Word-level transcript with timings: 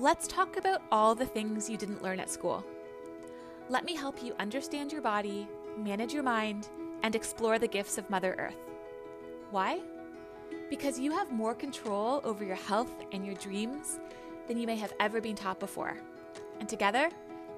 Let's 0.00 0.28
talk 0.28 0.56
about 0.56 0.82
all 0.92 1.16
the 1.16 1.26
things 1.26 1.68
you 1.68 1.76
didn't 1.76 2.04
learn 2.04 2.20
at 2.20 2.30
school. 2.30 2.64
Let 3.68 3.84
me 3.84 3.96
help 3.96 4.22
you 4.22 4.32
understand 4.38 4.92
your 4.92 5.02
body, 5.02 5.48
manage 5.76 6.14
your 6.14 6.22
mind, 6.22 6.68
and 7.02 7.16
explore 7.16 7.58
the 7.58 7.66
gifts 7.66 7.98
of 7.98 8.08
Mother 8.08 8.36
Earth. 8.38 8.54
Why? 9.50 9.80
Because 10.70 11.00
you 11.00 11.10
have 11.10 11.32
more 11.32 11.52
control 11.52 12.20
over 12.22 12.44
your 12.44 12.54
health 12.54 12.92
and 13.10 13.26
your 13.26 13.34
dreams 13.34 13.98
than 14.46 14.56
you 14.56 14.68
may 14.68 14.76
have 14.76 14.92
ever 15.00 15.20
been 15.20 15.34
taught 15.34 15.58
before. 15.58 15.96
And 16.60 16.68
together, 16.68 17.10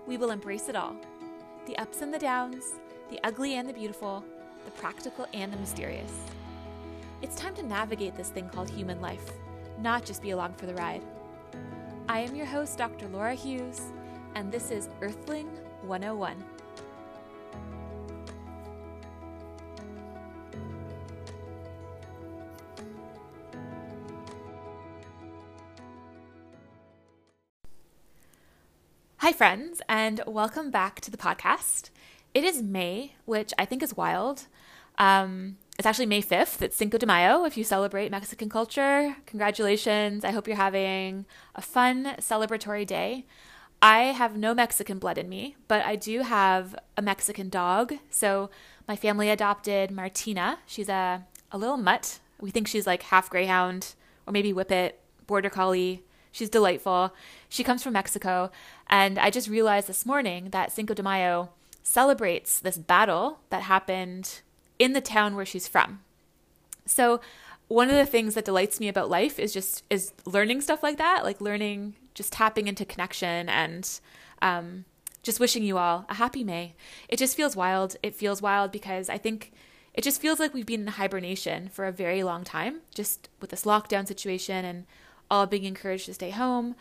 we 0.07 0.17
will 0.17 0.31
embrace 0.31 0.71
it 0.71 0.77
all 0.77 0.97
the 1.67 1.77
ups 1.77 2.01
and 2.01 2.13
the 2.13 2.19
downs, 2.19 2.65
the 3.11 3.21
ugly 3.23 3.57
and 3.57 3.69
the 3.69 3.75
beautiful, 3.75 4.25
the 4.65 4.71
practical 4.71 5.27
and 5.35 5.53
the 5.53 5.59
mysterious. 5.59 6.23
It's 7.21 7.37
time 7.37 7.55
to 7.57 7.63
navigate 7.63 8.17
this 8.17 8.31
thing 8.31 8.49
called 8.49 8.71
human 8.71 9.03
life, 9.03 9.31
not 9.79 10.07
just 10.07 10.23
be 10.23 10.31
along 10.31 10.55
for 10.55 10.65
the 10.65 10.75
ride. 10.75 11.03
I 12.11 12.19
am 12.19 12.35
your 12.35 12.47
host, 12.47 12.77
Dr. 12.77 13.07
Laura 13.07 13.37
Hughes, 13.37 13.93
and 14.35 14.51
this 14.51 14.73
is 14.73 14.89
Earthling 15.01 15.47
101. 15.83 16.45
Hi, 29.19 29.33
friends, 29.33 29.81
and 29.89 30.21
welcome 30.27 30.73
back 30.73 31.01
to 31.03 31.13
the 31.13 31.17
podcast. 31.17 31.91
It 32.35 32.43
is 32.43 32.61
May, 32.61 33.13
which 33.25 33.53
I 33.57 33.65
think 33.65 33.85
is 33.85 33.97
wild. 33.97 34.49
Um, 34.99 35.59
it's 35.81 35.87
actually 35.87 36.05
May 36.05 36.21
5th. 36.21 36.61
It's 36.61 36.77
Cinco 36.77 36.99
de 36.99 37.07
Mayo 37.07 37.47
if 37.47 37.57
you 37.57 37.65
celebrate 37.65 38.11
Mexican 38.11 38.51
culture. 38.51 39.17
Congratulations. 39.25 40.27
I 40.27 40.31
hope 40.31 40.47
you're 40.47 40.55
having 40.55 41.25
a 41.55 41.63
fun 41.63 42.17
celebratory 42.19 42.87
day. 42.87 43.25
I 43.81 44.13
have 44.13 44.37
no 44.37 44.53
Mexican 44.53 44.99
blood 44.99 45.17
in 45.17 45.31
me, 45.31 45.57
but 45.69 45.83
I 45.87 45.97
do 45.97 46.21
have 46.21 46.77
a 46.99 47.01
Mexican 47.01 47.49
dog. 47.49 47.95
So 48.11 48.51
my 48.87 48.95
family 48.95 49.31
adopted 49.31 49.91
Martina. 49.91 50.59
She's 50.67 50.91
a, 50.91 51.25
a 51.51 51.57
little 51.57 51.79
mutt. 51.79 52.19
We 52.43 52.51
think 52.51 52.69
she's 52.69 52.87
like 52.87 53.05
half 53.05 53.31
greyhound 53.31 53.95
or 54.27 54.35
maybe 54.35 54.53
whippet, 54.53 55.01
border 55.27 55.49
collie. 55.49 56.03
She's 56.31 56.51
delightful. 56.51 57.15
She 57.49 57.65
comes 57.65 57.83
from 57.83 57.95
Mexico. 57.95 58.51
And 58.89 59.19
I 59.19 59.31
just 59.31 59.49
realized 59.49 59.87
this 59.87 60.05
morning 60.05 60.51
that 60.51 60.73
Cinco 60.73 60.93
de 60.93 61.03
Mayo 61.03 61.53
celebrates 61.83 62.61
this 62.61 62.77
battle 62.77 63.39
that 63.49 63.63
happened 63.63 64.43
in 64.81 64.95
the 64.95 65.01
town 65.01 65.37
where 65.37 65.47
she's 65.47 65.69
from. 65.69 66.01
So 66.87 67.21
one 67.69 67.89
of 67.89 67.95
the 67.95 68.07
things 68.07 68.35
that 68.35 68.47
delights 68.47 68.81
me 68.81 68.89
about 68.89 69.09
life 69.09 69.39
is 69.39 69.53
just 69.53 69.85
is 69.91 70.13
learning 70.25 70.63
stuff 70.63 70.83
like 70.83 70.99
that, 70.99 71.23
like 71.23 71.41
learning, 71.41 71.95
just 72.15 72.33
tapping 72.33 72.67
into 72.67 72.85
connection 72.85 73.49
and 73.49 74.01
um, 74.43 74.87
just 75.23 75.39
wishing 75.39 75.63
you 75.63 75.79
all 75.79 76.07
a 76.09 76.15
happy 76.15 76.43
May. 76.43 76.75
It 77.09 77.19
just 77.19 77.37
feels 77.37 77.55
wild. 77.55 77.95
It 78.03 78.17
feels 78.17 78.43
wild 78.43 78.73
because 78.73 79.09
I 79.09 79.19
think 79.19 79.53
it 79.95 80.03
just 80.03 80.21
feels 80.21 80.41
like 80.41 80.55
we've 80.55 80.67
been 80.67 80.81
in 80.81 80.87
hibernation 80.87 81.69
for 81.69 81.85
a 81.85 81.93
very 81.93 82.23
long 82.23 82.43
time, 82.43 82.81
just 82.95 83.29
with 83.41 83.51
this 83.51 83.65
lockdown 83.65 84.09
situation 84.09 84.65
and 84.65 84.87
all 85.31 85.47
being 85.47 85.65
encouraged 85.65 86.07
to 86.07 86.15
stay 86.15 86.31
home. 86.31 86.75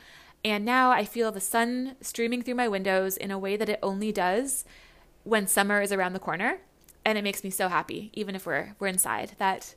And 0.44 0.64
now 0.64 0.89
I 0.89 1.03
feel 1.03 1.31
the 1.31 1.42
sun 1.42 1.97
streaming 2.00 2.44
through 2.44 2.55
my 2.55 2.70
windows 2.70 3.17
in 3.17 3.30
a 3.30 3.38
way 3.38 3.58
that 3.58 3.67
it 3.67 3.80
only 3.83 4.14
does 4.14 4.64
when 5.23 5.47
summer 5.47 5.81
is 5.81 5.92
around 5.92 6.14
the 6.14 6.20
corner 6.20 6.61
and 7.05 7.17
it 7.17 7.23
makes 7.23 7.44
me 7.44 7.50
so 7.50 7.67
happy 7.67 8.11
even 8.14 8.36
if 8.36 8.45
we're 8.45 8.75
we're 8.80 8.88
inside 8.88 9.33
that 9.38 9.75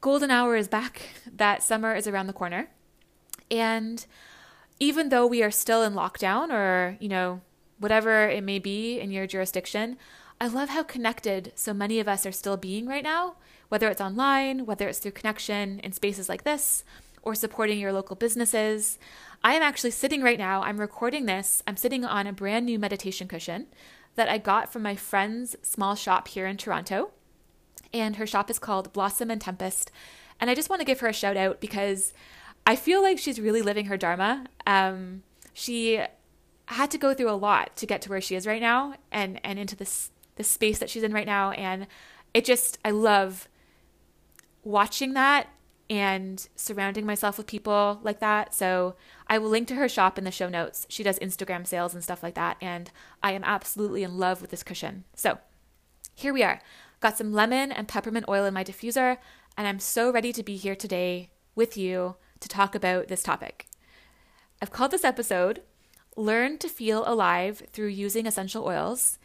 golden 0.00 0.30
hour 0.30 0.56
is 0.56 0.68
back 0.68 1.10
that 1.32 1.62
summer 1.62 1.94
is 1.94 2.06
around 2.06 2.26
the 2.26 2.32
corner. 2.32 2.68
And 3.50 4.04
even 4.78 5.10
though 5.10 5.26
we 5.26 5.42
are 5.42 5.50
still 5.50 5.82
in 5.82 5.94
lockdown 5.94 6.50
or 6.50 6.96
you 7.00 7.08
know 7.08 7.40
whatever 7.78 8.28
it 8.28 8.42
may 8.42 8.58
be 8.58 8.98
in 8.98 9.10
your 9.10 9.26
jurisdiction 9.26 9.96
i 10.40 10.46
love 10.46 10.70
how 10.70 10.82
connected 10.82 11.52
so 11.54 11.72
many 11.72 12.00
of 12.00 12.08
us 12.08 12.26
are 12.26 12.32
still 12.32 12.56
being 12.56 12.86
right 12.86 13.04
now 13.04 13.36
whether 13.68 13.88
it's 13.88 14.00
online 14.00 14.66
whether 14.66 14.88
it's 14.88 14.98
through 14.98 15.12
connection 15.12 15.78
in 15.80 15.92
spaces 15.92 16.28
like 16.28 16.42
this 16.42 16.84
or 17.24 17.36
supporting 17.36 17.78
your 17.78 17.92
local 17.92 18.16
businesses. 18.16 18.98
I 19.44 19.54
am 19.54 19.62
actually 19.62 19.92
sitting 19.92 20.22
right 20.22 20.38
now 20.38 20.62
i'm 20.62 20.80
recording 20.80 21.26
this 21.26 21.62
i'm 21.66 21.76
sitting 21.76 22.04
on 22.04 22.26
a 22.26 22.32
brand 22.32 22.66
new 22.66 22.78
meditation 22.78 23.28
cushion 23.28 23.66
that 24.14 24.28
I 24.28 24.38
got 24.38 24.72
from 24.72 24.82
my 24.82 24.96
friend's 24.96 25.56
small 25.62 25.94
shop 25.94 26.28
here 26.28 26.46
in 26.46 26.56
Toronto. 26.56 27.10
And 27.92 28.16
her 28.16 28.26
shop 28.26 28.50
is 28.50 28.58
called 28.58 28.92
Blossom 28.92 29.30
and 29.30 29.40
Tempest. 29.40 29.90
And 30.40 30.50
I 30.50 30.54
just 30.54 30.70
want 30.70 30.80
to 30.80 30.86
give 30.86 31.00
her 31.00 31.08
a 31.08 31.12
shout 31.12 31.36
out 31.36 31.60
because 31.60 32.12
I 32.66 32.76
feel 32.76 33.02
like 33.02 33.18
she's 33.18 33.40
really 33.40 33.62
living 33.62 33.86
her 33.86 33.96
Dharma. 33.96 34.46
Um, 34.66 35.22
she 35.52 36.02
had 36.66 36.90
to 36.90 36.98
go 36.98 37.12
through 37.12 37.30
a 37.30 37.32
lot 37.32 37.76
to 37.76 37.86
get 37.86 38.02
to 38.02 38.08
where 38.08 38.20
she 38.20 38.34
is 38.34 38.46
right 38.46 38.60
now 38.60 38.94
and, 39.10 39.40
and 39.44 39.58
into 39.58 39.76
this, 39.76 40.10
this 40.36 40.48
space 40.48 40.78
that 40.78 40.88
she's 40.88 41.02
in 41.02 41.12
right 41.12 41.26
now. 41.26 41.50
And 41.50 41.86
it 42.32 42.44
just, 42.44 42.78
I 42.84 42.90
love 42.90 43.48
watching 44.64 45.14
that 45.14 45.48
and 45.92 46.48
surrounding 46.56 47.04
myself 47.04 47.36
with 47.36 47.46
people 47.46 48.00
like 48.02 48.18
that. 48.20 48.54
So 48.54 48.96
I 49.26 49.36
will 49.36 49.50
link 49.50 49.68
to 49.68 49.74
her 49.74 49.90
shop 49.90 50.16
in 50.16 50.24
the 50.24 50.30
show 50.30 50.48
notes. 50.48 50.86
She 50.88 51.02
does 51.02 51.18
Instagram 51.18 51.66
sales 51.66 51.92
and 51.92 52.02
stuff 52.02 52.22
like 52.22 52.34
that. 52.34 52.56
And 52.62 52.90
I 53.22 53.32
am 53.32 53.44
absolutely 53.44 54.02
in 54.02 54.16
love 54.16 54.40
with 54.40 54.50
this 54.50 54.62
cushion. 54.62 55.04
So 55.14 55.36
here 56.14 56.32
we 56.32 56.42
are. 56.42 56.62
Got 57.00 57.18
some 57.18 57.34
lemon 57.34 57.70
and 57.70 57.88
peppermint 57.88 58.24
oil 58.26 58.46
in 58.46 58.54
my 58.54 58.64
diffuser. 58.64 59.18
And 59.58 59.68
I'm 59.68 59.78
so 59.78 60.10
ready 60.10 60.32
to 60.32 60.42
be 60.42 60.56
here 60.56 60.74
today 60.74 61.28
with 61.54 61.76
you 61.76 62.16
to 62.40 62.48
talk 62.48 62.74
about 62.74 63.08
this 63.08 63.22
topic. 63.22 63.66
I've 64.62 64.72
called 64.72 64.92
this 64.92 65.04
episode 65.04 65.60
Learn 66.16 66.56
to 66.56 66.70
Feel 66.70 67.04
Alive 67.06 67.64
Through 67.70 67.88
Using 67.88 68.26
Essential 68.26 68.64
Oils. 68.64 69.18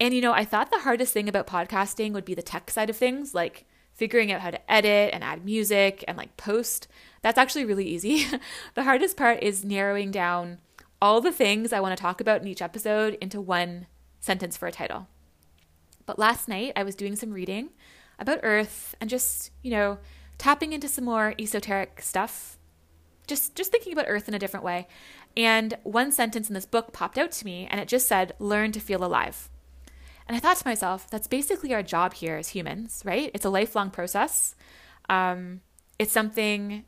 And 0.00 0.12
you 0.12 0.20
know, 0.20 0.32
I 0.32 0.44
thought 0.44 0.72
the 0.72 0.80
hardest 0.80 1.12
thing 1.12 1.28
about 1.28 1.46
podcasting 1.46 2.12
would 2.12 2.24
be 2.24 2.34
the 2.34 2.42
tech 2.42 2.72
side 2.72 2.90
of 2.90 2.96
things, 2.96 3.36
like 3.36 3.67
figuring 3.98 4.30
out 4.30 4.40
how 4.40 4.50
to 4.50 4.70
edit 4.70 5.10
and 5.12 5.24
add 5.24 5.44
music 5.44 6.04
and 6.06 6.16
like 6.16 6.36
post, 6.36 6.86
that's 7.20 7.36
actually 7.36 7.64
really 7.64 7.84
easy. 7.84 8.26
the 8.74 8.84
hardest 8.84 9.16
part 9.16 9.42
is 9.42 9.64
narrowing 9.64 10.12
down 10.12 10.60
all 11.02 11.20
the 11.20 11.32
things 11.32 11.72
I 11.72 11.80
want 11.80 11.96
to 11.96 12.00
talk 12.00 12.20
about 12.20 12.40
in 12.40 12.46
each 12.46 12.62
episode 12.62 13.18
into 13.20 13.40
one 13.40 13.86
sentence 14.20 14.56
for 14.56 14.68
a 14.68 14.72
title. 14.72 15.08
But 16.06 16.18
last 16.18 16.48
night 16.48 16.72
I 16.76 16.84
was 16.84 16.94
doing 16.94 17.16
some 17.16 17.32
reading 17.32 17.70
about 18.20 18.40
Earth 18.44 18.94
and 19.00 19.10
just, 19.10 19.50
you 19.62 19.72
know, 19.72 19.98
tapping 20.38 20.72
into 20.72 20.86
some 20.86 21.04
more 21.04 21.34
esoteric 21.36 22.00
stuff. 22.00 22.56
Just 23.26 23.56
just 23.56 23.72
thinking 23.72 23.92
about 23.92 24.06
Earth 24.08 24.28
in 24.28 24.34
a 24.34 24.38
different 24.38 24.64
way. 24.64 24.86
And 25.36 25.74
one 25.82 26.12
sentence 26.12 26.48
in 26.48 26.54
this 26.54 26.66
book 26.66 26.92
popped 26.92 27.18
out 27.18 27.32
to 27.32 27.44
me 27.44 27.66
and 27.68 27.80
it 27.80 27.88
just 27.88 28.06
said, 28.06 28.34
learn 28.38 28.70
to 28.72 28.80
feel 28.80 29.04
alive. 29.04 29.50
And 30.28 30.36
I 30.36 30.40
thought 30.40 30.58
to 30.58 30.68
myself, 30.68 31.08
that's 31.08 31.26
basically 31.26 31.72
our 31.72 31.82
job 31.82 32.12
here 32.12 32.36
as 32.36 32.48
humans, 32.48 33.02
right? 33.04 33.30
It's 33.32 33.46
a 33.46 33.50
lifelong 33.50 33.90
process. 33.90 34.54
Um, 35.08 35.62
it's 35.98 36.12
something 36.12 36.84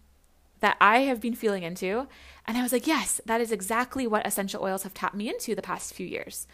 that 0.60 0.76
I 0.78 1.00
have 1.00 1.22
been 1.22 1.34
feeling 1.34 1.62
into. 1.62 2.06
And 2.46 2.58
I 2.58 2.62
was 2.62 2.72
like, 2.72 2.86
yes, 2.86 3.18
that 3.24 3.40
is 3.40 3.50
exactly 3.50 4.06
what 4.06 4.26
essential 4.26 4.62
oils 4.62 4.82
have 4.82 4.92
tapped 4.92 5.14
me 5.14 5.30
into 5.30 5.54
the 5.54 5.62
past 5.62 5.94
few 5.94 6.06
years. 6.06 6.46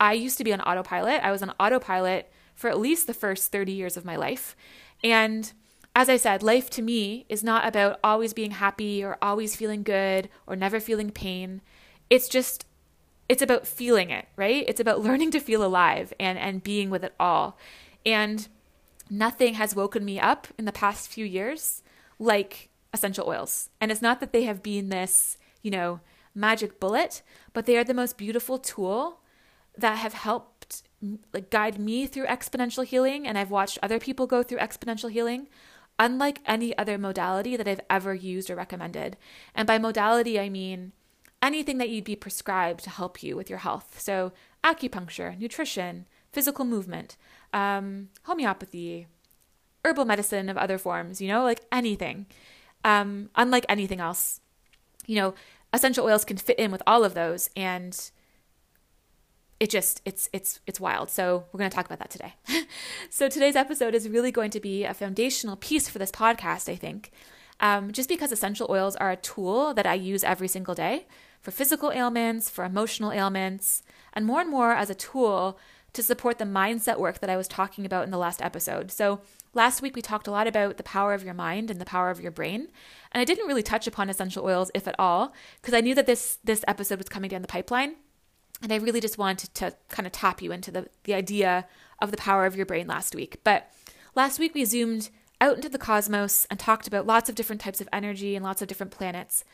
I 0.00 0.14
used 0.14 0.36
to 0.38 0.44
be 0.44 0.52
on 0.52 0.60
autopilot. 0.60 1.22
I 1.22 1.30
was 1.30 1.42
on 1.42 1.54
autopilot 1.60 2.30
for 2.56 2.68
at 2.68 2.78
least 2.78 3.06
the 3.06 3.14
first 3.14 3.52
30 3.52 3.70
years 3.70 3.96
of 3.96 4.04
my 4.04 4.16
life. 4.16 4.56
And 5.04 5.52
as 5.94 6.08
I 6.08 6.16
said, 6.16 6.42
life 6.42 6.70
to 6.70 6.82
me 6.82 7.24
is 7.28 7.44
not 7.44 7.66
about 7.66 8.00
always 8.02 8.32
being 8.32 8.52
happy 8.52 9.04
or 9.04 9.16
always 9.22 9.54
feeling 9.54 9.84
good 9.84 10.28
or 10.46 10.56
never 10.56 10.80
feeling 10.80 11.10
pain. 11.10 11.60
It's 12.10 12.28
just 12.28 12.66
it's 13.28 13.42
about 13.42 13.66
feeling 13.66 14.10
it, 14.10 14.26
right? 14.36 14.64
It's 14.68 14.80
about 14.80 15.00
learning 15.00 15.30
to 15.32 15.40
feel 15.40 15.64
alive 15.64 16.12
and 16.18 16.38
and 16.38 16.62
being 16.62 16.90
with 16.90 17.04
it 17.04 17.14
all. 17.18 17.56
And 18.04 18.48
nothing 19.10 19.54
has 19.54 19.76
woken 19.76 20.04
me 20.04 20.18
up 20.18 20.48
in 20.58 20.64
the 20.64 20.72
past 20.72 21.08
few 21.08 21.24
years 21.24 21.82
like 22.18 22.68
essential 22.92 23.28
oils. 23.28 23.70
And 23.80 23.90
it's 23.90 24.02
not 24.02 24.20
that 24.20 24.32
they 24.32 24.44
have 24.44 24.62
been 24.62 24.88
this, 24.88 25.38
you 25.62 25.70
know, 25.70 26.00
magic 26.34 26.80
bullet, 26.80 27.22
but 27.52 27.66
they 27.66 27.76
are 27.76 27.84
the 27.84 27.94
most 27.94 28.16
beautiful 28.16 28.58
tool 28.58 29.20
that 29.76 29.98
have 29.98 30.14
helped 30.14 30.82
like 31.32 31.50
guide 31.50 31.78
me 31.78 32.06
through 32.06 32.26
exponential 32.26 32.84
healing 32.84 33.26
and 33.26 33.36
I've 33.36 33.50
watched 33.50 33.78
other 33.82 33.98
people 33.98 34.26
go 34.26 34.42
through 34.42 34.58
exponential 34.58 35.10
healing 35.10 35.48
unlike 35.98 36.40
any 36.46 36.76
other 36.78 36.96
modality 36.96 37.56
that 37.56 37.68
I've 37.68 37.80
ever 37.90 38.14
used 38.14 38.50
or 38.50 38.56
recommended. 38.56 39.16
And 39.54 39.66
by 39.66 39.78
modality 39.78 40.38
I 40.38 40.48
mean 40.48 40.92
anything 41.42 41.78
that 41.78 41.90
you'd 41.90 42.04
be 42.04 42.16
prescribed 42.16 42.84
to 42.84 42.90
help 42.90 43.22
you 43.22 43.36
with 43.36 43.50
your 43.50 43.58
health. 43.58 44.00
So, 44.00 44.32
acupuncture, 44.64 45.36
nutrition, 45.38 46.06
physical 46.32 46.64
movement, 46.64 47.16
um, 47.52 48.08
homeopathy, 48.22 49.08
herbal 49.84 50.04
medicine 50.04 50.48
of 50.48 50.56
other 50.56 50.78
forms, 50.78 51.20
you 51.20 51.28
know, 51.28 51.42
like 51.42 51.60
anything. 51.72 52.26
Um, 52.84 53.30
unlike 53.34 53.66
anything 53.68 54.00
else, 54.00 54.40
you 55.06 55.16
know, 55.16 55.34
essential 55.72 56.04
oils 56.06 56.24
can 56.24 56.36
fit 56.36 56.58
in 56.58 56.70
with 56.70 56.82
all 56.86 57.04
of 57.04 57.14
those 57.14 57.48
and 57.56 58.10
it 59.58 59.70
just 59.70 60.02
it's 60.04 60.28
it's 60.32 60.60
it's 60.66 60.80
wild 60.80 61.08
so 61.08 61.44
we're 61.52 61.58
going 61.58 61.70
to 61.70 61.74
talk 61.74 61.86
about 61.86 62.00
that 62.00 62.10
today 62.10 62.34
so 63.10 63.28
today's 63.28 63.54
episode 63.54 63.94
is 63.94 64.08
really 64.08 64.32
going 64.32 64.50
to 64.50 64.58
be 64.60 64.84
a 64.84 64.92
foundational 64.92 65.56
piece 65.56 65.88
for 65.88 65.98
this 65.98 66.10
podcast 66.10 66.68
i 66.68 66.74
think 66.74 67.12
um, 67.60 67.92
just 67.92 68.08
because 68.08 68.32
essential 68.32 68.66
oils 68.68 68.96
are 68.96 69.12
a 69.12 69.16
tool 69.16 69.72
that 69.72 69.86
i 69.86 69.94
use 69.94 70.24
every 70.24 70.48
single 70.48 70.74
day 70.74 71.06
for 71.42 71.50
physical 71.50 71.92
ailments, 71.92 72.48
for 72.48 72.64
emotional 72.64 73.12
ailments, 73.12 73.82
and 74.12 74.24
more 74.24 74.40
and 74.40 74.48
more 74.48 74.72
as 74.72 74.88
a 74.88 74.94
tool 74.94 75.58
to 75.92 76.02
support 76.02 76.38
the 76.38 76.44
mindset 76.44 76.98
work 76.98 77.18
that 77.18 77.28
I 77.28 77.36
was 77.36 77.48
talking 77.48 77.84
about 77.84 78.04
in 78.04 78.10
the 78.10 78.18
last 78.18 78.40
episode. 78.40 78.90
So, 78.90 79.20
last 79.52 79.82
week 79.82 79.94
we 79.94 80.00
talked 80.00 80.26
a 80.26 80.30
lot 80.30 80.46
about 80.46 80.78
the 80.78 80.82
power 80.82 81.12
of 81.12 81.24
your 81.24 81.34
mind 81.34 81.70
and 81.70 81.80
the 81.80 81.84
power 81.84 82.08
of 82.08 82.20
your 82.20 82.30
brain, 82.30 82.68
and 83.10 83.20
I 83.20 83.24
didn't 83.24 83.46
really 83.46 83.62
touch 83.62 83.86
upon 83.86 84.08
essential 84.08 84.44
oils 84.44 84.70
if 84.72 84.88
at 84.88 84.98
all 84.98 85.34
because 85.60 85.74
I 85.74 85.80
knew 85.80 85.94
that 85.94 86.06
this 86.06 86.38
this 86.44 86.64
episode 86.66 86.98
was 86.98 87.08
coming 87.08 87.28
down 87.28 87.42
the 87.42 87.48
pipeline. 87.48 87.96
And 88.62 88.72
I 88.72 88.76
really 88.76 89.00
just 89.00 89.18
wanted 89.18 89.52
to 89.54 89.74
kind 89.88 90.06
of 90.06 90.12
tap 90.12 90.40
you 90.40 90.52
into 90.52 90.70
the, 90.70 90.86
the 91.02 91.14
idea 91.14 91.66
of 92.00 92.12
the 92.12 92.16
power 92.16 92.46
of 92.46 92.54
your 92.54 92.64
brain 92.64 92.86
last 92.86 93.12
week. 93.12 93.40
But 93.42 93.68
last 94.14 94.38
week 94.38 94.54
we 94.54 94.64
zoomed 94.64 95.10
out 95.40 95.56
into 95.56 95.68
the 95.68 95.78
cosmos 95.78 96.46
and 96.48 96.60
talked 96.60 96.86
about 96.86 97.04
lots 97.04 97.28
of 97.28 97.34
different 97.34 97.60
types 97.60 97.80
of 97.80 97.88
energy 97.92 98.36
and 98.36 98.44
lots 98.44 98.62
of 98.62 98.68
different 98.68 98.92
planets. 98.92 99.44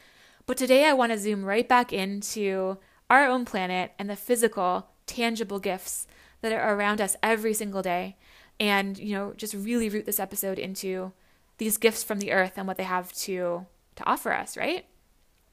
But 0.49 0.57
today 0.57 0.87
I 0.87 0.95
want 0.95 1.13
to 1.13 1.19
zoom 1.19 1.45
right 1.45 1.69
back 1.69 1.93
into 1.93 2.79
our 3.11 3.27
own 3.27 3.45
planet 3.45 3.93
and 3.99 4.09
the 4.09 4.17
physical, 4.17 4.89
tangible 5.05 5.59
gifts 5.59 6.07
that 6.41 6.53
are 6.53 6.75
around 6.75 7.03
us 7.03 7.17
every 7.23 7.53
single 7.53 7.83
day. 7.83 8.17
And, 8.59 8.97
you 8.97 9.15
know, 9.15 9.35
just 9.37 9.53
really 9.53 9.91
root 9.91 10.07
this 10.07 10.19
episode 10.19 10.59
into 10.59 11.13
these 11.59 11.77
gifts 11.77 12.03
from 12.03 12.19
the 12.19 12.33
earth 12.33 12.55
and 12.57 12.67
what 12.67 12.79
they 12.79 12.85
have 12.85 13.13
to 13.13 13.67
to 13.97 14.07
offer 14.07 14.33
us, 14.33 14.57
right? 14.57 14.87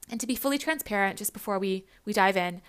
And 0.10 0.22
to 0.22 0.28
be 0.28 0.36
fully 0.36 0.58
transparent, 0.58 1.18
just 1.18 1.34
before 1.34 1.60
we 1.60 1.86
we 2.06 2.14
dive 2.14 2.38
in, 2.38 2.62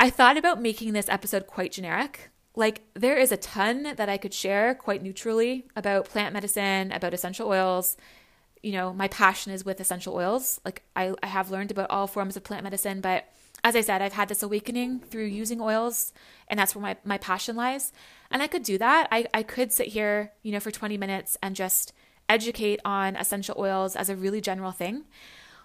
I 0.00 0.10
thought 0.10 0.36
about 0.36 0.60
making 0.60 0.92
this 0.92 1.08
episode 1.08 1.46
quite 1.46 1.70
generic. 1.70 2.30
Like, 2.56 2.82
there 2.94 3.16
is 3.16 3.30
a 3.30 3.36
ton 3.36 3.94
that 3.94 4.08
I 4.08 4.16
could 4.16 4.34
share 4.34 4.74
quite 4.74 5.04
neutrally 5.04 5.68
about 5.76 6.06
plant 6.06 6.32
medicine, 6.32 6.90
about 6.90 7.14
essential 7.14 7.46
oils. 7.46 7.96
You 8.62 8.72
know, 8.72 8.92
my 8.92 9.08
passion 9.08 9.52
is 9.52 9.64
with 9.64 9.80
essential 9.80 10.14
oils. 10.14 10.60
Like, 10.64 10.82
I, 10.94 11.14
I 11.22 11.26
have 11.26 11.50
learned 11.50 11.70
about 11.70 11.90
all 11.90 12.06
forms 12.06 12.36
of 12.36 12.44
plant 12.44 12.64
medicine, 12.64 13.00
but 13.00 13.26
as 13.64 13.74
I 13.74 13.80
said, 13.80 14.02
I've 14.02 14.12
had 14.12 14.28
this 14.28 14.42
awakening 14.42 15.00
through 15.00 15.24
using 15.24 15.60
oils, 15.60 16.12
and 16.48 16.58
that's 16.58 16.74
where 16.74 16.82
my, 16.82 16.96
my 17.04 17.18
passion 17.18 17.56
lies. 17.56 17.92
And 18.30 18.42
I 18.42 18.46
could 18.46 18.62
do 18.62 18.78
that. 18.78 19.08
I, 19.10 19.26
I 19.34 19.42
could 19.42 19.72
sit 19.72 19.88
here, 19.88 20.32
you 20.42 20.52
know, 20.52 20.60
for 20.60 20.70
20 20.70 20.96
minutes 20.96 21.36
and 21.42 21.56
just 21.56 21.92
educate 22.28 22.80
on 22.84 23.16
essential 23.16 23.56
oils 23.58 23.96
as 23.96 24.08
a 24.08 24.16
really 24.16 24.40
general 24.40 24.72
thing. 24.72 25.04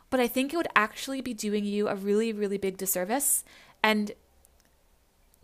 But 0.09 0.19
I 0.19 0.27
think 0.27 0.53
it 0.53 0.57
would 0.57 0.67
actually 0.75 1.21
be 1.21 1.33
doing 1.33 1.63
you 1.63 1.87
a 1.87 1.95
really, 1.95 2.33
really 2.33 2.57
big 2.57 2.77
disservice 2.77 3.43
and 3.83 4.11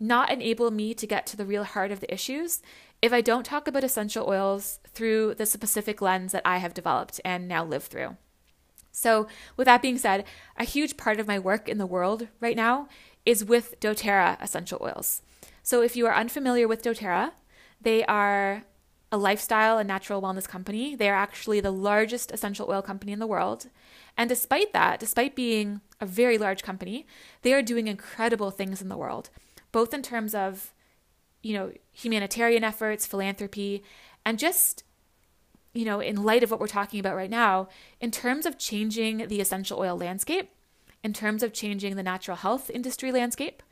not 0.00 0.30
enable 0.30 0.70
me 0.70 0.94
to 0.94 1.06
get 1.06 1.26
to 1.26 1.36
the 1.36 1.44
real 1.44 1.64
heart 1.64 1.90
of 1.90 2.00
the 2.00 2.12
issues 2.12 2.62
if 3.00 3.12
I 3.12 3.20
don't 3.20 3.44
talk 3.44 3.68
about 3.68 3.84
essential 3.84 4.28
oils 4.28 4.80
through 4.88 5.34
the 5.34 5.46
specific 5.46 6.02
lens 6.02 6.32
that 6.32 6.42
I 6.44 6.58
have 6.58 6.74
developed 6.74 7.20
and 7.24 7.46
now 7.46 7.64
live 7.64 7.84
through. 7.84 8.16
So, 8.90 9.28
with 9.56 9.66
that 9.66 9.82
being 9.82 9.98
said, 9.98 10.24
a 10.56 10.64
huge 10.64 10.96
part 10.96 11.20
of 11.20 11.28
my 11.28 11.38
work 11.38 11.68
in 11.68 11.78
the 11.78 11.86
world 11.86 12.28
right 12.40 12.56
now 12.56 12.88
is 13.24 13.44
with 13.44 13.78
doTERRA 13.80 14.42
essential 14.42 14.80
oils. 14.82 15.22
So, 15.62 15.82
if 15.82 15.94
you 15.94 16.06
are 16.06 16.14
unfamiliar 16.14 16.66
with 16.66 16.82
doTERRA, 16.82 17.32
they 17.80 18.04
are 18.06 18.64
a 19.10 19.16
lifestyle 19.16 19.78
and 19.78 19.86
natural 19.86 20.20
wellness 20.20 20.48
company. 20.48 20.94
They 20.94 21.08
are 21.08 21.14
actually 21.14 21.60
the 21.60 21.70
largest 21.70 22.30
essential 22.32 22.68
oil 22.68 22.82
company 22.82 23.12
in 23.12 23.20
the 23.20 23.26
world. 23.26 23.68
And 24.16 24.28
despite 24.28 24.72
that, 24.72 25.00
despite 25.00 25.36
being 25.36 25.80
a 26.00 26.06
very 26.06 26.36
large 26.36 26.62
company, 26.62 27.06
they 27.42 27.54
are 27.54 27.62
doing 27.62 27.86
incredible 27.86 28.50
things 28.50 28.82
in 28.82 28.88
the 28.88 28.96
world, 28.96 29.30
both 29.72 29.94
in 29.94 30.02
terms 30.02 30.34
of, 30.34 30.72
you 31.42 31.54
know, 31.54 31.72
humanitarian 31.92 32.64
efforts, 32.64 33.06
philanthropy, 33.06 33.82
and 34.24 34.38
just 34.38 34.84
you 35.74 35.84
know, 35.84 36.00
in 36.00 36.24
light 36.24 36.42
of 36.42 36.50
what 36.50 36.58
we're 36.58 36.66
talking 36.66 36.98
about 36.98 37.14
right 37.14 37.30
now, 37.30 37.68
in 38.00 38.10
terms 38.10 38.46
of 38.46 38.58
changing 38.58 39.28
the 39.28 39.40
essential 39.40 39.78
oil 39.78 39.96
landscape, 39.96 40.50
in 41.04 41.12
terms 41.12 41.42
of 41.42 41.52
changing 41.52 41.94
the 41.94 42.02
natural 42.02 42.36
health 42.36 42.70
industry 42.70 43.12
landscape. 43.12 43.62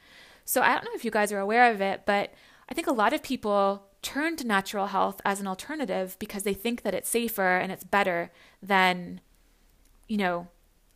So 0.44 0.62
I 0.62 0.68
don't 0.74 0.84
know 0.84 0.94
if 0.94 1.04
you 1.04 1.10
guys 1.10 1.32
are 1.32 1.40
aware 1.40 1.70
of 1.72 1.80
it, 1.80 2.02
but 2.06 2.32
I 2.68 2.74
think 2.74 2.86
a 2.86 2.92
lot 2.92 3.12
of 3.12 3.22
people 3.22 3.88
turn 4.02 4.36
to 4.36 4.46
natural 4.46 4.86
health 4.86 5.20
as 5.24 5.40
an 5.40 5.48
alternative 5.48 6.16
because 6.20 6.44
they 6.44 6.54
think 6.54 6.82
that 6.82 6.94
it's 6.94 7.08
safer 7.08 7.56
and 7.56 7.72
it's 7.72 7.82
better 7.82 8.30
than, 8.62 9.20
you 10.06 10.16
know, 10.16 10.48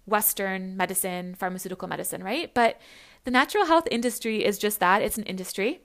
Western 0.07 0.77
medicine, 0.77 1.35
pharmaceutical 1.35 1.89
medicine, 1.89 2.23
right? 2.23 2.55
But 2.55 2.81
the 3.25 3.31
natural 3.31 3.67
health 3.67 3.89
industry 3.91 4.45
is 4.45 4.59
just 4.59 4.79
that 4.81 5.03
it's 5.03 5.19
an 5.19 5.25
industry 5.25 5.81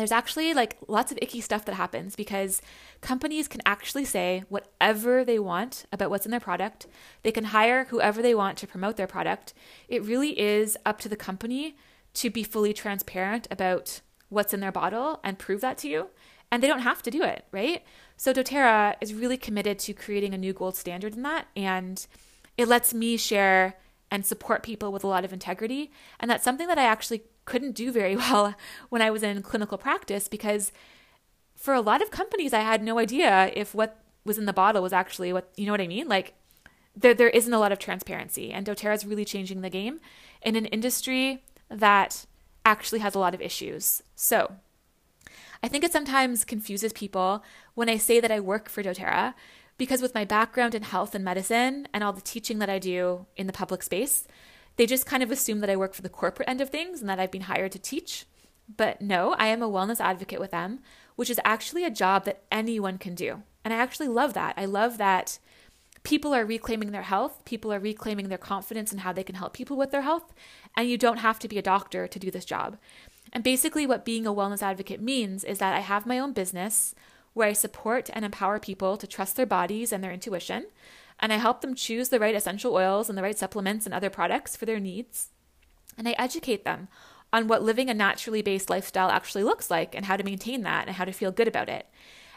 there's 0.00 0.12
actually 0.12 0.54
like 0.54 0.76
lots 0.88 1.12
of 1.12 1.18
icky 1.22 1.40
stuff 1.40 1.64
that 1.64 1.74
happens 1.74 2.16
because 2.16 2.60
companies 3.00 3.46
can 3.46 3.60
actually 3.64 4.04
say 4.04 4.44
whatever 4.48 5.24
they 5.24 5.38
want 5.38 5.86
about 5.92 6.10
what's 6.10 6.24
in 6.24 6.30
their 6.30 6.40
product. 6.40 6.86
They 7.22 7.32
can 7.32 7.44
hire 7.44 7.84
whoever 7.84 8.20
they 8.20 8.34
want 8.34 8.58
to 8.58 8.66
promote 8.66 8.96
their 8.96 9.06
product. 9.06 9.54
It 9.88 10.04
really 10.04 10.38
is 10.38 10.76
up 10.84 10.98
to 11.00 11.08
the 11.08 11.16
company 11.16 11.76
to 12.14 12.30
be 12.30 12.42
fully 12.42 12.72
transparent 12.72 13.46
about 13.50 14.00
what's 14.28 14.54
in 14.54 14.60
their 14.60 14.72
bottle 14.72 15.20
and 15.22 15.38
prove 15.38 15.60
that 15.60 15.78
to 15.78 15.88
you. 15.88 16.08
And 16.50 16.62
they 16.62 16.68
don't 16.68 16.80
have 16.80 17.02
to 17.02 17.10
do 17.10 17.22
it, 17.22 17.44
right? 17.52 17.82
So 18.16 18.32
doTERRA 18.32 18.96
is 19.00 19.14
really 19.14 19.36
committed 19.36 19.78
to 19.80 19.92
creating 19.92 20.34
a 20.34 20.38
new 20.38 20.52
gold 20.52 20.76
standard 20.76 21.14
in 21.14 21.22
that. 21.22 21.46
And 21.56 22.04
it 22.56 22.68
lets 22.68 22.94
me 22.94 23.16
share 23.16 23.76
and 24.10 24.24
support 24.24 24.62
people 24.62 24.92
with 24.92 25.02
a 25.02 25.08
lot 25.08 25.24
of 25.24 25.32
integrity. 25.32 25.90
And 26.20 26.30
that's 26.30 26.44
something 26.44 26.68
that 26.68 26.78
I 26.78 26.84
actually 26.84 27.24
couldn't 27.44 27.72
do 27.72 27.92
very 27.92 28.16
well 28.22 28.54
when 28.88 29.02
I 29.02 29.10
was 29.10 29.22
in 29.22 29.42
clinical 29.42 29.78
practice 29.78 30.28
because 30.28 30.72
for 31.56 31.74
a 31.74 31.80
lot 31.80 32.02
of 32.02 32.10
companies, 32.10 32.52
I 32.52 32.60
had 32.60 32.82
no 32.82 32.98
idea 32.98 33.50
if 33.54 33.74
what 33.74 34.00
was 34.24 34.38
in 34.38 34.46
the 34.46 34.52
bottle 34.52 34.82
was 34.82 34.92
actually 34.92 35.32
what, 35.32 35.50
you 35.56 35.66
know 35.66 35.72
what 35.72 35.80
I 35.80 35.86
mean? 35.86 36.08
Like, 36.08 36.34
there, 36.96 37.14
there 37.14 37.28
isn't 37.28 37.52
a 37.52 37.58
lot 37.58 37.72
of 37.72 37.78
transparency. 37.78 38.52
And 38.52 38.66
doTERRA 38.66 38.94
is 38.94 39.06
really 39.06 39.24
changing 39.24 39.60
the 39.60 39.70
game 39.70 40.00
in 40.42 40.56
an 40.56 40.66
industry 40.66 41.42
that 41.68 42.26
actually 42.64 43.00
has 43.00 43.14
a 43.14 43.18
lot 43.18 43.34
of 43.34 43.40
issues. 43.40 44.02
So, 44.14 44.56
I 45.62 45.68
think 45.68 45.84
it 45.84 45.92
sometimes 45.92 46.44
confuses 46.44 46.92
people 46.92 47.42
when 47.74 47.88
I 47.88 47.96
say 47.96 48.20
that 48.20 48.30
I 48.30 48.40
work 48.40 48.68
for 48.68 48.82
doTERRA 48.82 49.34
because 49.78 50.02
with 50.02 50.14
my 50.14 50.24
background 50.24 50.74
in 50.74 50.82
health 50.82 51.14
and 51.14 51.24
medicine 51.24 51.88
and 51.92 52.04
all 52.04 52.12
the 52.12 52.20
teaching 52.20 52.58
that 52.58 52.68
I 52.68 52.78
do 52.78 53.26
in 53.36 53.46
the 53.46 53.52
public 53.52 53.82
space, 53.82 54.28
they 54.76 54.86
just 54.86 55.06
kind 55.06 55.22
of 55.22 55.30
assume 55.30 55.60
that 55.60 55.70
I 55.70 55.76
work 55.76 55.94
for 55.94 56.02
the 56.02 56.08
corporate 56.08 56.48
end 56.48 56.60
of 56.60 56.70
things 56.70 57.00
and 57.00 57.08
that 57.08 57.20
I've 57.20 57.30
been 57.30 57.42
hired 57.42 57.72
to 57.72 57.78
teach. 57.78 58.26
But 58.76 59.00
no, 59.00 59.34
I 59.34 59.46
am 59.48 59.62
a 59.62 59.68
wellness 59.68 60.00
advocate 60.00 60.40
with 60.40 60.50
them, 60.50 60.80
which 61.16 61.30
is 61.30 61.40
actually 61.44 61.84
a 61.84 61.90
job 61.90 62.24
that 62.24 62.42
anyone 62.50 62.98
can 62.98 63.14
do. 63.14 63.42
And 63.64 63.72
I 63.72 63.78
actually 63.78 64.08
love 64.08 64.34
that. 64.34 64.54
I 64.56 64.64
love 64.64 64.98
that 64.98 65.38
people 66.02 66.34
are 66.34 66.44
reclaiming 66.44 66.92
their 66.92 67.02
health, 67.02 67.44
people 67.44 67.72
are 67.72 67.78
reclaiming 67.78 68.28
their 68.28 68.38
confidence 68.38 68.92
in 68.92 68.98
how 68.98 69.12
they 69.12 69.24
can 69.24 69.36
help 69.36 69.54
people 69.54 69.76
with 69.76 69.90
their 69.90 70.02
health, 70.02 70.32
and 70.76 70.88
you 70.88 70.98
don't 70.98 71.18
have 71.18 71.38
to 71.40 71.48
be 71.48 71.58
a 71.58 71.62
doctor 71.62 72.06
to 72.06 72.18
do 72.18 72.30
this 72.30 72.44
job. 72.44 72.76
And 73.32 73.42
basically, 73.42 73.86
what 73.86 74.04
being 74.04 74.26
a 74.26 74.32
wellness 74.32 74.62
advocate 74.62 75.00
means 75.00 75.44
is 75.44 75.58
that 75.58 75.74
I 75.74 75.80
have 75.80 76.06
my 76.06 76.18
own 76.18 76.32
business 76.32 76.94
where 77.32 77.48
I 77.48 77.52
support 77.52 78.10
and 78.12 78.24
empower 78.24 78.60
people 78.60 78.96
to 78.96 79.06
trust 79.06 79.36
their 79.36 79.46
bodies 79.46 79.92
and 79.92 80.04
their 80.04 80.12
intuition 80.12 80.66
and 81.20 81.32
I 81.32 81.36
help 81.36 81.60
them 81.60 81.74
choose 81.74 82.08
the 82.08 82.20
right 82.20 82.34
essential 82.34 82.74
oils 82.74 83.08
and 83.08 83.16
the 83.16 83.22
right 83.22 83.38
supplements 83.38 83.86
and 83.86 83.94
other 83.94 84.10
products 84.10 84.56
for 84.56 84.66
their 84.66 84.80
needs. 84.80 85.30
And 85.96 86.08
I 86.08 86.14
educate 86.18 86.64
them 86.64 86.88
on 87.32 87.48
what 87.48 87.62
living 87.62 87.90
a 87.90 87.94
naturally 87.94 88.42
based 88.42 88.70
lifestyle 88.70 89.10
actually 89.10 89.44
looks 89.44 89.70
like 89.70 89.94
and 89.94 90.06
how 90.06 90.16
to 90.16 90.24
maintain 90.24 90.62
that 90.62 90.86
and 90.86 90.96
how 90.96 91.04
to 91.04 91.12
feel 91.12 91.32
good 91.32 91.48
about 91.48 91.68
it. 91.68 91.88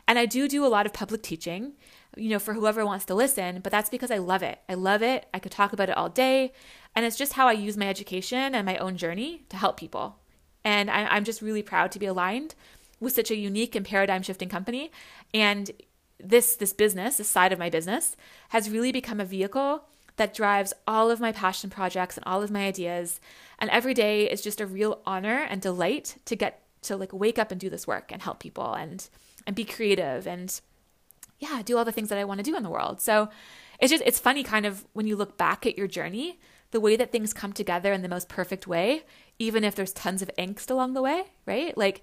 And 0.08 0.18
I 0.18 0.26
do 0.26 0.48
do 0.48 0.66
a 0.66 0.70
lot 0.70 0.86
of 0.86 0.94
public 0.94 1.22
teaching, 1.22 1.74
you 2.16 2.30
know, 2.30 2.40
for 2.40 2.54
whoever 2.54 2.86
wants 2.86 3.06
to 3.06 3.16
listen, 3.16 3.60
but 3.60 3.72
that's 3.72 3.90
because 3.90 4.10
I 4.10 4.18
love 4.18 4.42
it. 4.42 4.60
I 4.70 4.74
love 4.74 5.04
it. 5.04 5.28
I 5.34 5.40
could 5.40 5.52
talk 5.52 5.74
about 5.74 5.90
it 5.90 5.98
all 5.98 6.10
day. 6.10 6.54
And 6.96 7.06
it's 7.06 7.18
just 7.18 7.34
how 7.34 7.48
I 7.48 7.52
use 7.52 7.76
my 7.76 7.88
education 7.88 8.56
and 8.56 8.66
my 8.66 8.78
own 8.78 8.96
journey 8.96 9.44
to 9.50 9.58
help 9.58 9.78
people. 9.78 10.18
And 10.64 10.90
I, 10.90 11.16
am 11.16 11.26
just 11.26 11.42
really 11.42 11.62
proud 11.62 11.92
to 11.92 12.00
be 12.00 12.06
aligned 12.06 12.56
with 13.00 13.14
such 13.14 13.32
a 13.32 13.36
unique 13.36 13.76
and 13.76 13.86
paradigm 13.86 14.22
shifting 14.22 14.50
company. 14.50 14.92
And 15.34 15.72
this 16.20 16.56
this 16.56 16.74
business, 16.74 17.18
this 17.18 17.30
side 17.30 17.54
of 17.54 17.60
my 17.60 17.70
business, 17.70 18.16
has 18.50 18.70
really 18.70 18.92
become 18.92 19.20
a 19.20 19.26
vehicle 19.26 19.84
that 20.18 20.34
drives 20.34 20.74
all 20.88 21.12
of 21.12 21.20
my 21.20 21.32
passion 21.32 21.70
projects 21.70 22.18
and 22.18 22.26
all 22.26 22.42
of 22.42 22.52
my 22.52 22.66
ideas. 22.66 23.20
And 23.60 23.70
every 23.70 23.94
day 23.94 24.30
is 24.30 24.42
just 24.42 24.60
a 24.60 24.66
real 24.66 25.02
honor 25.06 25.46
and 25.50 25.62
delight 25.62 26.18
to 26.26 26.36
get 26.36 26.62
to 26.84 26.98
like 26.98 27.14
wake 27.14 27.40
up 27.40 27.52
and 27.52 27.60
do 27.60 27.70
this 27.70 27.88
work 27.88 28.12
and 28.12 28.22
help 28.22 28.40
people 28.40 28.74
and 28.74 29.08
and 29.46 29.56
be 29.56 29.64
creative 29.64 30.28
and 30.28 30.60
yeah, 31.40 31.62
do 31.64 31.78
all 31.78 31.86
the 31.86 31.92
things 31.92 32.10
that 32.10 32.18
I 32.18 32.24
want 32.24 32.40
to 32.40 32.44
do 32.44 32.58
in 32.58 32.64
the 32.64 32.70
world. 32.70 33.00
So 33.00 33.30
it's 33.80 33.92
just 33.92 34.04
it's 34.06 34.20
funny 34.20 34.44
kind 34.44 34.66
of 34.66 34.86
when 34.94 35.08
you 35.08 35.16
look 35.16 35.38
back 35.38 35.66
at 35.66 35.78
your 35.78 35.88
journey, 35.88 36.40
the 36.72 36.80
way 36.80 36.96
that 36.96 37.12
things 37.12 37.34
come 37.34 37.54
together 37.54 37.94
in 37.94 38.02
the 38.02 38.10
most 38.10 38.28
perfect 38.28 38.68
way, 38.68 39.04
even 39.40 39.64
if 39.64 39.76
there's 39.76 39.94
tons 39.94 40.22
of 40.22 40.32
angst 40.38 40.72
along 40.72 40.94
the 40.94 41.02
way, 41.02 41.26
right? 41.46 41.78
Like 41.78 42.02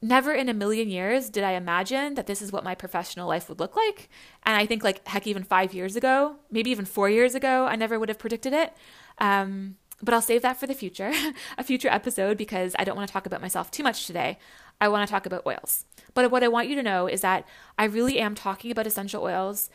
never 0.00 0.32
in 0.32 0.48
a 0.48 0.54
million 0.54 0.88
years 0.88 1.28
did 1.28 1.44
I 1.44 1.52
imagine 1.52 2.14
that 2.14 2.26
this 2.26 2.40
is 2.40 2.52
what 2.52 2.64
my 2.64 2.74
professional 2.74 3.28
life 3.28 3.48
would 3.48 3.58
look 3.58 3.76
like. 3.76 4.08
And 4.44 4.56
I 4.56 4.66
think, 4.66 4.84
like, 4.84 5.06
heck, 5.08 5.26
even 5.26 5.42
five 5.42 5.74
years 5.74 5.96
ago, 5.96 6.36
maybe 6.50 6.70
even 6.70 6.84
four 6.84 7.10
years 7.10 7.34
ago, 7.34 7.66
I 7.66 7.76
never 7.76 7.98
would 7.98 8.08
have 8.08 8.18
predicted 8.18 8.52
it. 8.52 8.72
Um, 9.18 9.76
but 10.00 10.14
I'll 10.14 10.22
save 10.22 10.42
that 10.42 10.58
for 10.58 10.66
the 10.66 10.74
future, 10.74 11.12
a 11.58 11.64
future 11.64 11.88
episode, 11.88 12.36
because 12.36 12.76
I 12.78 12.84
don't 12.84 12.96
want 12.96 13.08
to 13.08 13.12
talk 13.12 13.26
about 13.26 13.40
myself 13.40 13.70
too 13.70 13.82
much 13.82 14.06
today. 14.06 14.38
I 14.80 14.88
want 14.88 15.06
to 15.06 15.10
talk 15.10 15.26
about 15.26 15.46
oils. 15.46 15.84
But 16.14 16.30
what 16.30 16.44
I 16.44 16.48
want 16.48 16.68
you 16.68 16.76
to 16.76 16.82
know 16.82 17.08
is 17.08 17.20
that 17.22 17.44
I 17.76 17.84
really 17.84 18.20
am 18.20 18.34
talking 18.34 18.70
about 18.70 18.86
essential 18.86 19.24
oils 19.24 19.70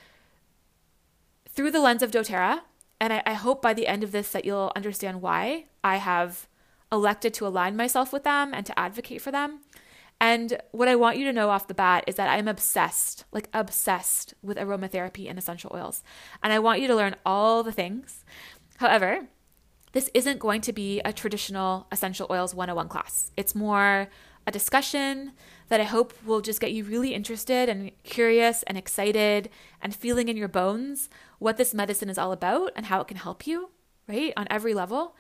through 1.50 1.72
the 1.72 1.82
lens 1.82 2.02
of 2.02 2.12
doTERRA 2.12 2.62
And 3.02 3.14
I, 3.14 3.24
I 3.26 3.34
hope 3.34 3.62
by 3.62 3.74
the 3.74 3.88
end 3.88 4.04
of 4.04 4.14
this 4.14 4.32
that 4.32 4.46
you'll 4.46 4.72
understand 4.76 5.22
why 5.22 5.66
I 5.84 5.98
have 5.98 6.48
elected 6.92 7.34
to 7.34 7.48
align 7.48 7.76
myself 7.76 8.14
with 8.14 8.24
them 8.24 8.54
and 8.54 8.66
to 8.66 8.80
advocate 8.80 9.22
for 9.22 9.32
them. 9.32 9.60
And 10.24 10.58
what 10.72 10.88
I 10.88 10.96
want 10.96 11.18
you 11.18 11.26
to 11.26 11.34
know 11.34 11.50
off 11.50 11.68
the 11.68 11.74
bat 11.74 12.06
is 12.08 12.16
that 12.16 12.30
I'm 12.30 12.48
obsessed, 12.48 13.26
like 13.34 13.50
obsessed 13.54 14.34
with 14.42 14.56
aromatherapy 14.56 15.30
and 15.30 15.38
essential 15.38 15.70
oils. 15.76 16.02
And 16.42 16.54
I 16.54 16.60
want 16.60 16.80
you 16.80 16.88
to 16.88 16.96
learn 16.96 17.18
all 17.26 17.62
the 17.62 17.74
things. 17.74 18.24
However, 18.78 19.28
this 19.92 20.10
isn't 20.14 20.40
going 20.40 20.62
to 20.62 20.72
be 20.72 21.02
a 21.02 21.12
traditional 21.12 21.88
essential 21.92 22.28
oils 22.30 22.56
101 22.56 22.88
class. 22.88 23.34
It's 23.36 23.54
more 23.54 24.08
a 24.48 24.52
discussion 24.52 25.34
that 25.68 25.82
I 25.82 25.84
hope 25.84 26.14
will 26.26 26.40
just 26.40 26.62
get 26.62 26.72
you 26.72 26.86
really 26.86 27.14
interested 27.14 27.68
and 27.68 27.92
curious 28.04 28.64
and 28.64 28.78
excited 28.78 29.50
and 29.82 29.94
feeling 29.94 30.30
in 30.30 30.38
your 30.38 30.48
bones 30.48 31.10
what 31.40 31.58
this 31.58 31.74
medicine 31.74 32.10
is 32.10 32.18
all 32.18 32.32
about 32.32 32.72
and 32.78 32.86
how 32.86 33.02
it 33.02 33.10
can 33.10 33.18
help 33.18 33.46
you, 33.46 33.72
right? 34.08 34.32
On 34.38 34.48
every 34.50 34.74
level. 34.74 35.18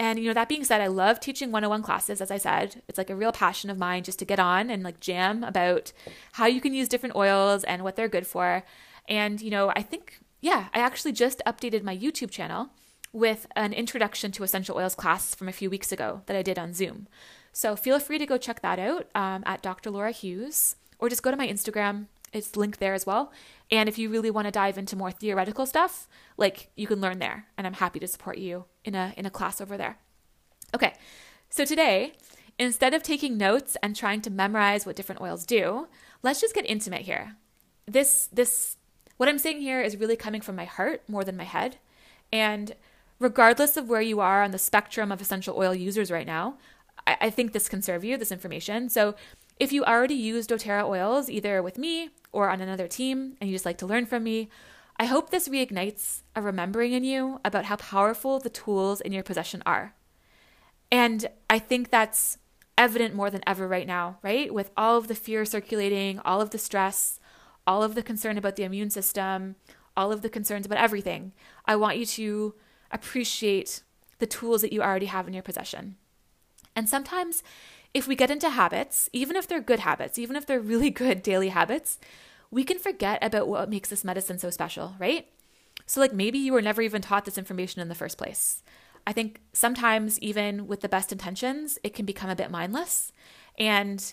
And 0.00 0.18
you 0.18 0.26
know, 0.26 0.34
that 0.34 0.48
being 0.48 0.64
said, 0.64 0.80
I 0.80 0.86
love 0.86 1.18
teaching 1.18 1.50
101 1.50 1.82
classes 1.82 2.20
as 2.20 2.30
I 2.30 2.38
said. 2.38 2.82
It's 2.88 2.98
like 2.98 3.10
a 3.10 3.16
real 3.16 3.32
passion 3.32 3.68
of 3.68 3.78
mine 3.78 4.04
just 4.04 4.18
to 4.20 4.24
get 4.24 4.38
on 4.38 4.70
and 4.70 4.82
like 4.82 5.00
jam 5.00 5.42
about 5.42 5.92
how 6.32 6.46
you 6.46 6.60
can 6.60 6.72
use 6.72 6.88
different 6.88 7.16
oils 7.16 7.64
and 7.64 7.82
what 7.82 7.96
they're 7.96 8.08
good 8.08 8.26
for. 8.26 8.62
And 9.08 9.40
you 9.40 9.50
know, 9.50 9.72
I 9.74 9.82
think 9.82 10.20
yeah, 10.40 10.68
I 10.72 10.78
actually 10.78 11.12
just 11.12 11.42
updated 11.46 11.82
my 11.82 11.96
YouTube 11.96 12.30
channel 12.30 12.70
with 13.12 13.46
an 13.56 13.72
introduction 13.72 14.30
to 14.32 14.42
essential 14.42 14.76
oils 14.76 14.94
class 14.94 15.34
from 15.34 15.48
a 15.48 15.52
few 15.52 15.70
weeks 15.70 15.90
ago 15.90 16.22
that 16.26 16.36
I 16.36 16.42
did 16.42 16.58
on 16.58 16.74
Zoom. 16.74 17.08
So 17.52 17.74
feel 17.74 17.98
free 17.98 18.18
to 18.18 18.26
go 18.26 18.38
check 18.38 18.62
that 18.62 18.78
out 18.78 19.08
um, 19.14 19.42
at 19.46 19.62
Dr. 19.62 19.90
Laura 19.90 20.12
Hughes, 20.12 20.76
or 20.98 21.08
just 21.08 21.22
go 21.22 21.30
to 21.30 21.36
my 21.36 21.48
Instagram. 21.48 22.06
It's 22.32 22.56
linked 22.56 22.78
there 22.78 22.94
as 22.94 23.06
well. 23.06 23.32
And 23.70 23.88
if 23.88 23.98
you 23.98 24.10
really 24.10 24.30
want 24.30 24.46
to 24.46 24.52
dive 24.52 24.78
into 24.78 24.96
more 24.96 25.10
theoretical 25.10 25.66
stuff, 25.66 26.06
like 26.36 26.70
you 26.76 26.86
can 26.86 27.00
learn 27.00 27.18
there, 27.18 27.46
and 27.56 27.66
I'm 27.66 27.74
happy 27.74 27.98
to 28.00 28.06
support 28.06 28.38
you 28.38 28.66
in 28.88 28.94
a 28.94 29.14
in 29.16 29.26
a 29.26 29.30
class 29.30 29.60
over 29.60 29.76
there. 29.76 29.98
Okay, 30.74 30.94
so 31.48 31.64
today, 31.64 32.14
instead 32.58 32.94
of 32.94 33.02
taking 33.02 33.36
notes 33.36 33.76
and 33.82 33.94
trying 33.94 34.20
to 34.22 34.30
memorize 34.30 34.84
what 34.84 34.96
different 34.96 35.20
oils 35.20 35.46
do, 35.46 35.86
let's 36.22 36.40
just 36.40 36.54
get 36.54 36.68
intimate 36.68 37.02
here. 37.02 37.36
This 37.86 38.28
this 38.32 38.76
what 39.18 39.28
I'm 39.28 39.38
saying 39.38 39.60
here 39.60 39.80
is 39.80 39.96
really 39.96 40.16
coming 40.16 40.40
from 40.40 40.56
my 40.56 40.64
heart 40.64 41.02
more 41.08 41.24
than 41.24 41.36
my 41.36 41.44
head, 41.44 41.76
and 42.32 42.74
regardless 43.20 43.76
of 43.76 43.88
where 43.88 44.00
you 44.00 44.20
are 44.20 44.42
on 44.42 44.50
the 44.50 44.58
spectrum 44.58 45.12
of 45.12 45.20
essential 45.20 45.56
oil 45.56 45.74
users 45.74 46.10
right 46.10 46.26
now, 46.26 46.56
I, 47.06 47.16
I 47.22 47.30
think 47.30 47.52
this 47.52 47.68
can 47.68 47.82
serve 47.82 48.04
you, 48.04 48.16
this 48.16 48.32
information. 48.32 48.88
So 48.88 49.14
if 49.58 49.72
you 49.72 49.84
already 49.84 50.14
use 50.14 50.46
doTERRA 50.46 50.84
oils, 50.84 51.28
either 51.28 51.62
with 51.62 51.78
me 51.78 52.10
or 52.30 52.48
on 52.48 52.60
another 52.60 52.86
team, 52.86 53.36
and 53.40 53.50
you 53.50 53.56
just 53.56 53.66
like 53.66 53.78
to 53.78 53.86
learn 53.86 54.06
from 54.06 54.22
me, 54.22 54.48
I 54.98 55.04
hope 55.04 55.30
this 55.30 55.48
reignites 55.48 56.22
a 56.34 56.42
remembering 56.42 56.92
in 56.92 57.04
you 57.04 57.40
about 57.44 57.66
how 57.66 57.76
powerful 57.76 58.40
the 58.40 58.50
tools 58.50 59.00
in 59.00 59.12
your 59.12 59.22
possession 59.22 59.62
are. 59.64 59.94
And 60.90 61.28
I 61.48 61.58
think 61.58 61.90
that's 61.90 62.38
evident 62.76 63.14
more 63.14 63.30
than 63.30 63.42
ever 63.46 63.68
right 63.68 63.86
now, 63.86 64.18
right? 64.22 64.52
With 64.52 64.70
all 64.76 64.96
of 64.96 65.06
the 65.06 65.14
fear 65.14 65.44
circulating, 65.44 66.18
all 66.20 66.40
of 66.40 66.50
the 66.50 66.58
stress, 66.58 67.20
all 67.66 67.82
of 67.82 67.94
the 67.94 68.02
concern 68.02 68.38
about 68.38 68.56
the 68.56 68.64
immune 68.64 68.90
system, 68.90 69.56
all 69.96 70.10
of 70.10 70.22
the 70.22 70.28
concerns 70.28 70.66
about 70.66 70.78
everything. 70.78 71.32
I 71.64 71.76
want 71.76 71.98
you 71.98 72.06
to 72.06 72.54
appreciate 72.90 73.82
the 74.18 74.26
tools 74.26 74.62
that 74.62 74.72
you 74.72 74.82
already 74.82 75.06
have 75.06 75.28
in 75.28 75.34
your 75.34 75.42
possession. 75.42 75.96
And 76.74 76.88
sometimes, 76.88 77.42
if 77.94 78.08
we 78.08 78.16
get 78.16 78.30
into 78.30 78.50
habits, 78.50 79.10
even 79.12 79.36
if 79.36 79.46
they're 79.46 79.60
good 79.60 79.80
habits, 79.80 80.18
even 80.18 80.36
if 80.36 80.46
they're 80.46 80.60
really 80.60 80.90
good 81.04 81.22
daily 81.22 81.48
habits, 81.50 81.98
we 82.50 82.64
can 82.64 82.78
forget 82.78 83.22
about 83.22 83.48
what 83.48 83.70
makes 83.70 83.90
this 83.90 84.04
medicine 84.04 84.38
so 84.38 84.50
special, 84.50 84.94
right? 84.98 85.26
So, 85.86 86.00
like 86.00 86.12
maybe 86.12 86.38
you 86.38 86.52
were 86.52 86.62
never 86.62 86.82
even 86.82 87.02
taught 87.02 87.24
this 87.24 87.38
information 87.38 87.80
in 87.80 87.88
the 87.88 87.94
first 87.94 88.18
place. 88.18 88.62
I 89.06 89.12
think 89.12 89.40
sometimes, 89.52 90.18
even 90.20 90.66
with 90.66 90.80
the 90.80 90.88
best 90.88 91.12
intentions, 91.12 91.78
it 91.82 91.94
can 91.94 92.04
become 92.04 92.30
a 92.30 92.36
bit 92.36 92.50
mindless. 92.50 93.12
And 93.58 94.12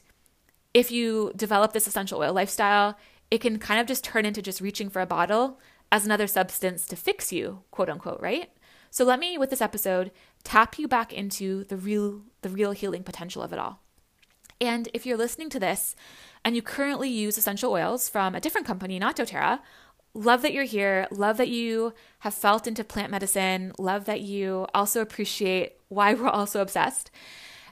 if 0.73 0.91
you 0.91 1.31
develop 1.35 1.73
this 1.73 1.87
essential 1.87 2.19
oil 2.19 2.33
lifestyle, 2.33 2.97
it 3.31 3.39
can 3.39 3.59
kind 3.59 3.79
of 3.79 3.87
just 3.87 4.03
turn 4.03 4.25
into 4.25 4.41
just 4.41 4.61
reaching 4.61 4.89
for 4.89 5.01
a 5.01 5.05
bottle 5.05 5.59
as 5.91 6.05
another 6.05 6.27
substance 6.27 6.85
to 6.87 6.95
fix 6.95 7.31
you, 7.31 7.63
quote 7.71 7.89
unquote, 7.89 8.21
right? 8.21 8.51
So 8.89 9.03
let 9.03 9.19
me, 9.19 9.37
with 9.37 9.49
this 9.49 9.61
episode, 9.61 10.11
tap 10.43 10.79
you 10.79 10.87
back 10.87 11.11
into 11.11 11.65
the 11.65 11.75
real, 11.75 12.21
the 12.41 12.49
real 12.49 12.71
healing 12.71 13.03
potential 13.03 13.41
of 13.41 13.51
it 13.51 13.59
all. 13.59 13.81
And 14.61 14.87
if 14.93 15.05
you're 15.05 15.17
listening 15.17 15.49
to 15.49 15.59
this 15.59 15.95
and 16.43 16.55
you 16.55 16.61
currently 16.61 17.09
use 17.09 17.37
essential 17.37 17.71
oils 17.71 18.07
from 18.09 18.35
a 18.35 18.39
different 18.39 18.67
company, 18.67 18.99
not 18.99 19.17
doTERRA, 19.17 19.59
love 20.13 20.41
that 20.41 20.53
you're 20.53 20.63
here. 20.63 21.07
Love 21.11 21.37
that 21.37 21.49
you 21.49 21.93
have 22.19 22.33
felt 22.33 22.67
into 22.67 22.83
plant 22.83 23.11
medicine. 23.11 23.73
Love 23.77 24.05
that 24.05 24.21
you 24.21 24.65
also 24.73 25.01
appreciate 25.01 25.73
why 25.89 26.13
we're 26.13 26.29
all 26.29 26.47
so 26.47 26.61
obsessed. 26.61 27.11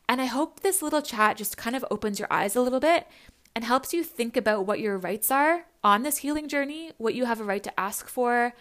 And 0.09 0.21
I 0.21 0.25
hope 0.25 0.59
this 0.59 0.81
little 0.81 1.01
chat 1.01 1.37
just 1.37 1.57
kind 1.57 1.75
of 1.75 1.85
opens 1.89 2.19
your 2.19 2.27
eyes 2.29 2.55
a 2.55 2.61
little 2.61 2.81
bit 2.81 3.07
and 3.55 3.63
helps 3.63 3.93
you 3.93 4.03
think 4.03 4.35
about 4.35 4.65
what 4.65 4.79
your 4.79 4.97
rights 4.97 5.31
are 5.31 5.65
on 5.83 6.03
this 6.03 6.17
healing 6.17 6.47
journey, 6.47 6.91
what 6.97 7.15
you 7.15 7.25
have 7.25 7.39
a 7.39 7.43
right 7.43 7.63
to 7.63 7.79
ask 7.79 8.07
for, 8.07 8.53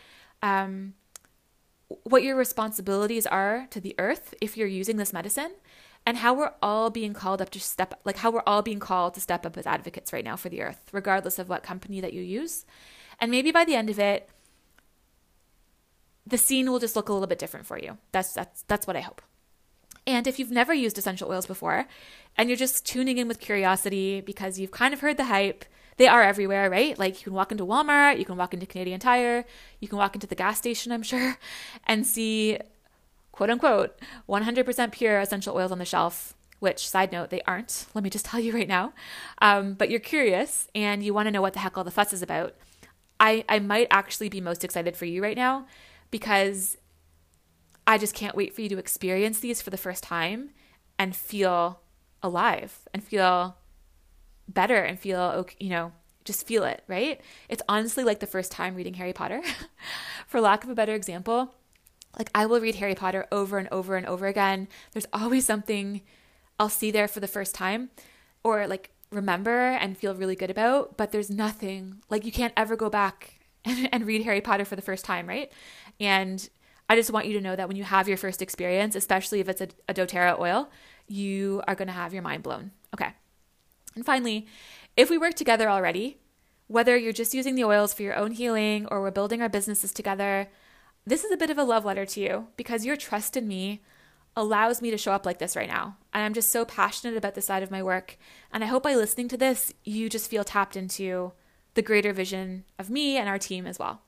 um, 0.42 0.94
what 2.04 2.22
your 2.22 2.36
responsibilities 2.36 3.26
are 3.26 3.66
to 3.70 3.80
the 3.80 3.94
earth 3.98 4.34
if 4.40 4.56
you're 4.56 4.68
using 4.68 4.96
this 4.96 5.12
medicine 5.12 5.52
and 6.04 6.18
how 6.18 6.34
we're 6.34 6.52
all 6.62 6.90
being 6.90 7.12
called 7.14 7.40
up 7.40 7.50
to 7.50 7.60
step 7.60 8.00
like 8.04 8.18
how 8.18 8.30
we're 8.30 8.42
all 8.46 8.62
being 8.62 8.80
called 8.80 9.14
to 9.14 9.20
step 9.20 9.46
up 9.46 9.56
as 9.56 9.66
advocates 9.66 10.12
right 10.12 10.24
now 10.24 10.36
for 10.36 10.48
the 10.48 10.62
earth 10.62 10.88
regardless 10.92 11.38
of 11.38 11.48
what 11.48 11.62
company 11.62 12.00
that 12.00 12.12
you 12.12 12.22
use. 12.22 12.64
And 13.20 13.30
maybe 13.30 13.52
by 13.52 13.64
the 13.64 13.74
end 13.74 13.90
of 13.90 13.98
it 13.98 14.28
the 16.26 16.38
scene 16.38 16.70
will 16.70 16.78
just 16.78 16.96
look 16.96 17.08
a 17.08 17.12
little 17.12 17.26
bit 17.26 17.38
different 17.38 17.66
for 17.66 17.78
you. 17.78 17.98
That's 18.12 18.32
that's 18.32 18.62
that's 18.62 18.86
what 18.86 18.96
i 18.96 19.00
hope. 19.00 19.22
And 20.06 20.26
if 20.26 20.38
you've 20.38 20.50
never 20.50 20.74
used 20.74 20.98
essential 20.98 21.30
oils 21.30 21.46
before 21.46 21.86
and 22.36 22.48
you're 22.48 22.56
just 22.56 22.84
tuning 22.84 23.18
in 23.18 23.28
with 23.28 23.38
curiosity 23.38 24.20
because 24.20 24.58
you've 24.58 24.72
kind 24.72 24.92
of 24.92 25.00
heard 25.00 25.16
the 25.16 25.24
hype 25.24 25.64
they 25.98 26.08
are 26.08 26.22
everywhere, 26.22 26.70
right? 26.70 26.98
Like 26.98 27.18
you 27.20 27.24
can 27.24 27.32
walk 27.34 27.52
into 27.52 27.66
Walmart, 27.66 28.18
you 28.18 28.24
can 28.24 28.36
walk 28.36 28.54
into 28.54 28.66
Canadian 28.66 29.00
Tire, 29.00 29.44
you 29.78 29.88
can 29.88 29.98
walk 29.98 30.14
into 30.14 30.26
the 30.26 30.34
gas 30.34 30.58
station, 30.58 30.90
I'm 30.90 31.02
sure, 31.02 31.36
and 31.86 32.06
see 32.06 32.58
quote 33.32 33.50
unquote 33.50 33.98
100% 34.28 34.92
pure 34.92 35.18
essential 35.18 35.56
oils 35.56 35.72
on 35.72 35.78
the 35.78 35.84
shelf. 35.84 36.34
Which, 36.60 36.88
side 36.88 37.10
note, 37.10 37.30
they 37.30 37.40
aren't. 37.40 37.86
Let 37.92 38.04
me 38.04 38.10
just 38.10 38.24
tell 38.26 38.38
you 38.38 38.52
right 38.54 38.68
now. 38.68 38.92
Um, 39.40 39.74
but 39.74 39.90
you're 39.90 39.98
curious 39.98 40.68
and 40.76 41.02
you 41.02 41.12
want 41.12 41.26
to 41.26 41.32
know 41.32 41.42
what 41.42 41.54
the 41.54 41.58
heck 41.58 41.76
all 41.76 41.82
the 41.82 41.90
fuss 41.90 42.12
is 42.12 42.22
about. 42.22 42.54
I, 43.18 43.44
I 43.48 43.58
might 43.58 43.88
actually 43.90 44.28
be 44.28 44.40
most 44.40 44.62
excited 44.62 44.96
for 44.96 45.04
you 45.04 45.22
right 45.22 45.36
now 45.36 45.66
because 46.12 46.76
I 47.84 47.98
just 47.98 48.14
can't 48.14 48.36
wait 48.36 48.54
for 48.54 48.60
you 48.60 48.68
to 48.68 48.78
experience 48.78 49.40
these 49.40 49.60
for 49.60 49.70
the 49.70 49.76
first 49.76 50.04
time 50.04 50.50
and 51.00 51.16
feel 51.16 51.80
alive 52.22 52.80
and 52.94 53.02
feel 53.02 53.56
better 54.48 54.76
and 54.76 54.98
feel, 54.98 55.46
you 55.58 55.70
know, 55.70 55.92
just 56.24 56.46
feel 56.46 56.64
it, 56.64 56.84
right? 56.86 57.20
It's 57.48 57.62
honestly 57.68 58.04
like 58.04 58.20
the 58.20 58.26
first 58.26 58.52
time 58.52 58.74
reading 58.74 58.94
Harry 58.94 59.12
Potter. 59.12 59.42
For 60.26 60.40
lack 60.40 60.64
of 60.64 60.70
a 60.70 60.74
better 60.74 60.94
example, 60.94 61.54
like 62.18 62.30
I 62.34 62.46
will 62.46 62.60
read 62.60 62.76
Harry 62.76 62.94
Potter 62.94 63.26
over 63.32 63.58
and 63.58 63.68
over 63.70 63.96
and 63.96 64.06
over 64.06 64.26
again. 64.26 64.68
There's 64.92 65.06
always 65.12 65.46
something 65.46 66.02
I'll 66.58 66.68
see 66.68 66.90
there 66.90 67.08
for 67.08 67.20
the 67.20 67.28
first 67.28 67.54
time 67.54 67.90
or 68.44 68.66
like 68.66 68.90
remember 69.10 69.70
and 69.72 69.96
feel 69.96 70.14
really 70.14 70.36
good 70.36 70.50
about, 70.50 70.96
but 70.96 71.12
there's 71.12 71.30
nothing 71.30 72.02
like 72.10 72.24
you 72.24 72.32
can't 72.32 72.52
ever 72.56 72.76
go 72.76 72.90
back 72.90 73.40
and, 73.64 73.88
and 73.92 74.06
read 74.06 74.24
Harry 74.24 74.40
Potter 74.40 74.64
for 74.64 74.76
the 74.76 74.82
first 74.82 75.04
time, 75.04 75.28
right? 75.28 75.52
And 76.00 76.48
I 76.88 76.96
just 76.96 77.10
want 77.10 77.26
you 77.26 77.34
to 77.34 77.40
know 77.40 77.56
that 77.56 77.68
when 77.68 77.76
you 77.76 77.84
have 77.84 78.08
your 78.08 78.16
first 78.16 78.42
experience, 78.42 78.94
especially 78.94 79.40
if 79.40 79.48
it's 79.48 79.60
a, 79.60 79.68
a 79.88 79.94
doTERRA 79.94 80.38
oil, 80.38 80.68
you 81.06 81.62
are 81.66 81.74
going 81.74 81.88
to 81.88 81.94
have 81.94 82.12
your 82.12 82.22
mind 82.22 82.42
blown. 82.42 82.72
Okay. 82.92 83.12
And 83.94 84.04
finally, 84.04 84.46
if 84.96 85.08
we 85.08 85.18
work 85.18 85.34
together 85.34 85.70
already, 85.70 86.18
whether 86.66 86.96
you're 86.96 87.12
just 87.12 87.34
using 87.34 87.54
the 87.54 87.64
oils 87.64 87.94
for 87.94 88.02
your 88.02 88.16
own 88.16 88.32
healing 88.32 88.86
or 88.90 89.00
we're 89.00 89.10
building 89.10 89.42
our 89.42 89.48
businesses 89.48 89.92
together, 89.92 90.48
this 91.06 91.24
is 91.24 91.32
a 91.32 91.36
bit 91.36 91.50
of 91.50 91.58
a 91.58 91.64
love 91.64 91.84
letter 91.84 92.06
to 92.06 92.20
you 92.20 92.48
because 92.56 92.86
your 92.86 92.96
trust 92.96 93.36
in 93.36 93.48
me 93.48 93.82
allows 94.36 94.80
me 94.80 94.90
to 94.90 94.98
show 94.98 95.12
up 95.12 95.26
like 95.26 95.38
this 95.38 95.56
right 95.56 95.68
now. 95.68 95.96
And 96.12 96.24
I'm 96.24 96.34
just 96.34 96.50
so 96.50 96.64
passionate 96.64 97.16
about 97.16 97.34
this 97.34 97.46
side 97.46 97.62
of 97.62 97.70
my 97.70 97.82
work. 97.82 98.16
And 98.52 98.64
I 98.64 98.68
hope 98.68 98.82
by 98.82 98.94
listening 98.94 99.28
to 99.28 99.36
this, 99.36 99.72
you 99.84 100.08
just 100.08 100.30
feel 100.30 100.44
tapped 100.44 100.76
into 100.76 101.32
the 101.74 101.82
greater 101.82 102.12
vision 102.12 102.64
of 102.78 102.90
me 102.90 103.16
and 103.16 103.28
our 103.28 103.38
team 103.38 103.66
as 103.66 103.78
well. 103.78 104.02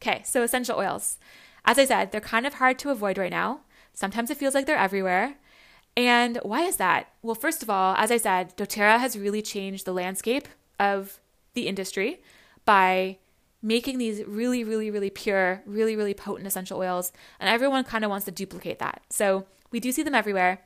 Okay, 0.00 0.22
so 0.24 0.42
essential 0.42 0.78
oils. 0.78 1.18
As 1.64 1.78
I 1.78 1.84
said, 1.84 2.10
they're 2.10 2.20
kind 2.20 2.46
of 2.46 2.54
hard 2.54 2.78
to 2.80 2.90
avoid 2.90 3.18
right 3.18 3.30
now. 3.30 3.60
Sometimes 3.94 4.30
it 4.30 4.36
feels 4.36 4.54
like 4.54 4.66
they're 4.66 4.76
everywhere. 4.76 5.36
And 5.96 6.38
why 6.42 6.62
is 6.62 6.76
that? 6.76 7.08
Well, 7.22 7.34
first 7.34 7.62
of 7.62 7.70
all, 7.70 7.94
as 7.96 8.10
I 8.10 8.16
said, 8.16 8.56
doTERRA 8.56 8.98
has 8.98 9.18
really 9.18 9.42
changed 9.42 9.84
the 9.84 9.92
landscape 9.92 10.48
of 10.80 11.20
the 11.54 11.68
industry 11.68 12.22
by 12.64 13.18
making 13.62 13.98
these 13.98 14.24
really, 14.26 14.64
really, 14.64 14.90
really 14.90 15.10
pure, 15.10 15.62
really, 15.64 15.94
really 15.94 16.14
potent 16.14 16.46
essential 16.46 16.78
oils. 16.78 17.12
And 17.38 17.48
everyone 17.48 17.84
kind 17.84 18.04
of 18.04 18.10
wants 18.10 18.24
to 18.26 18.32
duplicate 18.32 18.78
that. 18.80 19.02
So 19.08 19.46
we 19.70 19.80
do 19.80 19.92
see 19.92 20.02
them 20.02 20.14
everywhere. 20.14 20.60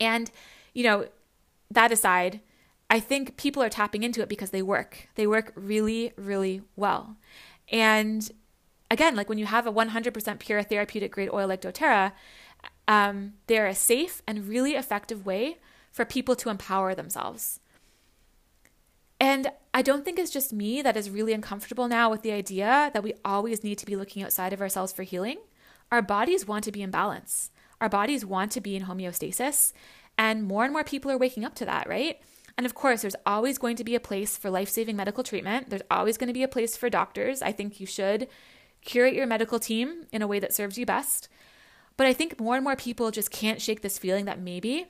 And, 0.00 0.30
you 0.72 0.82
know, 0.82 1.06
that 1.70 1.92
aside, 1.92 2.40
I 2.90 3.00
think 3.00 3.36
people 3.36 3.62
are 3.62 3.68
tapping 3.68 4.02
into 4.02 4.20
it 4.20 4.28
because 4.28 4.50
they 4.50 4.62
work. 4.62 5.08
They 5.14 5.26
work 5.26 5.52
really, 5.54 6.12
really 6.16 6.62
well. 6.76 7.16
And 7.70 8.28
again, 8.90 9.16
like 9.16 9.28
when 9.28 9.38
you 9.38 9.46
have 9.46 9.66
a 9.66 9.72
100% 9.72 10.38
pure 10.38 10.62
therapeutic 10.62 11.12
grade 11.12 11.30
oil 11.32 11.48
like 11.48 11.62
doTERRA, 11.62 12.12
um, 12.86 13.34
they're 13.46 13.66
a 13.66 13.74
safe 13.74 14.22
and 14.26 14.48
really 14.48 14.74
effective 14.74 15.24
way 15.24 15.58
for 15.90 16.04
people 16.04 16.36
to 16.36 16.50
empower 16.50 16.94
themselves. 16.94 17.60
And 19.20 19.50
I 19.76 19.82
don't 19.82 20.04
think 20.04 20.20
it's 20.20 20.30
just 20.30 20.52
me 20.52 20.82
that 20.82 20.96
is 20.96 21.10
really 21.10 21.32
uncomfortable 21.32 21.88
now 21.88 22.08
with 22.08 22.22
the 22.22 22.30
idea 22.30 22.92
that 22.94 23.02
we 23.02 23.14
always 23.24 23.64
need 23.64 23.76
to 23.78 23.86
be 23.86 23.96
looking 23.96 24.22
outside 24.22 24.52
of 24.52 24.60
ourselves 24.60 24.92
for 24.92 25.02
healing. 25.02 25.38
Our 25.90 26.00
bodies 26.00 26.46
want 26.46 26.62
to 26.64 26.72
be 26.72 26.80
in 26.80 26.92
balance, 26.92 27.50
our 27.80 27.88
bodies 27.88 28.24
want 28.24 28.52
to 28.52 28.60
be 28.60 28.76
in 28.76 28.84
homeostasis. 28.84 29.72
And 30.16 30.44
more 30.44 30.62
and 30.62 30.72
more 30.72 30.84
people 30.84 31.10
are 31.10 31.18
waking 31.18 31.44
up 31.44 31.56
to 31.56 31.64
that, 31.64 31.88
right? 31.88 32.20
And 32.56 32.64
of 32.64 32.74
course, 32.74 33.02
there's 33.02 33.16
always 33.26 33.58
going 33.58 33.74
to 33.74 33.82
be 33.82 33.96
a 33.96 34.00
place 34.00 34.36
for 34.36 34.48
life 34.48 34.68
saving 34.68 34.94
medical 34.94 35.24
treatment. 35.24 35.70
There's 35.70 35.82
always 35.90 36.16
going 36.16 36.28
to 36.28 36.32
be 36.32 36.44
a 36.44 36.48
place 36.48 36.76
for 36.76 36.88
doctors. 36.88 37.42
I 37.42 37.50
think 37.50 37.80
you 37.80 37.86
should 37.86 38.28
curate 38.80 39.14
your 39.14 39.26
medical 39.26 39.58
team 39.58 40.06
in 40.12 40.22
a 40.22 40.28
way 40.28 40.38
that 40.38 40.54
serves 40.54 40.78
you 40.78 40.86
best. 40.86 41.28
But 41.96 42.06
I 42.06 42.12
think 42.12 42.38
more 42.38 42.54
and 42.54 42.62
more 42.62 42.76
people 42.76 43.10
just 43.10 43.32
can't 43.32 43.60
shake 43.60 43.82
this 43.82 43.98
feeling 43.98 44.24
that 44.26 44.40
maybe 44.40 44.86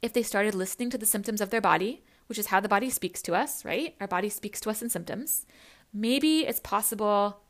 if 0.00 0.12
they 0.12 0.22
started 0.22 0.54
listening 0.54 0.90
to 0.90 0.98
the 0.98 1.06
symptoms 1.06 1.40
of 1.40 1.50
their 1.50 1.60
body, 1.60 2.04
which 2.26 2.38
is 2.38 2.46
how 2.46 2.60
the 2.60 2.68
body 2.68 2.90
speaks 2.90 3.22
to 3.22 3.34
us, 3.34 3.64
right? 3.64 3.94
Our 4.00 4.06
body 4.06 4.28
speaks 4.28 4.60
to 4.62 4.70
us 4.70 4.82
in 4.82 4.90
symptoms. 4.90 5.46
Maybe 5.92 6.40
it's 6.40 6.60
possible 6.60 7.40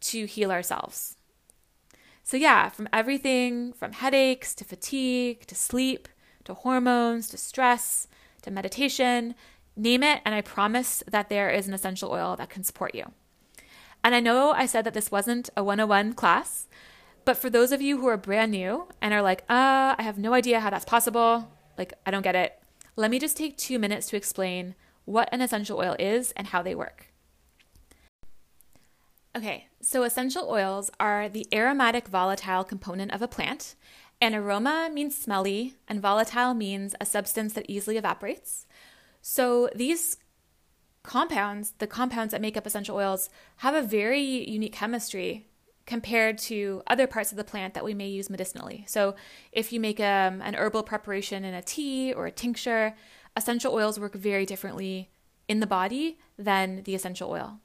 to 0.00 0.26
heal 0.26 0.52
ourselves. 0.52 1.16
So, 2.22 2.36
yeah, 2.36 2.68
from 2.68 2.88
everything 2.92 3.72
from 3.72 3.92
headaches 3.92 4.54
to 4.56 4.64
fatigue 4.64 5.46
to 5.46 5.54
sleep 5.54 6.08
to 6.44 6.54
hormones 6.54 7.28
to 7.28 7.36
stress 7.36 8.08
to 8.42 8.50
meditation, 8.50 9.34
name 9.76 10.02
it, 10.02 10.20
and 10.24 10.34
I 10.34 10.40
promise 10.40 11.02
that 11.06 11.28
there 11.28 11.50
is 11.50 11.68
an 11.68 11.74
essential 11.74 12.10
oil 12.10 12.36
that 12.36 12.50
can 12.50 12.64
support 12.64 12.94
you. 12.94 13.12
And 14.02 14.14
I 14.14 14.20
know 14.20 14.52
I 14.52 14.66
said 14.66 14.84
that 14.84 14.94
this 14.94 15.10
wasn't 15.10 15.50
a 15.56 15.64
101 15.64 16.14
class, 16.14 16.68
but 17.24 17.36
for 17.36 17.50
those 17.50 17.72
of 17.72 17.82
you 17.82 17.98
who 17.98 18.06
are 18.06 18.16
brand 18.16 18.52
new 18.52 18.88
and 19.02 19.12
are 19.12 19.22
like, 19.22 19.42
uh, 19.42 19.94
I 19.98 20.02
have 20.02 20.18
no 20.18 20.32
idea 20.32 20.60
how 20.60 20.70
that's 20.70 20.84
possible, 20.84 21.50
like, 21.76 21.92
I 22.06 22.10
don't 22.10 22.22
get 22.22 22.34
it, 22.34 22.57
let 22.98 23.12
me 23.12 23.20
just 23.20 23.36
take 23.36 23.56
two 23.56 23.78
minutes 23.78 24.08
to 24.08 24.16
explain 24.16 24.74
what 25.04 25.28
an 25.30 25.40
essential 25.40 25.78
oil 25.78 25.94
is 26.00 26.32
and 26.32 26.48
how 26.48 26.62
they 26.62 26.74
work. 26.74 27.06
Okay, 29.36 29.68
so 29.80 30.02
essential 30.02 30.50
oils 30.50 30.90
are 30.98 31.28
the 31.28 31.46
aromatic 31.54 32.08
volatile 32.08 32.64
component 32.64 33.12
of 33.12 33.22
a 33.22 33.28
plant. 33.28 33.76
And 34.20 34.34
aroma 34.34 34.90
means 34.92 35.16
smelly, 35.16 35.76
and 35.86 36.02
volatile 36.02 36.54
means 36.54 36.96
a 37.00 37.06
substance 37.06 37.52
that 37.52 37.66
easily 37.68 37.96
evaporates. 37.96 38.66
So 39.22 39.70
these 39.76 40.16
compounds, 41.04 41.74
the 41.78 41.86
compounds 41.86 42.32
that 42.32 42.40
make 42.40 42.56
up 42.56 42.66
essential 42.66 42.96
oils, 42.96 43.30
have 43.58 43.76
a 43.76 43.82
very 43.82 44.20
unique 44.20 44.72
chemistry 44.72 45.46
compared 45.88 46.36
to 46.36 46.82
other 46.86 47.06
parts 47.06 47.32
of 47.32 47.38
the 47.38 47.42
plant 47.42 47.72
that 47.72 47.82
we 47.82 47.94
may 47.94 48.06
use 48.06 48.28
medicinally. 48.28 48.84
So, 48.86 49.16
if 49.52 49.72
you 49.72 49.80
make 49.80 49.98
um, 49.98 50.42
an 50.42 50.54
herbal 50.54 50.82
preparation 50.82 51.46
in 51.46 51.54
a 51.54 51.62
tea 51.62 52.12
or 52.12 52.26
a 52.26 52.30
tincture, 52.30 52.94
essential 53.34 53.72
oils 53.72 53.98
work 53.98 54.14
very 54.14 54.44
differently 54.44 55.08
in 55.48 55.60
the 55.60 55.66
body 55.66 56.18
than 56.38 56.82
the 56.82 56.94
essential 56.94 57.30
oil. 57.30 57.60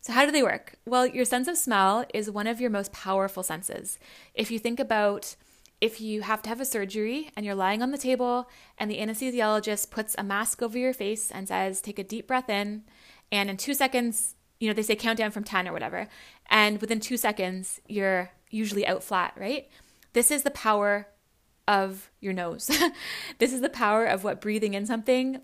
So, 0.00 0.14
how 0.14 0.24
do 0.24 0.32
they 0.32 0.42
work? 0.42 0.76
Well, 0.86 1.06
your 1.06 1.26
sense 1.26 1.46
of 1.46 1.58
smell 1.58 2.06
is 2.14 2.30
one 2.30 2.46
of 2.46 2.58
your 2.58 2.70
most 2.70 2.90
powerful 2.90 3.42
senses. 3.42 3.98
If 4.34 4.50
you 4.50 4.58
think 4.58 4.80
about 4.80 5.36
if 5.80 6.00
you 6.00 6.22
have 6.22 6.42
to 6.42 6.48
have 6.48 6.62
a 6.62 6.64
surgery 6.64 7.30
and 7.36 7.44
you're 7.44 7.54
lying 7.54 7.82
on 7.82 7.92
the 7.92 7.98
table 7.98 8.48
and 8.78 8.90
the 8.90 8.98
anesthesiologist 8.98 9.90
puts 9.90 10.16
a 10.18 10.24
mask 10.24 10.62
over 10.62 10.76
your 10.76 10.94
face 10.94 11.30
and 11.30 11.46
says, 11.46 11.80
take 11.80 12.00
a 12.00 12.02
deep 12.02 12.26
breath 12.26 12.48
in, 12.48 12.82
and 13.30 13.48
in 13.48 13.56
two 13.56 13.74
seconds, 13.74 14.34
you 14.60 14.68
know, 14.68 14.74
they 14.74 14.82
say 14.82 14.96
countdown 14.96 15.30
from 15.30 15.44
10 15.44 15.68
or 15.68 15.72
whatever. 15.72 16.08
And 16.50 16.80
within 16.80 17.00
two 17.00 17.16
seconds, 17.16 17.80
you're 17.86 18.30
usually 18.50 18.86
out 18.86 19.04
flat, 19.04 19.34
right? 19.36 19.68
This 20.12 20.30
is 20.30 20.42
the 20.42 20.50
power 20.50 21.08
of 21.66 22.10
your 22.20 22.32
nose. 22.32 22.70
this 23.38 23.52
is 23.52 23.60
the 23.60 23.68
power 23.68 24.06
of 24.06 24.24
what 24.24 24.40
breathing 24.40 24.74
in 24.74 24.86
something 24.86 25.40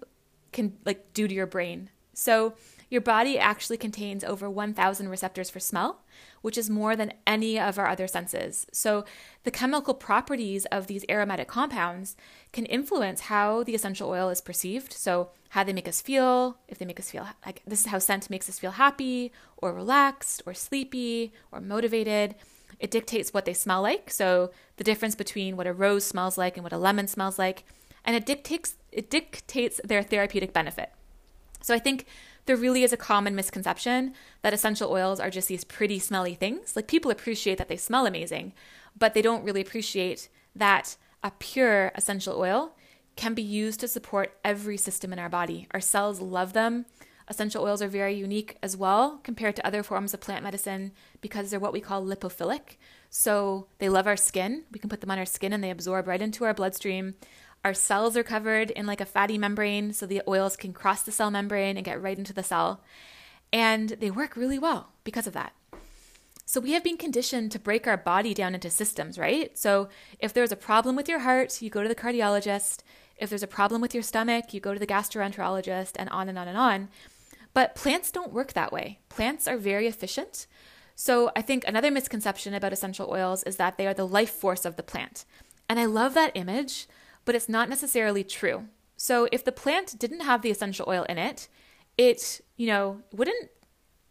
can 0.52 0.76
like 0.84 1.12
do 1.12 1.28
to 1.28 1.34
your 1.34 1.46
brain. 1.46 1.90
So 2.14 2.54
your 2.94 3.00
body 3.00 3.40
actually 3.40 3.76
contains 3.76 4.22
over 4.22 4.48
1000 4.48 5.08
receptors 5.08 5.50
for 5.50 5.58
smell, 5.58 6.04
which 6.42 6.56
is 6.56 6.70
more 6.70 6.94
than 6.94 7.12
any 7.26 7.58
of 7.58 7.76
our 7.76 7.88
other 7.88 8.06
senses. 8.06 8.66
So 8.72 9.04
the 9.42 9.50
chemical 9.50 9.94
properties 9.94 10.64
of 10.66 10.86
these 10.86 11.04
aromatic 11.10 11.48
compounds 11.48 12.16
can 12.52 12.66
influence 12.66 13.22
how 13.22 13.64
the 13.64 13.74
essential 13.74 14.08
oil 14.08 14.28
is 14.30 14.40
perceived. 14.40 14.92
So 14.92 15.30
how 15.50 15.64
they 15.64 15.72
make 15.72 15.88
us 15.88 16.00
feel, 16.00 16.56
if 16.68 16.78
they 16.78 16.84
make 16.84 17.00
us 17.00 17.10
feel 17.10 17.26
like 17.44 17.62
this 17.66 17.80
is 17.80 17.86
how 17.86 17.98
scent 17.98 18.30
makes 18.30 18.48
us 18.48 18.60
feel 18.60 18.70
happy 18.70 19.32
or 19.56 19.72
relaxed 19.72 20.42
or 20.46 20.54
sleepy 20.54 21.32
or 21.50 21.60
motivated. 21.60 22.36
It 22.78 22.92
dictates 22.92 23.34
what 23.34 23.44
they 23.44 23.54
smell 23.54 23.82
like. 23.82 24.08
So 24.08 24.52
the 24.76 24.84
difference 24.84 25.16
between 25.16 25.56
what 25.56 25.66
a 25.66 25.72
rose 25.72 26.04
smells 26.06 26.38
like 26.38 26.56
and 26.56 26.62
what 26.62 26.72
a 26.72 26.78
lemon 26.78 27.08
smells 27.08 27.40
like, 27.40 27.64
and 28.04 28.14
it 28.14 28.24
dictates 28.24 28.76
it 28.92 29.10
dictates 29.10 29.80
their 29.82 30.04
therapeutic 30.04 30.52
benefit. 30.52 30.92
So 31.60 31.74
I 31.74 31.78
think 31.78 32.06
there 32.46 32.56
really 32.56 32.82
is 32.82 32.92
a 32.92 32.98
common 32.98 33.34
misconception 33.34 34.14
that 34.42 34.52
essential 34.52 34.90
oils 34.90 35.20
are 35.20 35.30
just 35.30 35.48
these 35.48 35.64
pretty 35.64 35.98
smelly 35.98 36.34
things. 36.34 36.76
Like 36.76 36.88
people 36.88 37.10
appreciate 37.10 37.58
that 37.58 37.68
they 37.68 37.76
smell 37.76 38.06
amazing, 38.06 38.52
but 38.98 39.14
they 39.14 39.22
don't 39.22 39.44
really 39.44 39.60
appreciate 39.60 40.28
that 40.54 40.96
a 41.22 41.30
pure 41.30 41.90
essential 41.94 42.38
oil 42.38 42.76
can 43.16 43.34
be 43.34 43.42
used 43.42 43.80
to 43.80 43.88
support 43.88 44.36
every 44.44 44.76
system 44.76 45.12
in 45.12 45.18
our 45.18 45.28
body. 45.28 45.68
Our 45.72 45.80
cells 45.80 46.20
love 46.20 46.52
them. 46.52 46.86
Essential 47.26 47.64
oils 47.64 47.80
are 47.80 47.88
very 47.88 48.12
unique 48.12 48.58
as 48.62 48.76
well 48.76 49.20
compared 49.22 49.56
to 49.56 49.66
other 49.66 49.82
forms 49.82 50.12
of 50.12 50.20
plant 50.20 50.42
medicine 50.42 50.92
because 51.22 51.50
they're 51.50 51.60
what 51.60 51.72
we 51.72 51.80
call 51.80 52.04
lipophilic. 52.04 52.76
So 53.08 53.68
they 53.78 53.88
love 53.88 54.06
our 54.06 54.16
skin. 54.16 54.64
We 54.72 54.78
can 54.78 54.90
put 54.90 55.00
them 55.00 55.10
on 55.10 55.18
our 55.18 55.24
skin 55.24 55.52
and 55.52 55.64
they 55.64 55.70
absorb 55.70 56.06
right 56.06 56.20
into 56.20 56.44
our 56.44 56.52
bloodstream. 56.52 57.14
Our 57.64 57.74
cells 57.74 58.16
are 58.16 58.22
covered 58.22 58.70
in 58.70 58.86
like 58.86 59.00
a 59.00 59.06
fatty 59.06 59.38
membrane, 59.38 59.94
so 59.94 60.04
the 60.04 60.22
oils 60.28 60.54
can 60.54 60.74
cross 60.74 61.02
the 61.02 61.10
cell 61.10 61.30
membrane 61.30 61.76
and 61.76 61.84
get 61.84 62.00
right 62.00 62.18
into 62.18 62.34
the 62.34 62.42
cell. 62.42 62.82
And 63.52 63.90
they 63.90 64.10
work 64.10 64.36
really 64.36 64.58
well 64.58 64.90
because 65.02 65.26
of 65.26 65.32
that. 65.32 65.54
So 66.44 66.60
we 66.60 66.72
have 66.72 66.84
been 66.84 66.98
conditioned 66.98 67.52
to 67.52 67.58
break 67.58 67.86
our 67.86 67.96
body 67.96 68.34
down 68.34 68.54
into 68.54 68.68
systems, 68.68 69.18
right? 69.18 69.56
So 69.56 69.88
if 70.18 70.34
there's 70.34 70.52
a 70.52 70.56
problem 70.56 70.94
with 70.94 71.08
your 71.08 71.20
heart, 71.20 71.62
you 71.62 71.70
go 71.70 71.82
to 71.82 71.88
the 71.88 71.94
cardiologist. 71.94 72.82
If 73.16 73.30
there's 73.30 73.42
a 73.42 73.48
problem 73.48 73.80
with 73.80 73.94
your 73.94 74.02
stomach, 74.02 74.52
you 74.52 74.60
go 74.60 74.74
to 74.74 74.78
the 74.78 74.86
gastroenterologist, 74.86 75.92
and 75.96 76.10
on 76.10 76.28
and 76.28 76.38
on 76.38 76.48
and 76.48 76.58
on. 76.58 76.88
But 77.54 77.74
plants 77.74 78.10
don't 78.10 78.32
work 78.32 78.52
that 78.52 78.72
way. 78.72 78.98
Plants 79.08 79.48
are 79.48 79.56
very 79.56 79.86
efficient. 79.86 80.46
So 80.96 81.30
I 81.34 81.40
think 81.40 81.66
another 81.66 81.90
misconception 81.90 82.52
about 82.52 82.72
essential 82.72 83.08
oils 83.10 83.42
is 83.44 83.56
that 83.56 83.78
they 83.78 83.86
are 83.86 83.94
the 83.94 84.06
life 84.06 84.30
force 84.30 84.64
of 84.66 84.76
the 84.76 84.82
plant. 84.82 85.24
And 85.68 85.80
I 85.80 85.86
love 85.86 86.12
that 86.14 86.32
image 86.34 86.86
but 87.24 87.34
it's 87.34 87.48
not 87.48 87.68
necessarily 87.68 88.24
true. 88.24 88.68
So 88.96 89.28
if 89.32 89.44
the 89.44 89.52
plant 89.52 89.98
didn't 89.98 90.20
have 90.20 90.42
the 90.42 90.50
essential 90.50 90.86
oil 90.88 91.04
in 91.04 91.18
it, 91.18 91.48
it, 91.96 92.40
you 92.56 92.66
know, 92.66 93.00
wouldn't 93.12 93.50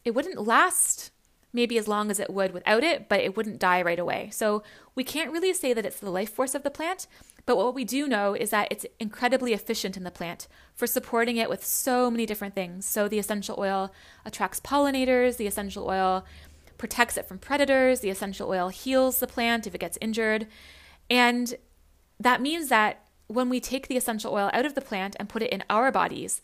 it 0.04 0.14
wouldn't 0.14 0.46
last 0.46 1.12
maybe 1.54 1.78
as 1.78 1.88
long 1.88 2.10
as 2.10 2.20
it 2.20 2.32
would 2.32 2.52
without 2.52 2.84
it, 2.84 3.08
but 3.08 3.20
it 3.20 3.38
wouldn't 3.38 3.60
die 3.60 3.82
right 3.82 4.00
away. 4.00 4.30
So 4.34 4.64
we 4.96 5.04
can't 5.04 5.32
really 5.32 5.54
say 5.54 5.72
that 5.74 5.86
it's 5.86 6.00
the 6.00 6.10
life 6.10 6.32
force 6.32 6.56
of 6.56 6.64
the 6.64 6.72
plant, 6.72 7.06
but 7.46 7.58
what 7.58 7.76
we 7.76 7.86
do 7.86 8.08
know 8.08 8.34
is 8.34 8.50
that 8.50 8.70
it's 8.72 8.88
incredibly 9.00 9.54
efficient 9.54 9.96
in 9.96 10.04
the 10.04 10.12
plant 10.12 10.48
for 10.74 10.88
supporting 10.88 11.38
it 11.38 11.50
with 11.50 11.64
so 11.64 12.10
many 12.10 12.26
different 12.26 12.56
things. 12.56 12.86
So 12.86 13.08
the 13.08 13.20
essential 13.20 13.56
oil 13.60 13.94
attracts 14.26 14.60
pollinators, 14.60 15.38
the 15.38 15.46
essential 15.46 15.88
oil 15.88 16.26
protects 16.80 17.18
it 17.18 17.28
from 17.28 17.38
predators, 17.38 18.00
the 18.00 18.10
essential 18.10 18.50
oil 18.50 18.70
heals 18.70 19.20
the 19.20 19.28
plant 19.28 19.68
if 19.68 19.76
it 19.76 19.82
gets 19.82 19.98
injured. 20.02 20.48
And 21.08 21.54
that 22.24 22.42
means 22.42 22.70
that 22.70 23.06
when 23.28 23.50
we 23.50 23.60
take 23.60 23.88
the 23.88 23.98
essential 23.98 24.34
oil 24.34 24.50
out 24.54 24.66
of 24.66 24.76
the 24.76 24.82
plant 24.82 25.16
and 25.20 25.30
put 25.30 25.42
it 25.42 25.52
in 25.52 25.64
our 25.70 25.92
bodies, 25.92 26.42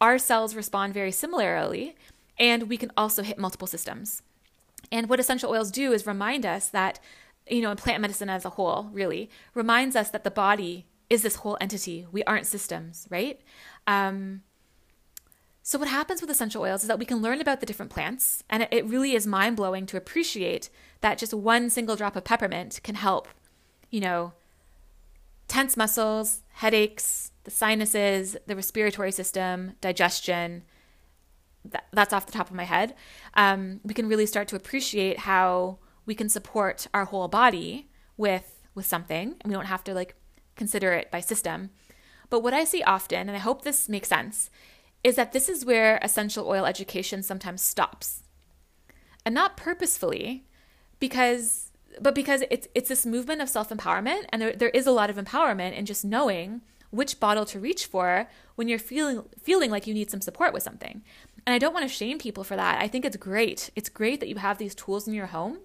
our 0.00 0.18
cells 0.18 0.54
respond 0.54 0.94
very 0.94 1.12
similarly, 1.12 1.96
and 2.38 2.68
we 2.68 2.76
can 2.76 2.92
also 2.96 3.22
hit 3.22 3.38
multiple 3.38 3.66
systems. 3.66 4.22
And 4.92 5.08
what 5.08 5.20
essential 5.20 5.50
oils 5.50 5.70
do 5.70 5.92
is 5.92 6.06
remind 6.06 6.46
us 6.46 6.68
that, 6.68 7.00
you 7.48 7.60
know, 7.60 7.70
in 7.70 7.76
plant 7.76 8.00
medicine 8.00 8.30
as 8.30 8.44
a 8.44 8.50
whole, 8.50 8.90
really, 8.92 9.28
reminds 9.54 9.96
us 9.96 10.10
that 10.10 10.24
the 10.24 10.30
body 10.30 10.86
is 11.10 11.22
this 11.22 11.36
whole 11.36 11.58
entity. 11.60 12.06
We 12.12 12.22
aren't 12.24 12.46
systems, 12.46 13.06
right? 13.10 13.40
Um, 13.86 14.42
so, 15.62 15.78
what 15.78 15.88
happens 15.88 16.20
with 16.20 16.30
essential 16.30 16.62
oils 16.62 16.82
is 16.82 16.88
that 16.88 16.98
we 16.98 17.04
can 17.04 17.20
learn 17.20 17.40
about 17.40 17.60
the 17.60 17.66
different 17.66 17.90
plants, 17.90 18.42
and 18.48 18.66
it 18.70 18.86
really 18.86 19.14
is 19.14 19.26
mind 19.26 19.56
blowing 19.56 19.84
to 19.86 19.96
appreciate 19.96 20.70
that 21.00 21.18
just 21.18 21.34
one 21.34 21.68
single 21.68 21.96
drop 21.96 22.16
of 22.16 22.24
peppermint 22.24 22.80
can 22.82 22.94
help, 22.94 23.28
you 23.90 24.00
know, 24.00 24.32
tense 25.48 25.76
muscles, 25.76 26.42
headaches, 26.52 27.32
the 27.44 27.50
sinuses, 27.50 28.36
the 28.46 28.54
respiratory 28.54 29.12
system, 29.12 29.72
digestion. 29.80 30.62
That, 31.64 31.86
that's 31.92 32.12
off 32.12 32.26
the 32.26 32.32
top 32.32 32.50
of 32.50 32.56
my 32.56 32.64
head. 32.64 32.94
Um, 33.34 33.80
we 33.82 33.94
can 33.94 34.08
really 34.08 34.26
start 34.26 34.48
to 34.48 34.56
appreciate 34.56 35.20
how 35.20 35.78
we 36.06 36.14
can 36.14 36.28
support 36.28 36.86
our 36.94 37.06
whole 37.06 37.28
body 37.28 37.90
with 38.16 38.54
with 38.74 38.86
something, 38.86 39.34
and 39.40 39.50
we 39.50 39.54
don't 39.54 39.66
have 39.66 39.82
to 39.84 39.92
like 39.92 40.14
consider 40.54 40.92
it 40.92 41.10
by 41.10 41.20
system. 41.20 41.70
But 42.30 42.42
what 42.42 42.54
I 42.54 42.64
see 42.64 42.82
often, 42.82 43.28
and 43.28 43.36
I 43.36 43.40
hope 43.40 43.62
this 43.62 43.88
makes 43.88 44.08
sense, 44.08 44.50
is 45.02 45.16
that 45.16 45.32
this 45.32 45.48
is 45.48 45.64
where 45.64 45.98
essential 46.02 46.46
oil 46.46 46.64
education 46.64 47.22
sometimes 47.22 47.62
stops. 47.62 48.22
And 49.24 49.34
not 49.34 49.56
purposefully, 49.56 50.46
because 51.00 51.67
but 52.00 52.14
because 52.14 52.42
it's 52.50 52.68
it's 52.74 52.88
this 52.88 53.06
movement 53.06 53.40
of 53.40 53.48
self-empowerment 53.48 54.24
and 54.30 54.40
there, 54.42 54.52
there 54.52 54.68
is 54.70 54.86
a 54.86 54.92
lot 54.92 55.10
of 55.10 55.16
empowerment 55.16 55.74
in 55.74 55.86
just 55.86 56.04
knowing 56.04 56.62
which 56.90 57.20
bottle 57.20 57.44
to 57.44 57.60
reach 57.60 57.86
for 57.86 58.28
when 58.54 58.68
you're 58.68 58.78
feeling 58.78 59.24
feeling 59.40 59.70
like 59.70 59.86
you 59.86 59.94
need 59.94 60.10
some 60.10 60.20
support 60.20 60.52
with 60.52 60.62
something. 60.62 61.02
And 61.46 61.54
I 61.54 61.58
don't 61.58 61.74
want 61.74 61.88
to 61.88 61.94
shame 61.94 62.18
people 62.18 62.44
for 62.44 62.56
that. 62.56 62.80
I 62.80 62.88
think 62.88 63.04
it's 63.04 63.16
great. 63.16 63.70
It's 63.76 63.88
great 63.88 64.20
that 64.20 64.28
you 64.28 64.36
have 64.36 64.58
these 64.58 64.74
tools 64.74 65.06
in 65.06 65.14
your 65.14 65.26
home 65.26 65.58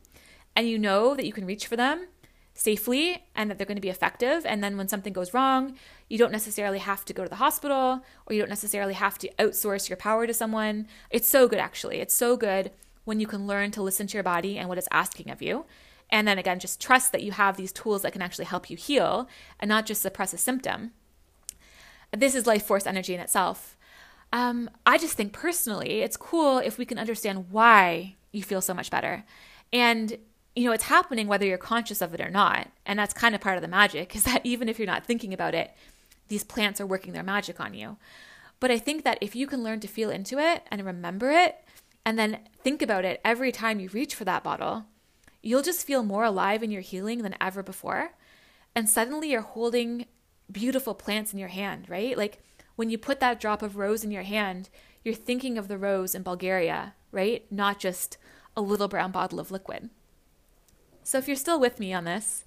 and 0.55 0.67
you 0.67 0.77
know 0.77 1.15
that 1.15 1.25
you 1.25 1.33
can 1.33 1.45
reach 1.45 1.67
for 1.67 1.75
them 1.75 2.07
safely 2.53 3.25
and 3.35 3.49
that 3.49 3.57
they're 3.57 3.67
going 3.67 3.77
to 3.77 3.81
be 3.81 3.89
effective. 3.89 4.45
And 4.45 4.63
then 4.63 4.77
when 4.77 4.87
something 4.87 5.13
goes 5.13 5.33
wrong, 5.33 5.75
you 6.07 6.17
don't 6.17 6.31
necessarily 6.31 6.79
have 6.79 7.03
to 7.05 7.13
go 7.13 7.23
to 7.23 7.29
the 7.29 7.37
hospital 7.37 8.01
or 8.25 8.33
you 8.33 8.39
don't 8.39 8.49
necessarily 8.49 8.93
have 8.93 9.17
to 9.19 9.29
outsource 9.39 9.89
your 9.89 9.97
power 9.97 10.27
to 10.27 10.33
someone. 10.33 10.87
It's 11.09 11.27
so 11.27 11.47
good, 11.47 11.59
actually. 11.59 11.97
It's 11.99 12.13
so 12.13 12.37
good 12.37 12.71
when 13.05 13.19
you 13.19 13.27
can 13.27 13.47
learn 13.47 13.71
to 13.71 13.81
listen 13.81 14.07
to 14.07 14.13
your 14.13 14.23
body 14.23 14.57
and 14.57 14.69
what 14.69 14.77
it's 14.77 14.87
asking 14.91 15.29
of 15.29 15.41
you. 15.41 15.65
And 16.13 16.28
then 16.28 16.38
again, 16.38 16.60
just 16.60 16.80
trust 16.80 17.12
that 17.12 17.23
you 17.23 17.32
have 17.32 17.58
these 17.58 17.71
tools 17.71 18.04
that 18.04 18.13
can 18.13 18.21
actually 18.21 18.45
help 18.45 18.69
you 18.69 18.78
heal 18.78 19.28
and 19.60 19.67
not 19.67 19.88
just 19.88 20.04
suppress 20.04 20.32
a 20.32 20.38
symptom. 20.38 20.91
This 22.15 22.36
is 22.36 22.45
life 22.45 22.63
force 22.63 22.86
energy 22.86 23.15
in 23.15 23.19
itself. 23.19 23.76
Um, 24.32 24.69
I 24.86 24.99
just 24.99 25.17
think 25.17 25.34
personally, 25.34 26.02
it's 26.02 26.15
cool 26.15 26.60
if 26.60 26.78
we 26.78 26.86
can 26.86 26.99
understand 26.99 27.47
why 27.49 28.15
you 28.32 28.43
feel 28.43 28.62
so 28.62 28.76
much 28.76 28.91
better. 28.91 29.23
And 29.73 30.19
you 30.56 30.65
know, 30.65 30.71
it's 30.71 30.84
happening 30.84 31.26
whether 31.26 31.47
you're 31.47 31.58
conscious 31.58 31.99
of 31.99 32.13
it 32.13 32.21
or 32.21 32.30
not. 32.30 32.67
And 32.86 32.99
that's 32.99 33.15
kind 33.15 33.34
of 33.34 33.41
part 33.41 33.56
of 33.56 33.63
the 33.63 33.67
magic 33.67 34.15
is 34.15 34.23
that 34.26 34.45
even 34.45 34.69
if 34.69 34.78
you're 34.78 34.86
not 34.86 35.08
thinking 35.08 35.34
about 35.34 35.56
it, 35.56 35.73
these 36.28 36.43
plants 36.43 36.80
are 36.80 36.86
working 36.86 37.13
their 37.13 37.23
magic 37.23 37.60
on 37.60 37.73
you. 37.73 37.97
But 38.60 38.69
I 38.69 38.78
think 38.78 39.04
that 39.04 39.17
if 39.19 39.36
you 39.36 39.47
can 39.47 39.63
learn 39.63 39.80
to 39.80 39.88
feel 39.88 40.12
into 40.12 40.38
it 40.38 40.62
and 40.69 40.86
remember 40.86 41.32
it, 41.32 41.58
and 42.06 42.19
then 42.19 42.39
think 42.63 42.84
about 42.84 43.04
it 43.04 43.19
every 43.26 43.52
time 43.52 43.80
you 43.80 43.89
reach 43.89 44.13
for 44.13 44.26
that 44.26 44.43
bottle, 44.43 44.86
you'll 45.43 45.62
just 45.62 45.86
feel 45.86 46.01
more 46.01 46.23
alive 46.23 46.63
in 46.63 46.71
your 46.71 46.82
healing 46.82 47.21
than 47.21 47.36
ever 47.39 47.62
before. 47.62 48.13
And 48.73 48.89
suddenly 48.89 49.29
you're 49.29 49.41
holding 49.41 50.08
beautiful 50.51 50.95
plants 50.95 51.34
in 51.34 51.38
your 51.38 51.49
hand, 51.49 51.89
right? 51.89 52.17
Like 52.17 52.41
when 52.75 52.89
you 52.89 52.97
put 52.97 53.19
that 53.19 53.39
drop 53.39 53.62
of 53.62 53.75
rose 53.75 54.03
in 54.03 54.10
your 54.10 54.23
hand, 54.23 54.69
you're 55.03 55.13
thinking 55.13 55.58
of 55.58 55.67
the 55.67 55.77
rose 55.77 56.15
in 56.15 56.23
Bulgaria, 56.23 56.95
right? 57.12 57.45
Not 57.51 57.77
just 57.77 58.17
a 58.56 58.62
little 58.62 58.88
brown 58.88 59.12
bottle 59.12 59.39
of 59.39 59.51
liquid. 59.51 59.89
So 61.03 61.17
if 61.17 61.27
you're 61.27 61.36
still 61.36 61.60
with 61.60 61.79
me 61.79 61.93
on 61.93 62.06
this, 62.06 62.45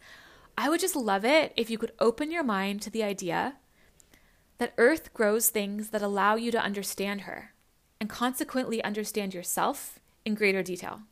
I 0.57 0.71
would 0.71 0.81
just 0.81 0.97
love 0.97 1.25
it 1.25 1.53
if 1.55 1.69
you 1.69 1.77
could 1.77 1.93
open 2.01 2.31
your 2.31 2.43
mind 2.43 2.81
to 2.83 2.91
the 2.91 3.05
idea 3.05 3.57
that 4.57 4.73
Earth 4.79 5.13
grows 5.13 5.51
things 5.51 5.91
that 5.91 6.01
allow 6.01 6.37
you 6.37 6.51
to 6.51 6.59
understand 6.59 7.23
her 7.23 7.53
and 8.01 8.09
consequently 8.09 8.83
understand 8.83 9.35
yourself 9.35 10.01
in 10.25 10.35
greater 10.35 10.63
detail. 10.63 11.03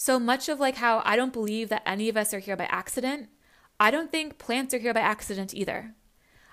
So 0.00 0.18
much 0.18 0.48
of 0.48 0.58
like 0.58 0.76
how 0.76 1.02
I 1.04 1.14
don't 1.14 1.30
believe 1.30 1.68
that 1.68 1.82
any 1.84 2.08
of 2.08 2.16
us 2.16 2.32
are 2.32 2.38
here 2.38 2.56
by 2.56 2.64
accident, 2.70 3.28
I 3.78 3.90
don't 3.90 4.10
think 4.10 4.38
plants 4.38 4.72
are 4.72 4.78
here 4.78 4.94
by 4.94 5.00
accident 5.00 5.52
either. 5.52 5.94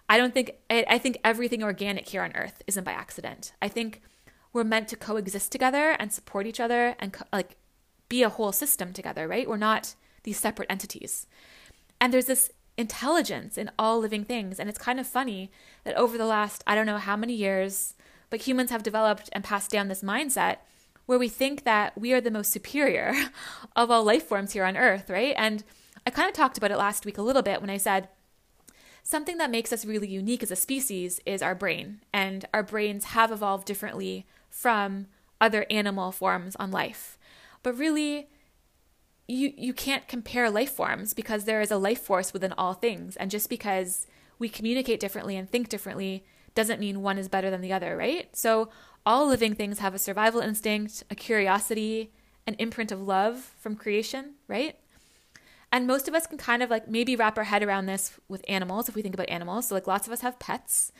I 0.09 0.17
don't 0.17 0.33
think, 0.33 0.51
I, 0.69 0.97
think 0.97 1.17
everything 1.23 1.63
organic 1.63 2.09
here 2.09 2.23
on 2.23 2.35
Earth 2.35 2.61
isn't 2.67 2.83
by 2.83 2.91
accident. 2.91 3.53
I 3.61 3.69
think 3.69 4.01
we're 4.51 4.65
meant 4.65 4.89
to 4.89 4.97
coexist 4.97 5.49
together 5.49 5.91
and 5.91 6.11
support 6.11 6.45
each 6.45 6.59
other 6.59 6.97
and 6.99 7.13
co- 7.13 7.23
like 7.31 7.55
be 8.09 8.21
a 8.21 8.27
whole 8.27 8.51
system 8.51 8.91
together, 8.91 9.29
right? 9.29 9.47
We're 9.47 9.55
not 9.55 9.95
these 10.23 10.37
separate 10.37 10.69
entities. 10.69 11.25
And 12.01 12.13
there's 12.13 12.25
this 12.25 12.51
intelligence 12.77 13.57
in 13.57 13.71
all 13.79 13.97
living 13.99 14.25
things. 14.25 14.59
And 14.59 14.67
it's 14.67 14.77
kind 14.77 14.99
of 14.99 15.07
funny 15.07 15.51
that 15.85 15.95
over 15.95 16.17
the 16.17 16.25
last, 16.25 16.65
I 16.67 16.75
don't 16.75 16.85
know 16.85 16.97
how 16.97 17.15
many 17.15 17.33
years, 17.33 17.95
but 18.29 18.41
humans 18.41 18.71
have 18.71 18.83
developed 18.83 19.29
and 19.31 19.41
passed 19.41 19.71
down 19.71 19.87
this 19.87 20.03
mindset 20.03 20.57
where 21.07 21.17
we 21.17 21.27
think 21.27 21.63
that 21.63 21.97
we 21.97 22.13
are 22.13 22.21
the 22.21 22.29
most 22.29 22.51
superior 22.51 23.13
of 23.75 23.89
all 23.89 24.03
life 24.03 24.27
forms 24.27 24.53
here 24.53 24.63
on 24.63 24.77
Earth, 24.77 25.09
right? 25.09 25.33
And 25.37 25.63
I 26.05 26.11
kind 26.11 26.29
of 26.29 26.35
talked 26.35 26.57
about 26.57 26.71
it 26.71 26.77
last 26.77 27.05
week 27.05 27.17
a 27.17 27.23
little 27.23 27.41
bit 27.41 27.59
when 27.59 27.69
I 27.69 27.77
said 27.77 28.09
something 29.03 29.37
that 29.37 29.49
makes 29.49 29.73
us 29.73 29.85
really 29.85 30.07
unique 30.07 30.43
as 30.43 30.51
a 30.51 30.55
species 30.55 31.19
is 31.25 31.41
our 31.41 31.55
brain. 31.55 32.01
And 32.13 32.45
our 32.53 32.63
brains 32.63 33.05
have 33.05 33.31
evolved 33.31 33.65
differently 33.65 34.25
from 34.49 35.07
other 35.39 35.65
animal 35.69 36.11
forms 36.11 36.55
on 36.57 36.71
life. 36.71 37.17
But 37.63 37.77
really, 37.77 38.27
you 39.27 39.53
you 39.57 39.73
can't 39.73 40.07
compare 40.07 40.49
life 40.49 40.71
forms 40.71 41.13
because 41.13 41.43
there 41.43 41.61
is 41.61 41.71
a 41.71 41.77
life 41.77 42.01
force 42.01 42.33
within 42.33 42.53
all 42.53 42.73
things 42.73 43.15
and 43.17 43.29
just 43.29 43.49
because 43.49 44.07
we 44.39 44.47
communicate 44.47 44.99
differently 44.99 45.35
and 45.35 45.49
think 45.49 45.67
differently 45.67 46.25
doesn't 46.55 46.79
mean 46.79 47.01
one 47.01 47.17
is 47.17 47.27
better 47.27 47.49
than 47.49 47.61
the 47.61 47.73
other 47.73 47.97
right 47.97 48.35
so 48.35 48.69
all 49.07 49.27
living 49.27 49.55
things 49.55 49.79
have 49.79 49.95
a 49.95 49.99
survival 49.99 50.41
instinct 50.41 51.03
a 51.09 51.15
curiosity 51.15 52.11
an 52.45 52.55
imprint 52.59 52.91
of 52.91 53.01
love 53.01 53.53
from 53.59 53.75
creation 53.75 54.33
right 54.47 54.77
and 55.71 55.87
most 55.87 56.07
of 56.07 56.13
us 56.13 56.27
can 56.27 56.37
kind 56.37 56.61
of 56.61 56.69
like 56.69 56.87
maybe 56.87 57.15
wrap 57.15 57.37
our 57.37 57.45
head 57.45 57.63
around 57.63 57.85
this 57.85 58.19
with 58.27 58.43
animals 58.47 58.89
if 58.89 58.95
we 58.95 59.01
think 59.01 59.15
about 59.15 59.29
animals 59.29 59.67
so 59.67 59.75
like 59.75 59.87
lots 59.87 60.07
of 60.07 60.13
us 60.13 60.21
have 60.21 60.37
pets 60.39 60.91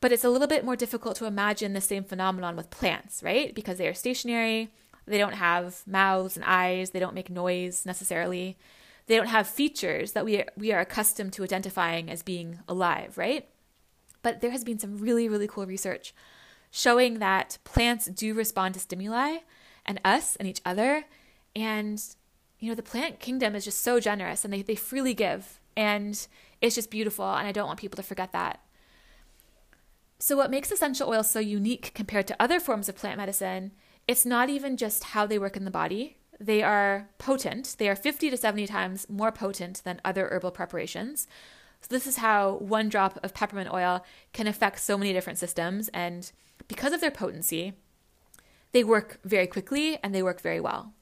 but 0.00 0.12
it's 0.12 0.24
a 0.24 0.30
little 0.30 0.46
bit 0.46 0.64
more 0.64 0.76
difficult 0.76 1.16
to 1.16 1.26
imagine 1.26 1.72
the 1.72 1.80
same 1.80 2.04
phenomenon 2.04 2.54
with 2.54 2.70
plants 2.70 3.22
right 3.22 3.54
because 3.54 3.78
they 3.78 3.88
are 3.88 3.94
stationary 3.94 4.70
they 5.08 5.18
don't 5.18 5.34
have 5.34 5.82
mouths 5.86 6.36
and 6.36 6.44
eyes. 6.44 6.90
They 6.90 7.00
don't 7.00 7.14
make 7.14 7.30
noise 7.30 7.86
necessarily. 7.86 8.56
They 9.06 9.16
don't 9.16 9.28
have 9.28 9.46
features 9.46 10.12
that 10.12 10.24
we 10.24 10.38
are, 10.38 10.46
we 10.56 10.72
are 10.72 10.80
accustomed 10.80 11.32
to 11.34 11.44
identifying 11.44 12.10
as 12.10 12.22
being 12.22 12.60
alive, 12.68 13.16
right? 13.16 13.48
But 14.22 14.40
there 14.40 14.50
has 14.50 14.64
been 14.64 14.78
some 14.78 14.98
really, 14.98 15.28
really 15.28 15.48
cool 15.48 15.64
research 15.64 16.12
showing 16.70 17.18
that 17.18 17.58
plants 17.64 18.06
do 18.06 18.34
respond 18.34 18.74
to 18.74 18.80
stimuli 18.80 19.38
and 19.86 20.00
us 20.04 20.36
and 20.36 20.48
each 20.48 20.60
other. 20.64 21.04
And, 21.56 22.02
you 22.58 22.68
know, 22.68 22.74
the 22.74 22.82
plant 22.82 23.20
kingdom 23.20 23.54
is 23.54 23.64
just 23.64 23.82
so 23.82 24.00
generous 24.00 24.44
and 24.44 24.52
they, 24.52 24.62
they 24.62 24.74
freely 24.74 25.14
give. 25.14 25.60
And 25.76 26.26
it's 26.60 26.74
just 26.74 26.90
beautiful. 26.90 27.24
And 27.24 27.46
I 27.46 27.52
don't 27.52 27.66
want 27.66 27.80
people 27.80 27.96
to 27.96 28.02
forget 28.02 28.32
that. 28.32 28.60
So, 30.20 30.36
what 30.36 30.50
makes 30.50 30.72
essential 30.72 31.08
oils 31.08 31.30
so 31.30 31.38
unique 31.38 31.92
compared 31.94 32.26
to 32.26 32.36
other 32.40 32.58
forms 32.58 32.88
of 32.88 32.96
plant 32.96 33.18
medicine 33.18 33.70
it's 34.08 34.24
not 34.24 34.48
even 34.48 34.78
just 34.78 35.04
how 35.04 35.26
they 35.26 35.38
work 35.38 35.54
in 35.54 35.66
the 35.66 35.70
body. 35.70 36.16
They 36.40 36.62
are 36.62 37.10
potent. 37.18 37.76
They 37.78 37.90
are 37.90 37.94
50 37.94 38.30
to 38.30 38.36
70 38.38 38.66
times 38.66 39.06
more 39.08 39.30
potent 39.30 39.82
than 39.84 40.00
other 40.02 40.28
herbal 40.28 40.52
preparations. 40.52 41.28
So, 41.82 41.88
this 41.90 42.06
is 42.06 42.16
how 42.16 42.54
one 42.54 42.88
drop 42.88 43.20
of 43.22 43.34
peppermint 43.34 43.70
oil 43.72 44.04
can 44.32 44.46
affect 44.46 44.80
so 44.80 44.96
many 44.96 45.12
different 45.12 45.38
systems. 45.38 45.88
And 45.88 46.32
because 46.68 46.92
of 46.92 47.00
their 47.00 47.10
potency, 47.10 47.72
they 48.72 48.84
work 48.84 49.18
very 49.24 49.46
quickly 49.46 49.98
and 50.02 50.14
they 50.14 50.22
work 50.22 50.40
very 50.40 50.60
well. 50.60 50.92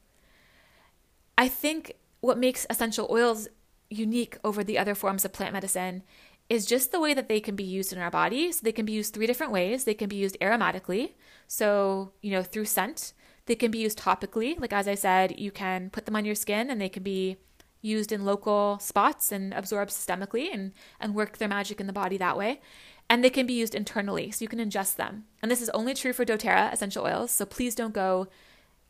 I 1.37 1.49
think 1.49 1.93
what 2.21 2.39
makes 2.39 2.67
essential 2.71 3.09
oils 3.11 3.49
unique 3.91 4.39
over 4.43 4.65
the 4.65 4.79
other 4.79 4.95
forms 4.95 5.25
of 5.25 5.33
plant 5.33 5.53
medicine 5.53 6.03
is 6.49 6.65
just 6.65 6.93
the 6.93 7.01
way 7.01 7.13
that 7.13 7.29
they 7.29 7.41
can 7.41 7.57
be 7.57 7.65
used 7.65 7.93
in 7.93 7.99
our 7.99 8.11
body. 8.11 8.53
So 8.53 8.61
they 8.63 8.73
can 8.73 8.87
be 8.87 8.93
used 8.93 9.13
three 9.13 9.27
different 9.27 9.53
ways. 9.53 9.85
They 9.85 9.95
can 9.95 10.09
be 10.09 10.17
used 10.17 10.39
aromatically, 10.41 11.15
so, 11.49 12.13
you 12.23 12.31
know, 12.31 12.43
through 12.43 12.67
scent. 12.67 13.13
They 13.47 13.55
can 13.55 13.71
be 13.71 13.79
used 13.79 13.99
topically. 13.99 14.59
Like 14.59 14.73
as 14.73 14.89
I 14.89 14.95
said, 14.95 15.39
you 15.39 15.51
can 15.51 15.91
put 15.91 16.07
them 16.07 16.17
on 16.17 16.25
your 16.25 16.35
skin 16.35 16.71
and 16.71 16.81
they 16.81 16.89
can 16.89 17.03
be 17.03 17.37
used 17.81 18.11
in 18.11 18.25
local 18.25 18.79
spots 18.81 19.31
and 19.31 19.55
absorbed 19.55 19.93
systemically 19.93 20.53
and, 20.53 20.73
and 20.99 21.15
work 21.15 21.39
their 21.39 21.49
magic 21.49 21.81
in 21.81 21.87
the 21.87 21.93
body 21.93 22.17
that 22.17 22.37
way. 22.37 22.61
And 23.09 23.23
they 23.23 23.31
can 23.31 23.47
be 23.47 23.55
used 23.55 23.75
internally, 23.75 24.31
so 24.31 24.43
you 24.43 24.49
can 24.49 24.59
ingest 24.59 24.97
them. 24.97 25.25
And 25.41 25.51
this 25.51 25.63
is 25.63 25.71
only 25.71 25.95
true 25.95 26.13
for 26.13 26.25
doTERRA 26.25 26.73
essential 26.73 27.05
oils, 27.05 27.31
so 27.31 27.47
please 27.47 27.75
don't 27.75 27.95
go 27.95 28.27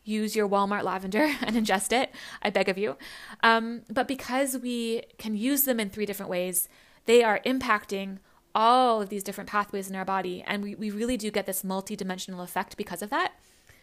use 0.04 0.36
your 0.36 0.48
Walmart 0.48 0.84
lavender 0.84 1.24
and 1.42 1.56
ingest 1.56 1.92
it. 1.92 2.14
I 2.40 2.50
beg 2.50 2.68
of 2.68 2.78
you. 2.78 2.96
Um, 3.42 3.82
but 3.90 4.08
because 4.08 4.56
we 4.56 5.02
can 5.18 5.36
use 5.36 5.64
them 5.64 5.80
in 5.80 5.90
three 5.90 6.06
different 6.06 6.30
ways, 6.30 6.68
they 7.04 7.22
are 7.22 7.40
impacting 7.44 8.18
all 8.54 9.02
of 9.02 9.10
these 9.10 9.22
different 9.22 9.50
pathways 9.50 9.90
in 9.90 9.96
our 9.96 10.04
body. 10.04 10.42
And 10.46 10.62
we, 10.62 10.74
we 10.74 10.90
really 10.90 11.18
do 11.18 11.30
get 11.30 11.44
this 11.44 11.62
multi-dimensional 11.62 12.40
effect 12.40 12.76
because 12.76 13.02
of 13.02 13.10
that. 13.10 13.34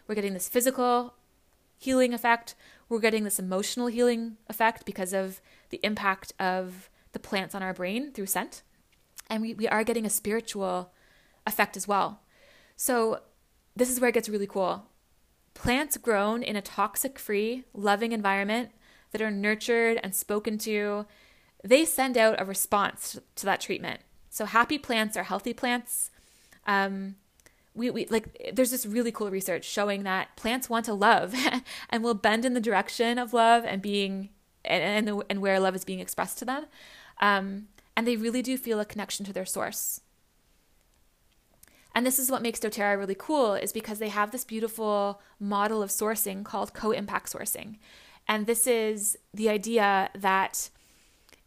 We're 0.08 0.16
getting 0.16 0.34
this 0.34 0.50
physical 0.50 1.14
healing 1.78 2.14
effect. 2.14 2.56
We're 2.90 3.00
getting 3.00 3.24
this 3.24 3.40
emotional 3.40 3.88
healing 3.88 4.38
effect 4.50 4.86
because 4.86 5.14
of 5.14 5.42
the 5.70 5.80
impact 5.84 6.34
of 6.40 6.90
the 7.12 7.20
plants 7.20 7.54
on 7.54 7.62
our 7.62 7.74
brain 7.74 8.12
through 8.12 8.26
scent. 8.26 8.64
And 9.30 9.42
we, 9.42 9.54
we 9.54 9.68
are 9.68 9.84
getting 9.84 10.06
a 10.06 10.10
spiritual 10.10 10.92
effect 11.48 11.76
as 11.78 11.88
well. 11.88 12.22
So 12.76 13.22
this 13.76 13.90
is 13.90 14.00
where 14.00 14.10
it 14.10 14.14
gets 14.14 14.30
really 14.30 14.48
cool. 14.48 14.86
Plants 15.54 15.98
grown 15.98 16.44
in 16.44 16.56
a 16.56 16.62
toxic 16.62 17.20
free, 17.20 17.64
loving 17.74 18.12
environment 18.12 18.72
that 19.12 19.22
are 19.22 19.32
nurtured 19.32 20.00
and 20.04 20.16
spoken 20.16 20.58
to 20.60 21.06
they 21.64 21.86
send 21.86 22.18
out 22.18 22.42
a 22.42 22.46
response 22.46 23.20
to 23.36 23.46
that 23.46 23.62
treatment. 23.62 24.02
So 24.30 24.46
happy 24.46 24.78
plants 24.78 25.16
are 25.16 25.24
healthy 25.24 25.54
plants. 25.54 26.10
Um, 26.68 27.16
we, 27.74 27.90
we 27.90 28.06
like 28.08 28.54
there's 28.54 28.72
this 28.72 28.86
really 28.86 29.12
cool 29.12 29.32
research 29.32 29.64
showing 29.64 30.04
that 30.04 30.36
plants 30.36 30.70
want 30.70 30.86
to 30.86 30.94
love 30.94 31.34
and 31.90 32.04
will 32.04 32.14
bend 32.14 32.46
in 32.46 32.54
the 32.54 32.60
direction 32.60 33.18
of 33.18 33.34
love 33.34 33.64
and 33.66 33.82
being 33.82 34.30
and 34.66 34.84
and, 34.84 35.08
the, 35.08 35.26
and 35.30 35.42
where 35.42 35.60
love 35.60 35.76
is 35.76 35.86
being 35.86 36.00
expressed 36.00 36.38
to 36.40 36.46
them. 36.46 36.66
Um, 37.22 37.68
and 37.96 38.08
they 38.08 38.16
really 38.16 38.42
do 38.42 38.58
feel 38.58 38.80
a 38.80 38.86
connection 38.86 39.26
to 39.26 39.34
their 39.34 39.46
source. 39.46 40.02
And 41.96 42.06
this 42.06 42.18
is 42.18 42.32
what 42.32 42.42
makes 42.42 42.60
doTERRA 42.60 42.98
really 42.98 43.16
cool 43.18 43.54
is 43.54 43.72
because 43.72 44.00
they 44.00 44.10
have 44.10 44.32
this 44.32 44.44
beautiful 44.44 45.22
model 45.40 45.84
of 45.84 45.92
sourcing 45.92 46.44
called 46.44 46.74
co-impact 46.74 47.32
sourcing. 47.32 47.78
And 48.28 48.48
this 48.48 48.66
is 48.66 49.18
the 49.34 49.50
idea 49.50 50.10
that 50.16 50.70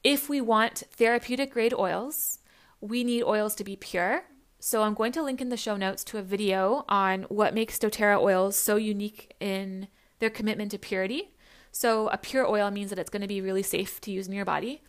if 0.05 0.29
we 0.29 0.41
want 0.41 0.85
therapeutic 0.93 1.53
grade 1.53 1.75
oils, 1.75 2.39
we 2.81 3.03
need 3.03 3.25
oils 3.25 3.55
to 3.57 3.65
be 3.65 3.75
pure. 3.75 4.25
So 4.61 4.83
I'm 4.83 4.95
going 4.95 5.13
to 5.13 5.23
link 5.23 5.41
in 5.41 5.49
the 5.49 5.57
show 5.57 5.77
notes 5.77 6.05
to 6.05 6.19
a 6.19 6.23
video 6.23 6.85
on 6.89 7.25
what 7.25 7.55
makes 7.55 7.79
doTERRA 7.79 8.21
oils 8.21 8.57
so 8.57 8.77
unique 8.77 9.35
in 9.41 9.89
their 10.21 10.31
commitment 10.31 10.71
to 10.71 10.79
purity. 10.79 11.33
So 11.73 12.09
a 12.09 12.19
pure 12.19 12.49
oil 12.49 12.71
means 12.71 12.91
that 12.91 12.99
it's 12.99 13.11
going 13.11 13.23
to 13.23 13.29
be 13.29 13.41
really 13.41 13.63
safe 13.63 14.01
to 14.03 14.11
use 14.11 14.29
in 14.29 14.33
your 14.33 14.45
body. 14.45 14.83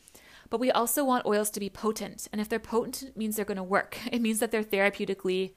But 0.49 0.59
we 0.59 0.71
also 0.71 1.03
want 1.03 1.25
oils 1.25 1.49
to 1.51 1.59
be 1.59 1.69
potent. 1.69 2.27
And 2.31 2.39
if 2.39 2.47
they're 2.47 2.59
potent, 2.59 3.03
it 3.03 3.17
means 3.17 3.35
they're 3.35 3.45
going 3.45 3.57
to 3.57 3.63
work. 3.63 3.97
It 4.11 4.21
means 4.21 4.39
that 4.39 4.51
they're 4.51 4.63
therapeutically 4.63 5.53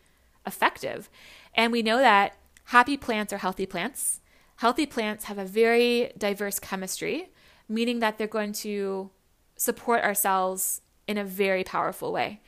effective. 0.46 1.09
And 1.55 1.72
we 1.72 1.83
know 1.83 1.98
that 1.98 2.37
happy 2.64 2.96
plants 2.96 3.33
are 3.33 3.38
healthy 3.38 3.66
plants. 3.66 4.20
Healthy 4.57 4.87
plants 4.87 5.24
have 5.24 5.38
a 5.38 5.44
very 5.44 6.12
diverse 6.18 6.59
chemistry, 6.59 7.31
meaning 7.68 8.00
that 8.00 8.18
they're 8.18 8.26
going 8.26 8.53
to 8.53 9.11
support 9.57 10.03
our 10.03 10.14
cells 10.14 10.83
in 11.07 11.18
a 11.18 11.24
very 11.24 11.64
powerful 11.64 12.12
way. 12.12 12.40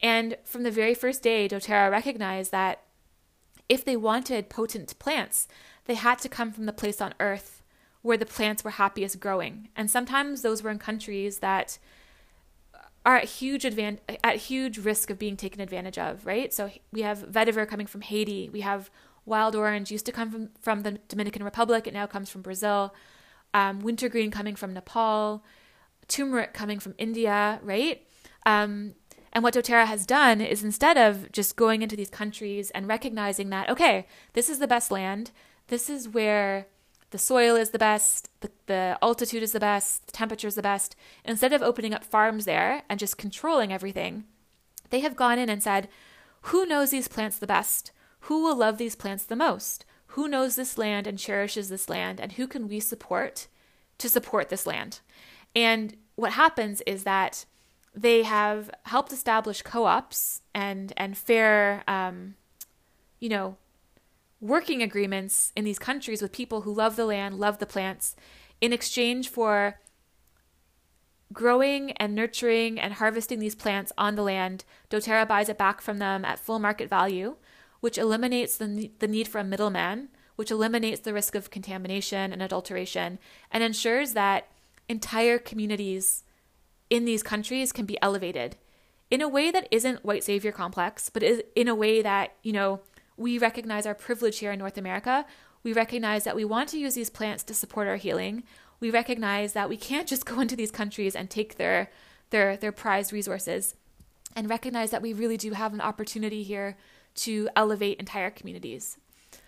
And 0.00 0.36
from 0.44 0.62
the 0.62 0.70
very 0.70 0.94
first 0.94 1.22
day, 1.22 1.48
doTERRA 1.48 1.90
recognized 1.90 2.52
that 2.52 2.82
if 3.68 3.84
they 3.84 3.96
wanted 3.96 4.48
potent 4.48 4.98
plants, 4.98 5.48
they 5.86 5.94
had 5.94 6.18
to 6.20 6.28
come 6.28 6.52
from 6.52 6.66
the 6.66 6.72
place 6.72 7.00
on 7.00 7.14
earth 7.20 7.57
where 8.08 8.16
the 8.16 8.24
plants 8.24 8.64
were 8.64 8.70
happiest 8.70 9.20
growing. 9.20 9.68
And 9.76 9.90
sometimes 9.90 10.40
those 10.40 10.62
were 10.62 10.70
in 10.70 10.78
countries 10.78 11.40
that 11.40 11.78
are 13.04 13.16
at 13.16 13.24
huge 13.24 13.64
advan- 13.64 13.98
at 14.24 14.36
huge 14.36 14.78
risk 14.78 15.10
of 15.10 15.18
being 15.18 15.36
taken 15.36 15.60
advantage 15.60 15.98
of, 15.98 16.24
right? 16.24 16.52
So 16.54 16.70
we 16.90 17.02
have 17.02 17.18
vetiver 17.18 17.68
coming 17.68 17.86
from 17.86 18.00
Haiti. 18.00 18.48
We 18.50 18.62
have 18.62 18.90
wild 19.26 19.54
orange 19.54 19.90
used 19.90 20.06
to 20.06 20.12
come 20.12 20.30
from, 20.30 20.48
from 20.62 20.82
the 20.84 20.92
Dominican 21.08 21.44
Republic. 21.44 21.86
It 21.86 21.92
now 21.92 22.06
comes 22.06 22.30
from 22.30 22.40
Brazil. 22.40 22.94
Um, 23.52 23.80
wintergreen 23.80 24.30
coming 24.30 24.56
from 24.56 24.72
Nepal. 24.72 25.44
Turmeric 26.08 26.54
coming 26.54 26.78
from 26.78 26.94
India, 26.96 27.60
right? 27.62 28.06
Um, 28.46 28.94
and 29.34 29.44
what 29.44 29.52
doTERRA 29.52 29.84
has 29.84 30.06
done 30.06 30.40
is 30.40 30.64
instead 30.64 30.96
of 30.96 31.30
just 31.30 31.56
going 31.56 31.82
into 31.82 31.94
these 31.94 32.08
countries 32.08 32.70
and 32.70 32.88
recognizing 32.88 33.50
that, 33.50 33.68
okay, 33.68 34.06
this 34.32 34.48
is 34.48 34.60
the 34.60 34.66
best 34.66 34.90
land, 34.90 35.30
this 35.66 35.90
is 35.90 36.08
where 36.08 36.68
the 37.10 37.18
soil 37.18 37.56
is 37.56 37.70
the 37.70 37.78
best, 37.78 38.30
the, 38.40 38.50
the 38.66 38.98
altitude 39.02 39.42
is 39.42 39.52
the 39.52 39.60
best, 39.60 40.06
the 40.06 40.12
temperature 40.12 40.48
is 40.48 40.54
the 40.54 40.62
best, 40.62 40.94
instead 41.24 41.52
of 41.52 41.62
opening 41.62 41.94
up 41.94 42.04
farms 42.04 42.44
there 42.44 42.82
and 42.88 43.00
just 43.00 43.18
controlling 43.18 43.72
everything, 43.72 44.24
they 44.90 45.00
have 45.00 45.16
gone 45.16 45.38
in 45.38 45.48
and 45.48 45.62
said, 45.62 45.88
who 46.42 46.66
knows 46.66 46.90
these 46.90 47.08
plants 47.08 47.38
the 47.38 47.46
best? 47.46 47.92
Who 48.20 48.42
will 48.42 48.56
love 48.56 48.78
these 48.78 48.96
plants 48.96 49.24
the 49.24 49.36
most? 49.36 49.84
Who 50.08 50.28
knows 50.28 50.56
this 50.56 50.78
land 50.78 51.06
and 51.06 51.18
cherishes 51.18 51.68
this 51.68 51.88
land? 51.88 52.20
And 52.20 52.32
who 52.32 52.46
can 52.46 52.68
we 52.68 52.80
support 52.80 53.48
to 53.98 54.08
support 54.08 54.48
this 54.48 54.66
land? 54.66 55.00
And 55.54 55.96
what 56.14 56.32
happens 56.32 56.80
is 56.86 57.04
that 57.04 57.44
they 57.94 58.22
have 58.22 58.70
helped 58.84 59.12
establish 59.12 59.62
co-ops 59.62 60.42
and 60.54 60.92
and 60.96 61.16
fair, 61.16 61.82
um, 61.88 62.34
you 63.18 63.28
know, 63.28 63.56
working 64.40 64.82
agreements 64.82 65.52
in 65.56 65.64
these 65.64 65.78
countries 65.78 66.22
with 66.22 66.32
people 66.32 66.62
who 66.62 66.72
love 66.72 66.96
the 66.96 67.06
land, 67.06 67.38
love 67.38 67.58
the 67.58 67.66
plants, 67.66 68.14
in 68.60 68.72
exchange 68.72 69.28
for 69.28 69.80
growing 71.32 71.92
and 71.92 72.14
nurturing 72.14 72.80
and 72.80 72.94
harvesting 72.94 73.38
these 73.38 73.54
plants 73.54 73.92
on 73.98 74.14
the 74.14 74.22
land. 74.22 74.64
doTERRA 74.90 75.28
buys 75.28 75.48
it 75.48 75.58
back 75.58 75.80
from 75.80 75.98
them 75.98 76.24
at 76.24 76.38
full 76.38 76.58
market 76.58 76.88
value, 76.88 77.36
which 77.80 77.98
eliminates 77.98 78.56
the, 78.56 78.90
the 78.98 79.08
need 79.08 79.28
for 79.28 79.38
a 79.38 79.44
middleman, 79.44 80.08
which 80.36 80.50
eliminates 80.50 81.00
the 81.00 81.12
risk 81.12 81.34
of 81.34 81.50
contamination 81.50 82.32
and 82.32 82.42
adulteration, 82.42 83.18
and 83.50 83.62
ensures 83.62 84.12
that 84.12 84.48
entire 84.88 85.38
communities 85.38 86.24
in 86.88 87.04
these 87.04 87.22
countries 87.22 87.72
can 87.72 87.84
be 87.84 88.00
elevated 88.00 88.56
in 89.10 89.20
a 89.20 89.28
way 89.28 89.50
that 89.50 89.68
isn't 89.70 90.04
white 90.04 90.24
savior 90.24 90.52
complex, 90.52 91.10
but 91.10 91.22
is 91.22 91.42
in 91.54 91.68
a 91.68 91.74
way 91.74 92.02
that, 92.02 92.34
you 92.42 92.52
know, 92.52 92.80
we 93.18 93.38
recognize 93.38 93.84
our 93.86 93.94
privilege 93.94 94.38
here 94.38 94.52
in 94.52 94.58
North 94.58 94.78
America. 94.78 95.26
We 95.62 95.72
recognize 95.72 96.24
that 96.24 96.36
we 96.36 96.44
want 96.44 96.68
to 96.70 96.78
use 96.78 96.94
these 96.94 97.10
plants 97.10 97.42
to 97.44 97.54
support 97.54 97.88
our 97.88 97.96
healing. 97.96 98.44
We 98.80 98.90
recognize 98.90 99.52
that 99.52 99.68
we 99.68 99.76
can't 99.76 100.08
just 100.08 100.24
go 100.30 100.40
into 100.40 100.56
these 100.56 100.70
countries 100.70 101.14
and 101.16 101.28
take 101.28 101.56
their 101.56 101.90
their 102.30 102.56
their 102.56 102.72
prized 102.72 103.12
resources 103.12 103.74
and 104.36 104.48
recognize 104.48 104.90
that 104.90 105.02
we 105.02 105.12
really 105.12 105.36
do 105.36 105.52
have 105.52 105.74
an 105.74 105.80
opportunity 105.80 106.42
here 106.42 106.76
to 107.14 107.48
elevate 107.56 107.98
entire 107.98 108.30
communities. 108.30 108.98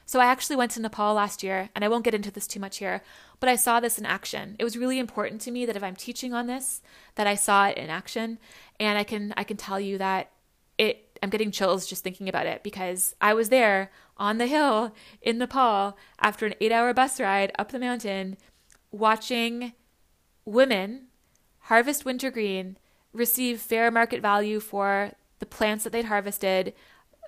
So 0.04 0.18
I 0.18 0.26
actually 0.26 0.56
went 0.56 0.72
to 0.72 0.80
Nepal 0.80 1.14
last 1.14 1.44
year, 1.44 1.68
and 1.72 1.84
I 1.84 1.88
won't 1.88 2.02
get 2.02 2.14
into 2.14 2.32
this 2.32 2.48
too 2.48 2.58
much 2.58 2.78
here, 2.78 3.00
but 3.38 3.48
I 3.48 3.54
saw 3.54 3.78
this 3.78 3.96
in 3.96 4.04
action. 4.04 4.56
It 4.58 4.64
was 4.64 4.76
really 4.76 4.98
important 4.98 5.40
to 5.42 5.52
me 5.52 5.64
that 5.66 5.76
if 5.76 5.84
I'm 5.84 5.94
teaching 5.94 6.34
on 6.34 6.48
this, 6.48 6.82
that 7.14 7.28
I 7.28 7.36
saw 7.36 7.68
it 7.68 7.78
in 7.78 7.90
action, 7.90 8.40
and 8.80 8.98
I 8.98 9.04
can 9.04 9.32
I 9.36 9.44
can 9.44 9.56
tell 9.56 9.78
you 9.78 9.98
that 9.98 10.32
it 10.78 11.09
I'm 11.22 11.30
getting 11.30 11.50
chills 11.50 11.86
just 11.86 12.02
thinking 12.02 12.28
about 12.28 12.46
it 12.46 12.62
because 12.62 13.14
I 13.20 13.34
was 13.34 13.48
there 13.48 13.90
on 14.16 14.38
the 14.38 14.46
hill 14.46 14.94
in 15.20 15.38
Nepal 15.38 15.96
after 16.18 16.46
an 16.46 16.54
8-hour 16.60 16.94
bus 16.94 17.20
ride 17.20 17.52
up 17.58 17.72
the 17.72 17.78
mountain 17.78 18.36
watching 18.90 19.72
women 20.44 21.06
harvest 21.64 22.04
wintergreen, 22.04 22.76
receive 23.12 23.60
fair 23.60 23.90
market 23.90 24.20
value 24.20 24.60
for 24.60 25.12
the 25.38 25.46
plants 25.46 25.84
that 25.84 25.90
they'd 25.90 26.06
harvested, 26.06 26.74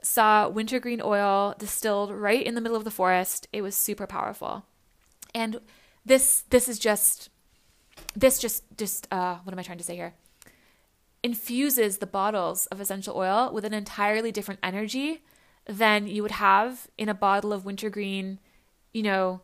saw 0.03 0.49
wintergreen 0.49 1.01
oil 1.03 1.55
distilled 1.59 2.11
right 2.11 2.45
in 2.45 2.55
the 2.55 2.61
middle 2.61 2.77
of 2.77 2.85
the 2.85 2.91
forest. 2.91 3.47
It 3.53 3.63
was 3.63 3.77
super 3.77 4.07
powerful. 4.07 4.65
And 5.35 5.61
this 6.05 6.43
this 6.51 6.69
is 6.69 6.79
just 6.79 7.31
this 8.17 8.39
just 8.39 8.65
just 8.77 9.07
uh 9.13 9.37
what 9.45 9.53
am 9.53 9.59
I 9.59 9.63
trying 9.63 9.79
to 9.79 9.85
say 9.85 9.95
here? 9.95 10.15
Infuses 11.23 11.99
the 11.99 12.07
bottles 12.07 12.67
of 12.67 12.81
essential 12.81 13.17
oil 13.17 13.53
with 13.53 13.65
an 13.65 13.75
entirely 13.75 14.33
different 14.33 14.61
energy 14.63 15.23
than 15.67 16.07
you 16.07 16.23
would 16.23 16.33
have 16.33 16.89
in 16.99 17.09
a 17.09 17.15
bottle 17.15 17.53
of 17.53 17.65
wintergreen, 17.65 18.41
you 18.93 19.03
know, 19.03 19.43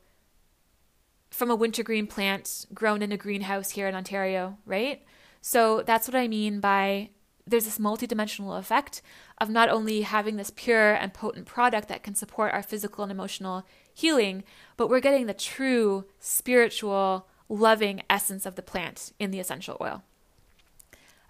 from 1.30 1.50
a 1.50 1.56
wintergreen 1.56 2.06
plant 2.06 2.66
grown 2.74 3.02
in 3.02 3.12
a 3.12 3.16
greenhouse 3.16 3.70
here 3.70 3.86
in 3.86 3.94
Ontario, 3.94 4.58
right? 4.66 5.02
So 5.40 5.82
that's 5.82 6.08
what 6.08 6.16
I 6.16 6.26
mean 6.26 6.60
by 6.60 7.10
there's 7.46 7.64
this 7.64 7.78
multidimensional 7.78 8.58
effect 8.58 9.00
of 9.38 9.48
not 9.48 9.68
only 9.68 10.02
having 10.02 10.36
this 10.36 10.52
pure 10.54 10.92
and 10.92 11.14
potent 11.14 11.46
product 11.46 11.88
that 11.88 12.02
can 12.02 12.14
support 12.14 12.52
our 12.52 12.62
physical 12.62 13.02
and 13.02 13.12
emotional 13.12 13.64
healing, 13.94 14.44
but 14.76 14.88
we're 14.88 15.00
getting 15.00 15.26
the 15.26 15.34
true 15.34 16.04
spiritual, 16.20 17.26
loving 17.48 18.02
essence 18.10 18.44
of 18.44 18.54
the 18.54 18.62
plant 18.62 19.12
in 19.18 19.30
the 19.30 19.40
essential 19.40 19.76
oil. 19.80 20.02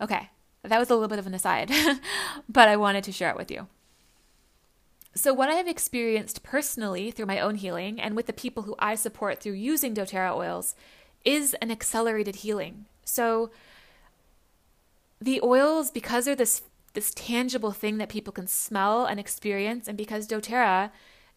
Okay, 0.00 0.30
that 0.62 0.78
was 0.78 0.90
a 0.90 0.94
little 0.94 1.08
bit 1.08 1.18
of 1.18 1.26
an 1.26 1.34
aside, 1.34 1.70
but 2.48 2.68
I 2.68 2.76
wanted 2.76 3.04
to 3.04 3.12
share 3.12 3.30
it 3.30 3.36
with 3.36 3.50
you. 3.50 3.68
So, 5.14 5.32
what 5.32 5.48
I 5.48 5.54
have 5.54 5.68
experienced 5.68 6.42
personally 6.42 7.10
through 7.10 7.26
my 7.26 7.40
own 7.40 7.56
healing 7.56 8.00
and 8.00 8.14
with 8.14 8.26
the 8.26 8.32
people 8.32 8.64
who 8.64 8.76
I 8.78 8.94
support 8.94 9.40
through 9.40 9.54
using 9.54 9.94
doTERRA 9.94 10.34
oils 10.34 10.74
is 11.24 11.54
an 11.54 11.70
accelerated 11.70 12.36
healing. 12.36 12.86
So, 13.04 13.50
the 15.20 15.40
oils, 15.42 15.90
because 15.90 16.24
they're 16.24 16.36
this 16.36 16.62
this 16.94 17.12
tangible 17.14 17.72
thing 17.72 17.98
that 17.98 18.08
people 18.08 18.32
can 18.32 18.46
smell 18.46 19.04
and 19.04 19.20
experience, 19.20 19.88
and 19.88 19.96
because 19.96 20.26
doTERRA 20.26 20.90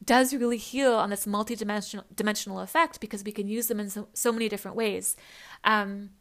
does 0.04 0.34
really 0.34 0.58
heal 0.58 0.94
on 0.94 1.10
this 1.10 1.28
multi-dimensional 1.28 2.06
dimensional 2.16 2.60
effect 2.60 3.00
because 3.00 3.24
we 3.24 3.32
can 3.32 3.48
use 3.48 3.68
them 3.68 3.80
in 3.80 3.90
so, 3.90 4.08
so 4.14 4.32
many 4.32 4.50
different 4.50 4.78
ways. 4.78 5.16
Um, 5.64 6.12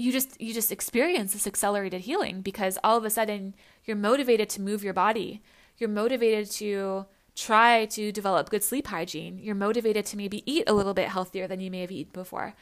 you 0.00 0.12
just 0.12 0.40
you 0.40 0.54
just 0.54 0.72
experience 0.72 1.32
this 1.32 1.46
accelerated 1.46 2.02
healing 2.02 2.40
because 2.40 2.78
all 2.82 2.96
of 2.96 3.04
a 3.04 3.10
sudden 3.10 3.54
you're 3.84 3.96
motivated 3.96 4.48
to 4.50 4.60
move 4.60 4.82
your 4.82 4.94
body. 4.94 5.42
You're 5.76 5.90
motivated 5.90 6.50
to 6.52 7.06
try 7.36 7.84
to 7.86 8.10
develop 8.10 8.50
good 8.50 8.64
sleep 8.64 8.86
hygiene. 8.86 9.38
You're 9.38 9.54
motivated 9.54 10.06
to 10.06 10.16
maybe 10.16 10.42
eat 10.50 10.64
a 10.66 10.72
little 10.72 10.94
bit 10.94 11.08
healthier 11.08 11.46
than 11.46 11.60
you 11.60 11.70
may 11.70 11.80
have 11.82 11.92
eaten 11.92 12.12
before. 12.12 12.54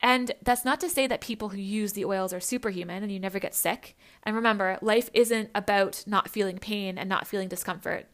And 0.00 0.32
that's 0.42 0.64
not 0.64 0.80
to 0.80 0.88
say 0.88 1.06
that 1.06 1.20
people 1.20 1.50
who 1.50 1.58
use 1.58 1.92
the 1.92 2.04
oils 2.04 2.32
are 2.32 2.40
superhuman 2.40 3.04
and 3.04 3.12
you 3.12 3.20
never 3.20 3.38
get 3.38 3.54
sick. 3.54 3.96
And 4.24 4.34
remember, 4.34 4.78
life 4.82 5.08
isn't 5.14 5.50
about 5.54 6.02
not 6.06 6.28
feeling 6.28 6.58
pain 6.58 6.98
and 6.98 7.08
not 7.08 7.28
feeling 7.28 7.48
discomfort. 7.48 8.06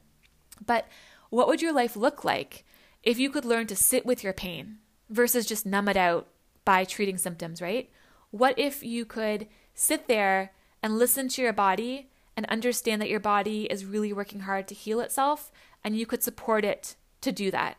But 0.65 0.87
what 1.31 1.49
would 1.49 1.63
your 1.63 1.73
life 1.73 1.97
look 1.97 2.25
like 2.25 2.65
if 3.03 3.19
you 3.19 3.31
could 3.31 3.47
learn 3.47 3.67
to 3.69 3.77
sit 3.77 4.05
with 4.05 4.23
your 4.23 4.35
pain 4.35 4.79
versus 5.09 5.47
just 5.47 5.65
numb 5.65 5.89
it 5.89 5.97
out 5.97 6.29
by 6.67 6.85
treating 6.85 7.17
symptoms, 7.17 7.63
right? 7.63 7.91
What 8.31 8.59
if 8.59 8.83
you 8.83 9.05
could 9.05 9.47
sit 9.75 10.09
there 10.09 10.53
and 10.83 10.99
listen 10.99 11.29
to 11.29 11.43
your 11.43 11.53
body 11.53 12.11
and 12.37 12.47
understand 12.47 13.01
that 13.03 13.09
your 13.09 13.21
body 13.21 13.65
is 13.65 13.85
really 13.85 14.13
working 14.13 14.41
hard 14.41 14.69
to 14.69 14.75
heal 14.75 15.01
itself 15.01 15.51
and 15.83 15.97
you 15.97 16.07
could 16.07 16.23
support 16.23 16.65
it 16.65 16.97
to 17.21 17.33
do 17.33 17.51
that? 17.51 17.79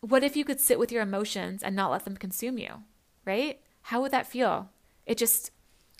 What 0.00 0.24
if 0.24 0.36
you 0.36 0.44
could 0.44 0.60
sit 0.60 0.78
with 0.78 0.90
your 0.90 1.02
emotions 1.02 1.62
and 1.62 1.76
not 1.76 1.90
let 1.90 2.04
them 2.04 2.16
consume 2.16 2.58
you, 2.58 2.82
right? 3.24 3.60
How 3.82 4.00
would 4.00 4.12
that 4.12 4.26
feel? 4.26 4.70
It 5.06 5.18
just 5.18 5.50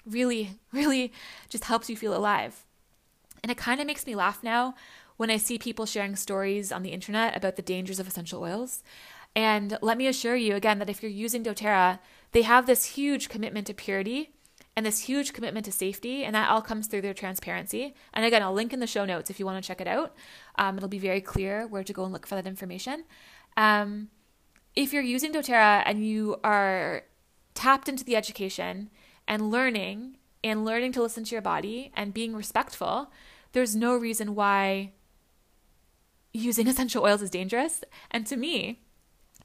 really, 0.06 0.58
really 0.72 1.12
just 1.48 1.64
helps 1.64 1.90
you 1.90 1.96
feel 1.96 2.16
alive. 2.16 2.64
And 3.42 3.50
it 3.50 3.58
kind 3.58 3.80
of 3.80 3.86
makes 3.86 4.06
me 4.06 4.14
laugh 4.14 4.42
now 4.42 4.74
when 5.16 5.30
I 5.30 5.36
see 5.36 5.58
people 5.58 5.86
sharing 5.86 6.16
stories 6.16 6.72
on 6.72 6.82
the 6.82 6.92
internet 6.92 7.36
about 7.36 7.56
the 7.56 7.62
dangers 7.62 7.98
of 8.00 8.08
essential 8.08 8.42
oils. 8.42 8.82
And 9.36 9.78
let 9.82 9.98
me 9.98 10.06
assure 10.06 10.36
you 10.36 10.54
again 10.54 10.78
that 10.78 10.90
if 10.90 11.02
you're 11.02 11.12
using 11.12 11.44
doTERRA, 11.44 11.98
they 12.32 12.42
have 12.42 12.66
this 12.66 12.84
huge 12.84 13.28
commitment 13.28 13.66
to 13.66 13.74
purity 13.74 14.30
and 14.76 14.86
this 14.86 15.00
huge 15.00 15.32
commitment 15.32 15.66
to 15.66 15.72
safety, 15.72 16.24
and 16.24 16.34
that 16.34 16.48
all 16.48 16.62
comes 16.62 16.86
through 16.86 17.00
their 17.00 17.12
transparency. 17.12 17.94
And 18.14 18.24
again, 18.24 18.42
I'll 18.42 18.52
link 18.52 18.72
in 18.72 18.80
the 18.80 18.86
show 18.86 19.04
notes 19.04 19.28
if 19.28 19.40
you 19.40 19.44
want 19.44 19.62
to 19.62 19.66
check 19.66 19.80
it 19.80 19.88
out. 19.88 20.14
Um, 20.56 20.76
it'll 20.76 20.88
be 20.88 20.98
very 20.98 21.20
clear 21.20 21.66
where 21.66 21.82
to 21.82 21.92
go 21.92 22.04
and 22.04 22.12
look 22.12 22.26
for 22.26 22.36
that 22.36 22.46
information. 22.46 23.04
Um, 23.56 24.08
if 24.76 24.92
you're 24.92 25.02
using 25.02 25.32
doTERRA 25.32 25.82
and 25.84 26.06
you 26.06 26.36
are 26.44 27.02
tapped 27.54 27.88
into 27.88 28.04
the 28.04 28.16
education 28.16 28.90
and 29.26 29.50
learning 29.50 30.16
and 30.44 30.64
learning 30.64 30.92
to 30.92 31.02
listen 31.02 31.24
to 31.24 31.34
your 31.34 31.42
body 31.42 31.92
and 31.96 32.14
being 32.14 32.34
respectful, 32.34 33.10
there's 33.52 33.74
no 33.74 33.96
reason 33.96 34.36
why 34.36 34.92
using 36.32 36.66
essential 36.68 37.04
oils 37.04 37.22
is 37.22 37.30
dangerous. 37.30 37.82
And 38.10 38.26
to 38.28 38.36
me, 38.36 38.82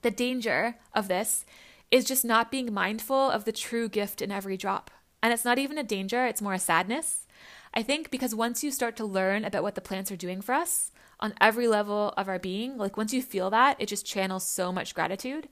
the 0.01 0.11
danger 0.11 0.77
of 0.93 1.07
this 1.07 1.45
is 1.91 2.05
just 2.05 2.25
not 2.25 2.51
being 2.51 2.73
mindful 2.73 3.29
of 3.29 3.45
the 3.45 3.51
true 3.51 3.87
gift 3.89 4.21
in 4.21 4.31
every 4.31 4.57
drop. 4.57 4.91
And 5.21 5.33
it's 5.33 5.45
not 5.45 5.59
even 5.59 5.77
a 5.77 5.83
danger, 5.83 6.25
it's 6.25 6.41
more 6.41 6.53
a 6.53 6.59
sadness. 6.59 7.25
I 7.73 7.83
think 7.83 8.09
because 8.09 8.33
once 8.33 8.63
you 8.63 8.71
start 8.71 8.95
to 8.97 9.05
learn 9.05 9.43
about 9.43 9.63
what 9.63 9.75
the 9.75 9.81
plants 9.81 10.11
are 10.11 10.15
doing 10.15 10.41
for 10.41 10.53
us 10.53 10.91
on 11.19 11.33
every 11.41 11.67
level 11.67 12.13
of 12.15 12.29
our 12.29 12.39
being, 12.39 12.77
like 12.77 12.97
once 12.97 13.13
you 13.13 13.21
feel 13.21 13.49
that, 13.49 13.75
it 13.79 13.87
just 13.87 14.05
channels 14.05 14.45
so 14.45 14.71
much 14.71 14.95
gratitude 14.95 15.49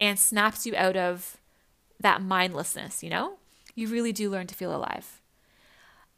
and 0.00 0.18
snaps 0.18 0.66
you 0.66 0.74
out 0.76 0.96
of 0.96 1.36
that 2.00 2.22
mindlessness, 2.22 3.02
you 3.02 3.10
know? 3.10 3.34
You 3.74 3.88
really 3.88 4.12
do 4.12 4.30
learn 4.30 4.46
to 4.46 4.54
feel 4.54 4.74
alive. 4.74 5.20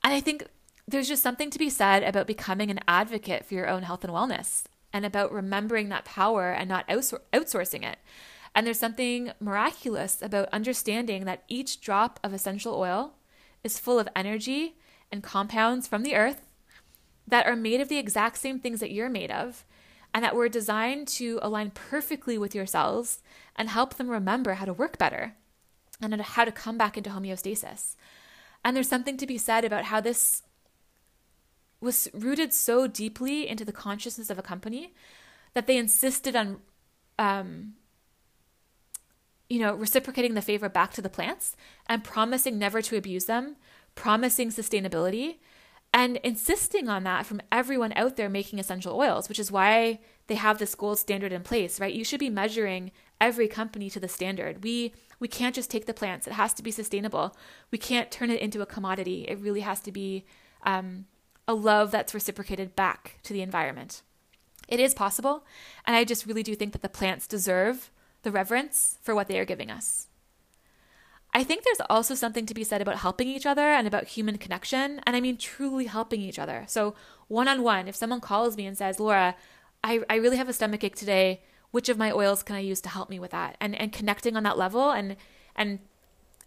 And 0.04 0.12
I 0.12 0.20
think 0.20 0.46
there's 0.86 1.08
just 1.08 1.22
something 1.22 1.50
to 1.50 1.58
be 1.58 1.70
said 1.70 2.02
about 2.02 2.26
becoming 2.26 2.70
an 2.70 2.80
advocate 2.86 3.44
for 3.44 3.54
your 3.54 3.68
own 3.68 3.82
health 3.82 4.04
and 4.04 4.12
wellness 4.12 4.64
and 4.92 5.04
about 5.04 5.32
remembering 5.32 5.88
that 5.88 6.04
power 6.04 6.52
and 6.52 6.68
not 6.68 6.88
outsourcing 6.88 7.82
it. 7.82 7.98
And 8.56 8.66
there's 8.66 8.78
something 8.78 9.32
miraculous 9.38 10.22
about 10.22 10.48
understanding 10.50 11.26
that 11.26 11.44
each 11.46 11.82
drop 11.82 12.18
of 12.24 12.32
essential 12.32 12.74
oil 12.74 13.12
is 13.62 13.78
full 13.78 13.98
of 13.98 14.08
energy 14.16 14.76
and 15.12 15.22
compounds 15.22 15.86
from 15.86 16.02
the 16.02 16.16
earth 16.16 16.48
that 17.28 17.46
are 17.46 17.54
made 17.54 17.82
of 17.82 17.90
the 17.90 17.98
exact 17.98 18.38
same 18.38 18.58
things 18.58 18.80
that 18.80 18.92
you're 18.92 19.10
made 19.10 19.30
of 19.30 19.66
and 20.14 20.24
that 20.24 20.34
were 20.34 20.48
designed 20.48 21.06
to 21.06 21.38
align 21.42 21.70
perfectly 21.70 22.38
with 22.38 22.54
your 22.54 22.64
cells 22.64 23.20
and 23.56 23.68
help 23.68 23.94
them 23.94 24.08
remember 24.08 24.54
how 24.54 24.64
to 24.64 24.72
work 24.72 24.96
better 24.96 25.34
and 26.00 26.18
how 26.18 26.46
to 26.46 26.50
come 26.52 26.78
back 26.78 26.96
into 26.96 27.10
homeostasis. 27.10 27.94
And 28.64 28.74
there's 28.74 28.88
something 28.88 29.18
to 29.18 29.26
be 29.26 29.36
said 29.36 29.66
about 29.66 29.84
how 29.84 30.00
this 30.00 30.42
was 31.82 32.08
rooted 32.14 32.54
so 32.54 32.86
deeply 32.86 33.46
into 33.46 33.66
the 33.66 33.72
consciousness 33.72 34.30
of 34.30 34.38
a 34.38 34.42
company 34.42 34.94
that 35.52 35.66
they 35.66 35.76
insisted 35.76 36.34
on, 36.34 36.60
um, 37.18 37.74
you 39.48 39.60
know, 39.60 39.74
reciprocating 39.74 40.34
the 40.34 40.42
favor 40.42 40.68
back 40.68 40.92
to 40.92 41.02
the 41.02 41.08
plants 41.08 41.56
and 41.88 42.02
promising 42.02 42.58
never 42.58 42.82
to 42.82 42.96
abuse 42.96 43.26
them, 43.26 43.56
promising 43.94 44.50
sustainability, 44.50 45.36
and 45.92 46.16
insisting 46.18 46.88
on 46.88 47.04
that 47.04 47.24
from 47.24 47.40
everyone 47.50 47.92
out 47.94 48.16
there 48.16 48.28
making 48.28 48.58
essential 48.58 48.98
oils, 48.98 49.28
which 49.28 49.38
is 49.38 49.52
why 49.52 50.00
they 50.26 50.34
have 50.34 50.58
this 50.58 50.74
gold 50.74 50.98
standard 50.98 51.32
in 51.32 51.42
place, 51.42 51.80
right? 51.80 51.94
You 51.94 52.04
should 52.04 52.20
be 52.20 52.28
measuring 52.28 52.90
every 53.20 53.48
company 53.48 53.88
to 53.90 54.00
the 54.00 54.08
standard. 54.08 54.62
We 54.62 54.92
we 55.18 55.28
can't 55.28 55.54
just 55.54 55.70
take 55.70 55.86
the 55.86 55.94
plants; 55.94 56.26
it 56.26 56.34
has 56.34 56.52
to 56.54 56.62
be 56.62 56.70
sustainable. 56.70 57.34
We 57.70 57.78
can't 57.78 58.10
turn 58.10 58.30
it 58.30 58.40
into 58.40 58.60
a 58.60 58.66
commodity. 58.66 59.24
It 59.28 59.38
really 59.38 59.60
has 59.60 59.80
to 59.80 59.92
be 59.92 60.26
um, 60.64 61.06
a 61.48 61.54
love 61.54 61.90
that's 61.90 62.12
reciprocated 62.12 62.76
back 62.76 63.18
to 63.22 63.32
the 63.32 63.42
environment. 63.42 64.02
It 64.68 64.80
is 64.80 64.92
possible, 64.92 65.46
and 65.86 65.96
I 65.96 66.04
just 66.04 66.26
really 66.26 66.42
do 66.42 66.54
think 66.54 66.72
that 66.72 66.82
the 66.82 66.88
plants 66.88 67.26
deserve 67.26 67.90
the 68.26 68.32
reverence 68.32 68.98
for 69.02 69.14
what 69.14 69.28
they 69.28 69.38
are 69.38 69.44
giving 69.44 69.70
us. 69.70 70.08
I 71.32 71.44
think 71.44 71.62
there's 71.62 71.86
also 71.88 72.16
something 72.16 72.44
to 72.46 72.54
be 72.54 72.64
said 72.64 72.82
about 72.82 72.98
helping 72.98 73.28
each 73.28 73.46
other 73.46 73.62
and 73.62 73.86
about 73.86 74.08
human 74.08 74.36
connection, 74.36 75.00
and 75.06 75.14
I 75.14 75.20
mean 75.20 75.36
truly 75.36 75.86
helping 75.86 76.20
each 76.20 76.38
other. 76.38 76.64
So, 76.66 76.96
one 77.28 77.46
on 77.46 77.62
one, 77.62 77.86
if 77.86 77.94
someone 77.94 78.20
calls 78.20 78.56
me 78.56 78.66
and 78.66 78.76
says, 78.76 78.98
Laura, 78.98 79.36
I, 79.84 80.02
I 80.10 80.16
really 80.16 80.38
have 80.38 80.48
a 80.48 80.52
stomach 80.52 80.82
ache 80.82 80.96
today, 80.96 81.42
which 81.70 81.88
of 81.88 81.98
my 81.98 82.10
oils 82.10 82.42
can 82.42 82.56
I 82.56 82.60
use 82.60 82.80
to 82.80 82.88
help 82.88 83.08
me 83.08 83.20
with 83.20 83.30
that? 83.30 83.56
And, 83.60 83.76
and 83.76 83.92
connecting 83.92 84.36
on 84.36 84.42
that 84.42 84.58
level 84.58 84.90
and, 84.90 85.16
and 85.54 85.78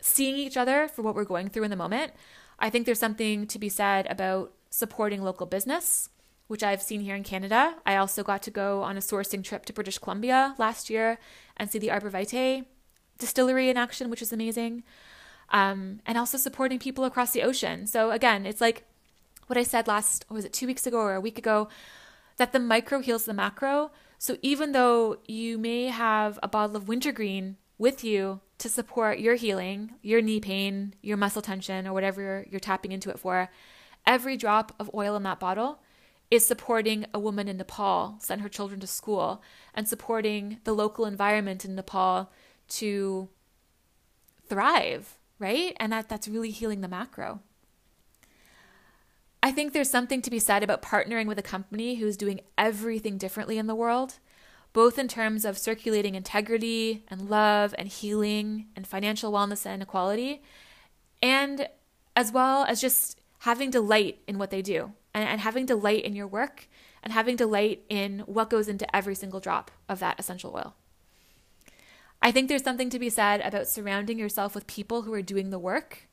seeing 0.02 0.36
each 0.36 0.58
other 0.58 0.90
for 0.90 1.02
what 1.02 1.16
we're 1.16 1.24
going 1.24 1.48
through 1.48 1.64
in 1.64 1.72
the 1.72 1.78
moment, 1.78 2.12
I 2.60 2.70
think 2.70 2.86
there's 2.86 3.00
something 3.00 3.48
to 3.48 3.60
be 3.60 3.70
said 3.70 4.06
about 4.10 4.52
supporting 4.70 5.22
local 5.22 5.46
business, 5.46 6.10
which 6.50 6.64
I've 6.64 6.82
seen 6.82 7.02
here 7.02 7.16
in 7.16 7.22
Canada. 7.22 7.76
I 7.86 7.96
also 7.96 8.24
got 8.24 8.42
to 8.42 8.52
go 8.52 8.82
on 8.82 8.98
a 8.98 9.02
sourcing 9.02 9.44
trip 9.44 9.66
to 9.66 9.74
British 9.74 10.00
Columbia 10.00 10.56
last 10.58 10.90
year 10.90 11.20
and 11.56 11.70
see 11.70 11.78
the 11.78 11.92
Arbor 11.92 12.10
Vitae 12.10 12.66
distillery 13.20 13.70
in 13.70 13.78
action, 13.78 14.10
which 14.10 14.24
is 14.24 14.34
amazing. 14.34 14.84
Um, 15.52 16.00
and 16.08 16.18
also 16.18 16.40
supporting 16.40 16.80
people 16.80 17.06
across 17.06 17.34
the 17.34 17.44
ocean. 17.44 17.86
So 17.86 18.10
again, 18.10 18.48
it's 18.48 18.62
like 18.62 18.86
what 19.46 19.60
I 19.60 19.64
said 19.64 19.88
last, 19.88 20.26
was 20.28 20.44
it 20.44 20.52
two 20.52 20.66
weeks 20.66 20.88
ago 20.88 20.98
or 20.98 21.14
a 21.14 21.22
week 21.22 21.38
ago, 21.38 21.70
that 22.38 22.52
the 22.52 22.60
micro 22.60 23.00
heals 23.00 23.26
the 23.26 23.34
macro. 23.34 23.92
So 24.18 24.36
even 24.42 24.72
though 24.72 25.20
you 25.28 25.60
may 25.60 25.86
have 25.86 26.40
a 26.42 26.48
bottle 26.48 26.76
of 26.76 26.88
wintergreen 26.88 27.58
with 27.78 28.04
you 28.04 28.42
to 28.58 28.70
support 28.70 29.20
your 29.20 29.36
healing, 29.36 29.92
your 30.02 30.20
knee 30.20 30.40
pain, 30.40 30.96
your 31.04 31.16
muscle 31.16 31.44
tension, 31.44 31.86
or 31.86 31.94
whatever 31.94 32.44
you're 32.50 32.60
tapping 32.60 32.92
into 32.92 33.12
it 33.12 33.20
for, 33.20 33.52
Every 34.06 34.38
drop 34.38 34.74
of 34.80 34.90
oil 34.94 35.16
in 35.16 35.24
that 35.24 35.40
bottle 35.40 35.80
is 36.32 36.46
supporting 36.46 37.06
a 37.14 37.20
woman 37.20 37.48
in 37.48 37.58
Nepal 37.58 38.18
send 38.20 38.42
her 38.42 38.50
children 38.50 38.80
to 38.80 38.88
school 38.88 39.42
and 39.74 39.88
supporting 39.88 40.60
the 40.64 40.74
local 40.74 41.06
environment 41.06 41.66
in 41.66 41.76
Nepal 41.76 42.32
to 42.68 43.30
thrive, 44.48 45.18
right? 45.40 45.76
And 45.80 45.92
that 45.92 46.10
that's 46.10 46.28
really 46.28 46.52
healing 46.52 46.82
the 46.82 46.88
macro. 46.88 47.42
I 49.42 49.52
think 49.52 49.74
there's 49.74 49.90
something 49.90 50.22
to 50.22 50.30
be 50.30 50.40
said 50.40 50.64
about 50.64 50.82
partnering 50.82 51.26
with 51.26 51.40
a 51.40 51.44
company 51.44 51.96
who's 51.96 52.18
doing 52.18 52.42
everything 52.58 53.18
differently 53.18 53.58
in 53.58 53.68
the 53.68 53.76
world, 53.76 54.20
both 54.74 55.00
in 55.00 55.08
terms 55.08 55.46
of 55.46 55.58
circulating 55.58 56.14
integrity 56.14 57.06
and 57.08 57.30
love 57.30 57.74
and 57.78 57.88
healing 57.88 58.68
and 58.76 58.86
financial 58.86 59.32
wellness 59.32 59.66
and 59.66 59.82
equality, 59.82 60.44
and 61.24 61.70
as 62.16 62.32
well 62.32 62.66
as 62.66 62.82
just 62.82 63.20
having 63.40 63.72
delight 63.72 64.20
in 64.28 64.38
what 64.38 64.52
they 64.52 64.62
do 64.62 64.92
and, 65.14 65.28
and 65.28 65.42
having 65.42 65.66
delight 65.66 66.04
in 66.04 66.16
your 66.16 66.28
work 66.28 66.68
and 67.04 67.14
having 67.14 67.36
delight 67.36 67.84
in 67.90 68.20
what 68.22 68.50
goes 68.50 68.68
into 68.68 68.96
every 68.96 69.16
single 69.16 69.40
drop 69.40 69.72
of 69.88 70.00
that 70.00 70.20
essential 70.20 70.54
oil. 70.56 70.76
I 72.22 72.32
think 72.32 72.50
there's 72.50 72.64
something 72.64 72.90
to 72.90 73.00
be 73.00 73.10
said 73.10 73.42
about 73.42 73.68
surrounding 73.68 74.20
yourself 74.20 74.54
with 74.54 74.68
people 74.68 75.04
who 75.04 75.14
are 75.14 75.22
doing 75.22 75.50
the 75.50 75.60
work. 75.60 76.10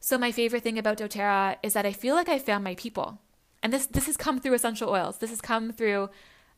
So 0.00 0.16
my 0.16 0.32
favorite 0.32 0.62
thing 0.62 0.78
about 0.78 0.98
doTERRA 0.98 1.56
is 1.62 1.74
that 1.74 1.84
I 1.84 1.92
feel 1.92 2.14
like 2.14 2.28
I 2.28 2.38
found 2.38 2.64
my 2.64 2.74
people. 2.74 3.18
And 3.62 3.72
this 3.72 3.86
this 3.86 4.06
has 4.06 4.16
come 4.16 4.40
through 4.40 4.54
essential 4.54 4.88
oils. 4.88 5.18
This 5.18 5.28
has 5.28 5.42
come 5.42 5.70
through 5.70 6.08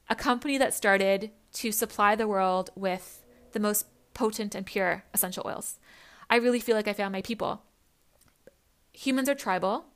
a 0.08 0.14
company 0.14 0.56
that 0.58 0.74
started 0.74 1.32
to 1.54 1.72
supply 1.72 2.14
the 2.14 2.28
world 2.28 2.70
with 2.76 3.24
the 3.52 3.60
most 3.60 3.86
potent 4.14 4.54
and 4.54 4.64
pure 4.64 5.04
essential 5.12 5.42
oils. 5.46 5.80
I 6.30 6.36
really 6.36 6.60
feel 6.60 6.76
like 6.76 6.86
I 6.86 6.92
found 6.92 7.12
my 7.12 7.22
people. 7.22 7.62
Humans 8.92 9.28
are 9.28 9.34
tribal, 9.34 9.86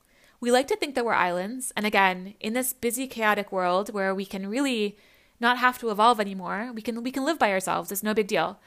we 0.41 0.53
like 0.53 0.69
to 0.69 0.77
think 0.77 0.95
that 0.95 1.05
we're 1.05 1.15
islands. 1.15 1.73
And 1.77 1.87
again, 1.87 2.35
in 2.41 2.53
this 2.53 2.73
busy, 2.73 3.07
chaotic 3.07 3.53
world 3.53 3.93
where 3.93 4.15
we 4.15 4.27
can 4.27 4.49
really 4.49 4.97
not 5.41 5.59
have 5.59 5.79
to 5.79 5.91
evolve 5.91 6.21
anymore, 6.21 6.71
we 6.75 6.83
can 6.83 7.03
we 7.03 7.11
can 7.11 7.25
live 7.25 7.39
by 7.39 7.53
ourselves. 7.53 7.93
It's 7.93 8.03
no 8.03 8.15
big 8.15 8.27
deal. 8.27 8.59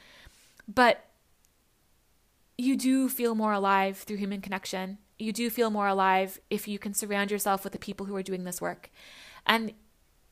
But 0.68 1.06
you 2.58 2.76
do 2.76 3.10
feel 3.10 3.36
more 3.36 3.54
alive 3.54 3.98
through 3.98 4.18
human 4.18 4.42
connection. 4.42 4.98
You 5.18 5.32
do 5.32 5.50
feel 5.50 5.70
more 5.70 5.88
alive 5.88 6.40
if 6.50 6.68
you 6.68 6.78
can 6.78 6.94
surround 6.94 7.32
yourself 7.32 7.64
with 7.64 7.74
the 7.74 7.80
people 7.80 8.06
who 8.06 8.16
are 8.16 8.24
doing 8.24 8.44
this 8.44 8.62
work. 8.62 8.92
And 9.46 9.74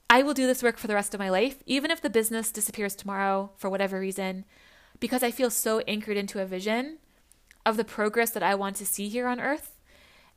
I 0.09 0.23
will 0.23 0.33
do 0.33 0.47
this 0.47 0.63
work 0.63 0.77
for 0.77 0.87
the 0.87 0.93
rest 0.93 1.13
of 1.13 1.19
my 1.19 1.29
life, 1.29 1.63
even 1.65 1.91
if 1.91 2.01
the 2.01 2.09
business 2.09 2.51
disappears 2.51 2.95
tomorrow 2.95 3.51
for 3.57 3.69
whatever 3.69 3.99
reason, 3.99 4.45
because 4.99 5.23
I 5.23 5.31
feel 5.31 5.49
so 5.49 5.79
anchored 5.81 6.17
into 6.17 6.41
a 6.41 6.45
vision 6.45 6.97
of 7.65 7.77
the 7.77 7.83
progress 7.83 8.31
that 8.31 8.43
I 8.43 8.55
want 8.55 8.77
to 8.77 8.85
see 8.85 9.09
here 9.09 9.27
on 9.27 9.39
earth 9.39 9.76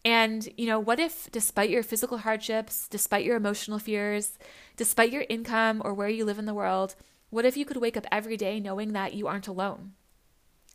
and, 0.04 0.48
you 0.56 0.66
know, 0.66 0.80
what 0.80 0.98
if, 0.98 1.30
despite 1.30 1.70
your 1.70 1.82
physical 1.82 2.18
hardships, 2.18 2.88
despite 2.88 3.24
your 3.24 3.36
emotional 3.36 3.78
fears, 3.78 4.38
despite 4.76 5.12
your 5.12 5.26
income 5.28 5.82
or 5.84 5.92
where 5.92 6.08
you 6.08 6.24
live 6.24 6.38
in 6.38 6.46
the 6.46 6.54
world, 6.54 6.94
what 7.28 7.44
if 7.44 7.56
you 7.56 7.64
could 7.64 7.76
wake 7.76 7.96
up 7.96 8.06
every 8.10 8.36
day 8.36 8.60
knowing 8.60 8.92
that 8.92 9.14
you 9.14 9.26
aren't 9.26 9.46
alone 9.46 9.92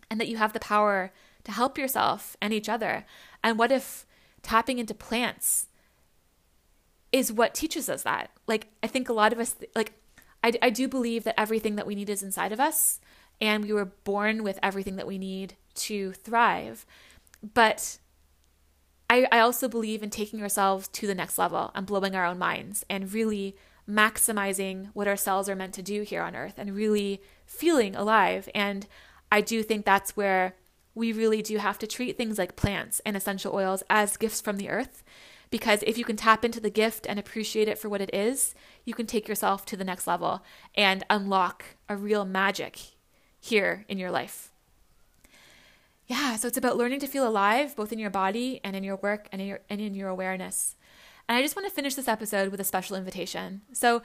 and 0.09 0.19
that 0.19 0.28
you 0.28 0.38
have 0.38 0.53
the 0.53 0.59
power 0.59 1.11
to 1.43 1.51
help 1.51 1.78
yourself 1.78 2.38
and 2.39 2.53
each 2.53 2.69
other? 2.69 3.05
And 3.43 3.57
what 3.57 3.71
if 3.71 4.05
tapping 4.43 4.78
into 4.78 4.93
plants 4.93 5.67
is 7.11 7.34
what 7.34 7.55
teaches 7.55 7.89
us 7.89 8.03
that? 8.03 8.30
Like, 8.45 8.67
I 8.84 8.88
think 8.88 9.09
a 9.09 9.13
lot 9.13 9.34
of 9.34 9.39
us, 9.39 9.55
like, 9.76 9.93
I, 10.43 10.53
I 10.61 10.69
do 10.69 10.88
believe 10.88 11.23
that 11.23 11.39
everything 11.39 11.76
that 11.78 11.88
we 11.88 11.95
need 11.95 12.09
is 12.09 12.21
inside 12.21 12.51
of 12.51 12.59
us, 12.59 12.99
and 13.41 13.65
we 13.65 13.73
were 13.73 13.86
born 13.86 14.43
with 14.43 14.59
everything 14.61 14.97
that 14.97 15.07
we 15.07 15.17
need 15.17 15.55
to 15.76 16.13
thrive. 16.13 16.86
But 17.53 17.97
I, 19.09 19.27
I 19.31 19.39
also 19.39 19.67
believe 19.67 20.01
in 20.01 20.09
taking 20.09 20.41
ourselves 20.41 20.87
to 20.89 21.07
the 21.07 21.15
next 21.15 21.37
level 21.37 21.71
and 21.75 21.85
blowing 21.85 22.15
our 22.15 22.25
own 22.25 22.39
minds 22.39 22.85
and 22.89 23.11
really 23.11 23.55
maximizing 23.87 24.89
what 24.93 25.07
our 25.07 25.15
cells 25.15 25.47
are 25.47 25.55
meant 25.55 25.73
to 25.75 25.83
do 25.83 26.01
here 26.01 26.21
on 26.21 26.35
earth 26.35 26.55
and 26.57 26.75
really 26.75 27.21
feeling 27.45 27.95
alive. 27.95 28.49
And 28.55 28.87
I 29.31 29.41
do 29.41 29.61
think 29.61 29.85
that's 29.85 30.17
where 30.17 30.55
we 30.95 31.11
really 31.11 31.41
do 31.41 31.57
have 31.57 31.77
to 31.79 31.87
treat 31.87 32.17
things 32.17 32.37
like 32.37 32.55
plants 32.55 33.01
and 33.05 33.15
essential 33.15 33.53
oils 33.53 33.83
as 33.89 34.17
gifts 34.17 34.41
from 34.41 34.57
the 34.57 34.69
earth. 34.69 35.03
Because 35.51 35.83
if 35.85 35.97
you 35.97 36.03
can 36.03 36.15
tap 36.15 36.43
into 36.43 36.59
the 36.59 36.71
gift 36.71 37.05
and 37.07 37.19
appreciate 37.19 37.67
it 37.67 37.77
for 37.77 37.89
what 37.89 38.01
it 38.01 38.13
is, 38.13 38.55
you 38.83 38.93
can 38.93 39.05
take 39.05 39.27
yourself 39.27 39.65
to 39.65 39.77
the 39.77 39.83
next 39.83 40.07
level 40.07 40.43
and 40.73 41.05
unlock 41.09 41.63
a 41.87 41.95
real 41.95 42.25
magic 42.25 42.79
here 43.39 43.85
in 43.87 43.99
your 43.99 44.09
life. 44.09 44.51
Yeah, 46.07 46.35
so 46.35 46.47
it's 46.47 46.57
about 46.57 46.77
learning 46.77 46.99
to 46.99 47.07
feel 47.07 47.27
alive 47.27 47.75
both 47.75 47.91
in 47.91 47.99
your 47.99 48.11
body 48.11 48.61
and 48.63 48.75
in 48.75 48.83
your 48.83 48.97
work 48.97 49.27
and 49.31 49.41
in 49.41 49.47
your 49.47 49.59
and 49.69 49.81
in 49.81 49.95
your 49.95 50.09
awareness. 50.09 50.75
And 51.27 51.35
I 51.35 51.41
just 51.41 51.55
want 51.55 51.67
to 51.67 51.73
finish 51.73 51.95
this 51.95 52.07
episode 52.07 52.49
with 52.49 52.59
a 52.59 52.63
special 52.63 52.95
invitation. 52.95 53.61
So, 53.73 54.03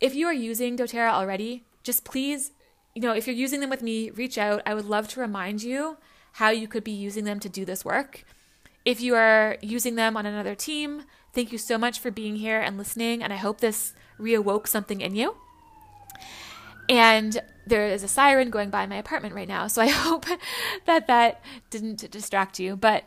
if 0.00 0.14
you 0.14 0.26
are 0.26 0.34
using 0.34 0.76
doTERRA 0.76 1.10
already, 1.10 1.64
just 1.82 2.04
please, 2.04 2.52
you 2.94 3.00
know, 3.00 3.12
if 3.12 3.26
you're 3.26 3.36
using 3.36 3.60
them 3.60 3.70
with 3.70 3.82
me, 3.82 4.10
reach 4.10 4.36
out. 4.36 4.60
I 4.66 4.74
would 4.74 4.84
love 4.84 5.08
to 5.08 5.20
remind 5.20 5.62
you 5.62 5.96
how 6.32 6.50
you 6.50 6.68
could 6.68 6.84
be 6.84 6.92
using 6.92 7.24
them 7.24 7.40
to 7.40 7.48
do 7.48 7.64
this 7.64 7.84
work. 7.84 8.24
If 8.84 9.00
you 9.00 9.14
are 9.14 9.56
using 9.62 9.94
them 9.94 10.16
on 10.16 10.26
another 10.26 10.54
team, 10.54 11.04
thank 11.32 11.52
you 11.52 11.58
so 11.58 11.78
much 11.78 12.00
for 12.00 12.10
being 12.10 12.36
here 12.36 12.60
and 12.60 12.76
listening. 12.76 13.22
And 13.22 13.32
I 13.32 13.36
hope 13.36 13.60
this 13.60 13.94
reawoke 14.18 14.66
something 14.66 15.00
in 15.00 15.14
you. 15.14 15.36
And 16.92 17.40
there 17.66 17.86
is 17.88 18.02
a 18.02 18.08
siren 18.08 18.50
going 18.50 18.68
by 18.68 18.84
my 18.84 18.96
apartment 18.96 19.34
right 19.34 19.48
now. 19.48 19.66
So 19.66 19.80
I 19.80 19.88
hope 19.88 20.26
that 20.84 21.06
that 21.06 21.42
didn't 21.70 22.10
distract 22.10 22.60
you. 22.60 22.76
But 22.76 23.04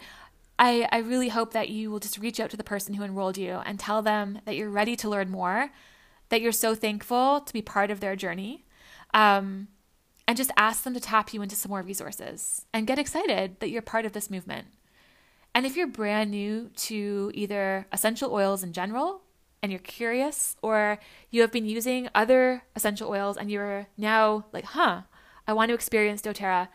I, 0.57 0.87
I 0.91 0.97
really 0.99 1.29
hope 1.29 1.53
that 1.53 1.69
you 1.69 1.91
will 1.91 1.99
just 1.99 2.17
reach 2.17 2.39
out 2.39 2.49
to 2.49 2.57
the 2.57 2.63
person 2.63 2.95
who 2.95 3.03
enrolled 3.03 3.37
you 3.37 3.61
and 3.65 3.79
tell 3.79 4.01
them 4.01 4.39
that 4.45 4.55
you're 4.55 4.69
ready 4.71 4.95
to 4.95 5.09
learn 5.09 5.29
more, 5.29 5.69
that 6.29 6.41
you're 6.41 6.51
so 6.51 6.73
thankful 6.73 7.41
to 7.41 7.53
be 7.53 7.61
part 7.61 7.91
of 7.91 7.99
their 7.99 8.15
journey. 8.15 8.65
Um, 9.13 9.67
and 10.27 10.35
just 10.35 10.51
ask 10.57 10.83
them 10.83 10.95
to 10.95 10.99
tap 10.99 11.31
you 11.33 11.43
into 11.43 11.55
some 11.55 11.69
more 11.69 11.83
resources 11.83 12.65
and 12.73 12.87
get 12.87 12.97
excited 12.97 13.59
that 13.59 13.69
you're 13.69 13.83
part 13.83 14.05
of 14.05 14.13
this 14.13 14.31
movement. 14.31 14.67
And 15.53 15.67
if 15.67 15.77
you're 15.77 15.85
brand 15.85 16.31
new 16.31 16.71
to 16.77 17.29
either 17.35 17.85
essential 17.91 18.33
oils 18.33 18.63
in 18.63 18.73
general 18.73 19.21
and 19.61 19.71
you're 19.71 19.79
curious, 19.79 20.55
or 20.61 20.99
you 21.31 21.41
have 21.41 21.51
been 21.51 21.65
using 21.65 22.09
other 22.13 22.63
essential 22.75 23.09
oils 23.09 23.37
and 23.37 23.49
you're 23.49 23.87
now 23.97 24.45
like, 24.53 24.65
huh, 24.65 25.01
I 25.47 25.53
want 25.53 25.69
to 25.69 25.75
experience 25.75 26.21
doTERRA, 26.21 26.67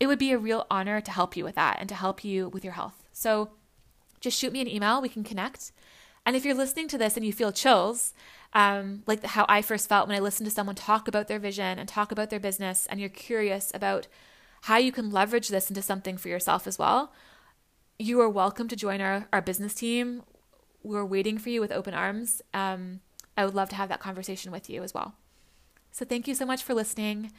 it 0.00 0.06
would 0.06 0.18
be 0.18 0.32
a 0.32 0.38
real 0.38 0.66
honor 0.70 1.00
to 1.00 1.10
help 1.10 1.36
you 1.36 1.44
with 1.44 1.56
that 1.56 1.76
and 1.80 1.88
to 1.88 1.94
help 1.94 2.24
you 2.24 2.48
with 2.48 2.64
your 2.64 2.74
health. 2.74 3.04
So 3.12 3.50
just 4.20 4.38
shoot 4.38 4.52
me 4.52 4.60
an 4.60 4.68
email, 4.68 5.02
we 5.02 5.08
can 5.08 5.24
connect. 5.24 5.72
And 6.24 6.36
if 6.36 6.44
you're 6.44 6.54
listening 6.54 6.88
to 6.88 6.98
this 6.98 7.16
and 7.16 7.24
you 7.24 7.32
feel 7.32 7.52
chills, 7.52 8.12
um, 8.52 9.02
like 9.06 9.24
how 9.24 9.44
I 9.48 9.62
first 9.62 9.88
felt 9.88 10.08
when 10.08 10.16
I 10.16 10.20
listened 10.20 10.48
to 10.48 10.54
someone 10.54 10.74
talk 10.74 11.08
about 11.08 11.28
their 11.28 11.38
vision 11.38 11.78
and 11.78 11.88
talk 11.88 12.12
about 12.12 12.30
their 12.30 12.40
business, 12.40 12.86
and 12.90 13.00
you're 13.00 13.08
curious 13.08 13.70
about 13.74 14.08
how 14.62 14.76
you 14.76 14.92
can 14.92 15.10
leverage 15.10 15.48
this 15.48 15.70
into 15.70 15.82
something 15.82 16.16
for 16.16 16.28
yourself 16.28 16.66
as 16.66 16.78
well, 16.78 17.12
you 17.98 18.20
are 18.20 18.28
welcome 18.28 18.68
to 18.68 18.76
join 18.76 19.00
our, 19.00 19.26
our 19.32 19.42
business 19.42 19.74
team. 19.74 20.22
We're 20.88 21.04
waiting 21.04 21.36
for 21.36 21.50
you 21.50 21.60
with 21.60 21.70
open 21.70 21.92
arms. 21.92 22.40
Um, 22.54 23.00
I 23.36 23.44
would 23.44 23.54
love 23.54 23.68
to 23.68 23.76
have 23.76 23.90
that 23.90 24.00
conversation 24.00 24.50
with 24.50 24.70
you 24.70 24.82
as 24.82 24.94
well. 24.94 25.14
So, 25.92 26.06
thank 26.06 26.26
you 26.26 26.34
so 26.34 26.46
much 26.46 26.62
for 26.62 26.72
listening. 26.72 27.30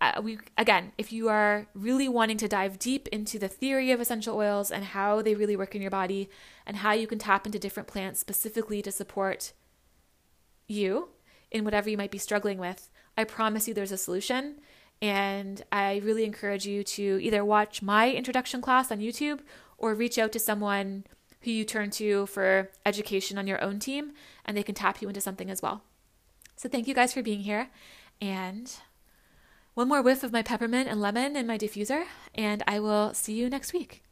Uh, 0.00 0.20
we 0.22 0.38
again, 0.56 0.92
if 0.96 1.12
you 1.12 1.28
are 1.28 1.66
really 1.74 2.08
wanting 2.08 2.36
to 2.36 2.46
dive 2.46 2.78
deep 2.78 3.08
into 3.08 3.40
the 3.40 3.48
theory 3.48 3.90
of 3.90 4.00
essential 4.00 4.36
oils 4.36 4.70
and 4.70 4.84
how 4.84 5.20
they 5.20 5.34
really 5.34 5.56
work 5.56 5.74
in 5.74 5.82
your 5.82 5.90
body 5.90 6.30
and 6.64 6.78
how 6.78 6.92
you 6.92 7.08
can 7.08 7.18
tap 7.18 7.44
into 7.44 7.58
different 7.58 7.88
plants 7.88 8.20
specifically 8.20 8.80
to 8.82 8.92
support 8.92 9.52
you 10.68 11.08
in 11.50 11.64
whatever 11.64 11.90
you 11.90 11.96
might 11.96 12.10
be 12.12 12.18
struggling 12.18 12.58
with, 12.58 12.88
I 13.18 13.24
promise 13.24 13.66
you 13.66 13.74
there's 13.74 13.92
a 13.92 13.96
solution. 13.96 14.60
And 15.00 15.62
I 15.72 16.00
really 16.04 16.24
encourage 16.24 16.66
you 16.66 16.84
to 16.84 17.18
either 17.20 17.44
watch 17.44 17.82
my 17.82 18.12
introduction 18.12 18.60
class 18.60 18.92
on 18.92 19.00
YouTube 19.00 19.40
or 19.76 19.92
reach 19.92 20.18
out 20.18 20.30
to 20.32 20.38
someone 20.38 21.04
who 21.42 21.50
you 21.50 21.64
turn 21.64 21.90
to 21.90 22.26
for 22.26 22.70
education 22.86 23.38
on 23.38 23.46
your 23.46 23.62
own 23.62 23.78
team, 23.78 24.12
and 24.44 24.56
they 24.56 24.62
can 24.62 24.74
tap 24.74 25.02
you 25.02 25.08
into 25.08 25.20
something 25.20 25.50
as 25.50 25.62
well. 25.62 25.82
So, 26.56 26.68
thank 26.68 26.86
you 26.86 26.94
guys 26.94 27.12
for 27.12 27.22
being 27.22 27.40
here. 27.40 27.70
And 28.20 28.72
one 29.74 29.88
more 29.88 30.02
whiff 30.02 30.22
of 30.22 30.32
my 30.32 30.42
peppermint 30.42 30.88
and 30.88 31.00
lemon 31.00 31.34
in 31.34 31.46
my 31.46 31.56
diffuser, 31.56 32.04
and 32.34 32.62
I 32.66 32.78
will 32.78 33.14
see 33.14 33.32
you 33.32 33.48
next 33.48 33.72
week. 33.72 34.02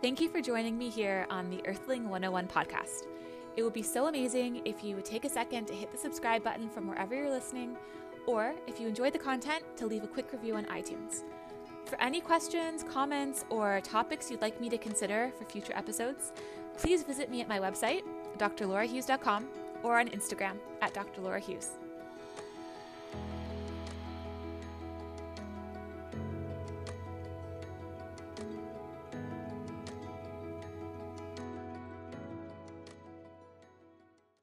Thank 0.00 0.20
you 0.20 0.28
for 0.28 0.40
joining 0.40 0.78
me 0.78 0.90
here 0.90 1.26
on 1.28 1.50
the 1.50 1.60
Earthling 1.66 2.08
101 2.08 2.46
podcast. 2.46 3.08
It 3.56 3.64
would 3.64 3.72
be 3.72 3.82
so 3.82 4.06
amazing 4.06 4.62
if 4.64 4.84
you 4.84 4.94
would 4.94 5.04
take 5.04 5.24
a 5.24 5.28
second 5.28 5.66
to 5.66 5.74
hit 5.74 5.90
the 5.90 5.98
subscribe 5.98 6.44
button 6.44 6.70
from 6.70 6.86
wherever 6.86 7.16
you're 7.16 7.28
listening, 7.28 7.76
or 8.24 8.54
if 8.68 8.78
you 8.78 8.86
enjoyed 8.86 9.12
the 9.12 9.18
content, 9.18 9.64
to 9.76 9.86
leave 9.86 10.04
a 10.04 10.06
quick 10.06 10.32
review 10.32 10.54
on 10.54 10.66
iTunes. 10.66 11.24
For 11.88 11.98
any 12.02 12.20
questions, 12.20 12.84
comments, 12.84 13.46
or 13.48 13.80
topics 13.80 14.30
you'd 14.30 14.42
like 14.42 14.60
me 14.60 14.68
to 14.68 14.76
consider 14.76 15.32
for 15.38 15.46
future 15.46 15.72
episodes, 15.74 16.32
please 16.76 17.02
visit 17.02 17.30
me 17.30 17.40
at 17.40 17.48
my 17.48 17.58
website, 17.58 18.02
drlaurahughes.com, 18.36 19.48
or 19.82 19.98
on 19.98 20.08
Instagram 20.08 20.58
at 20.82 20.92
drlaurahughes. 20.92 21.87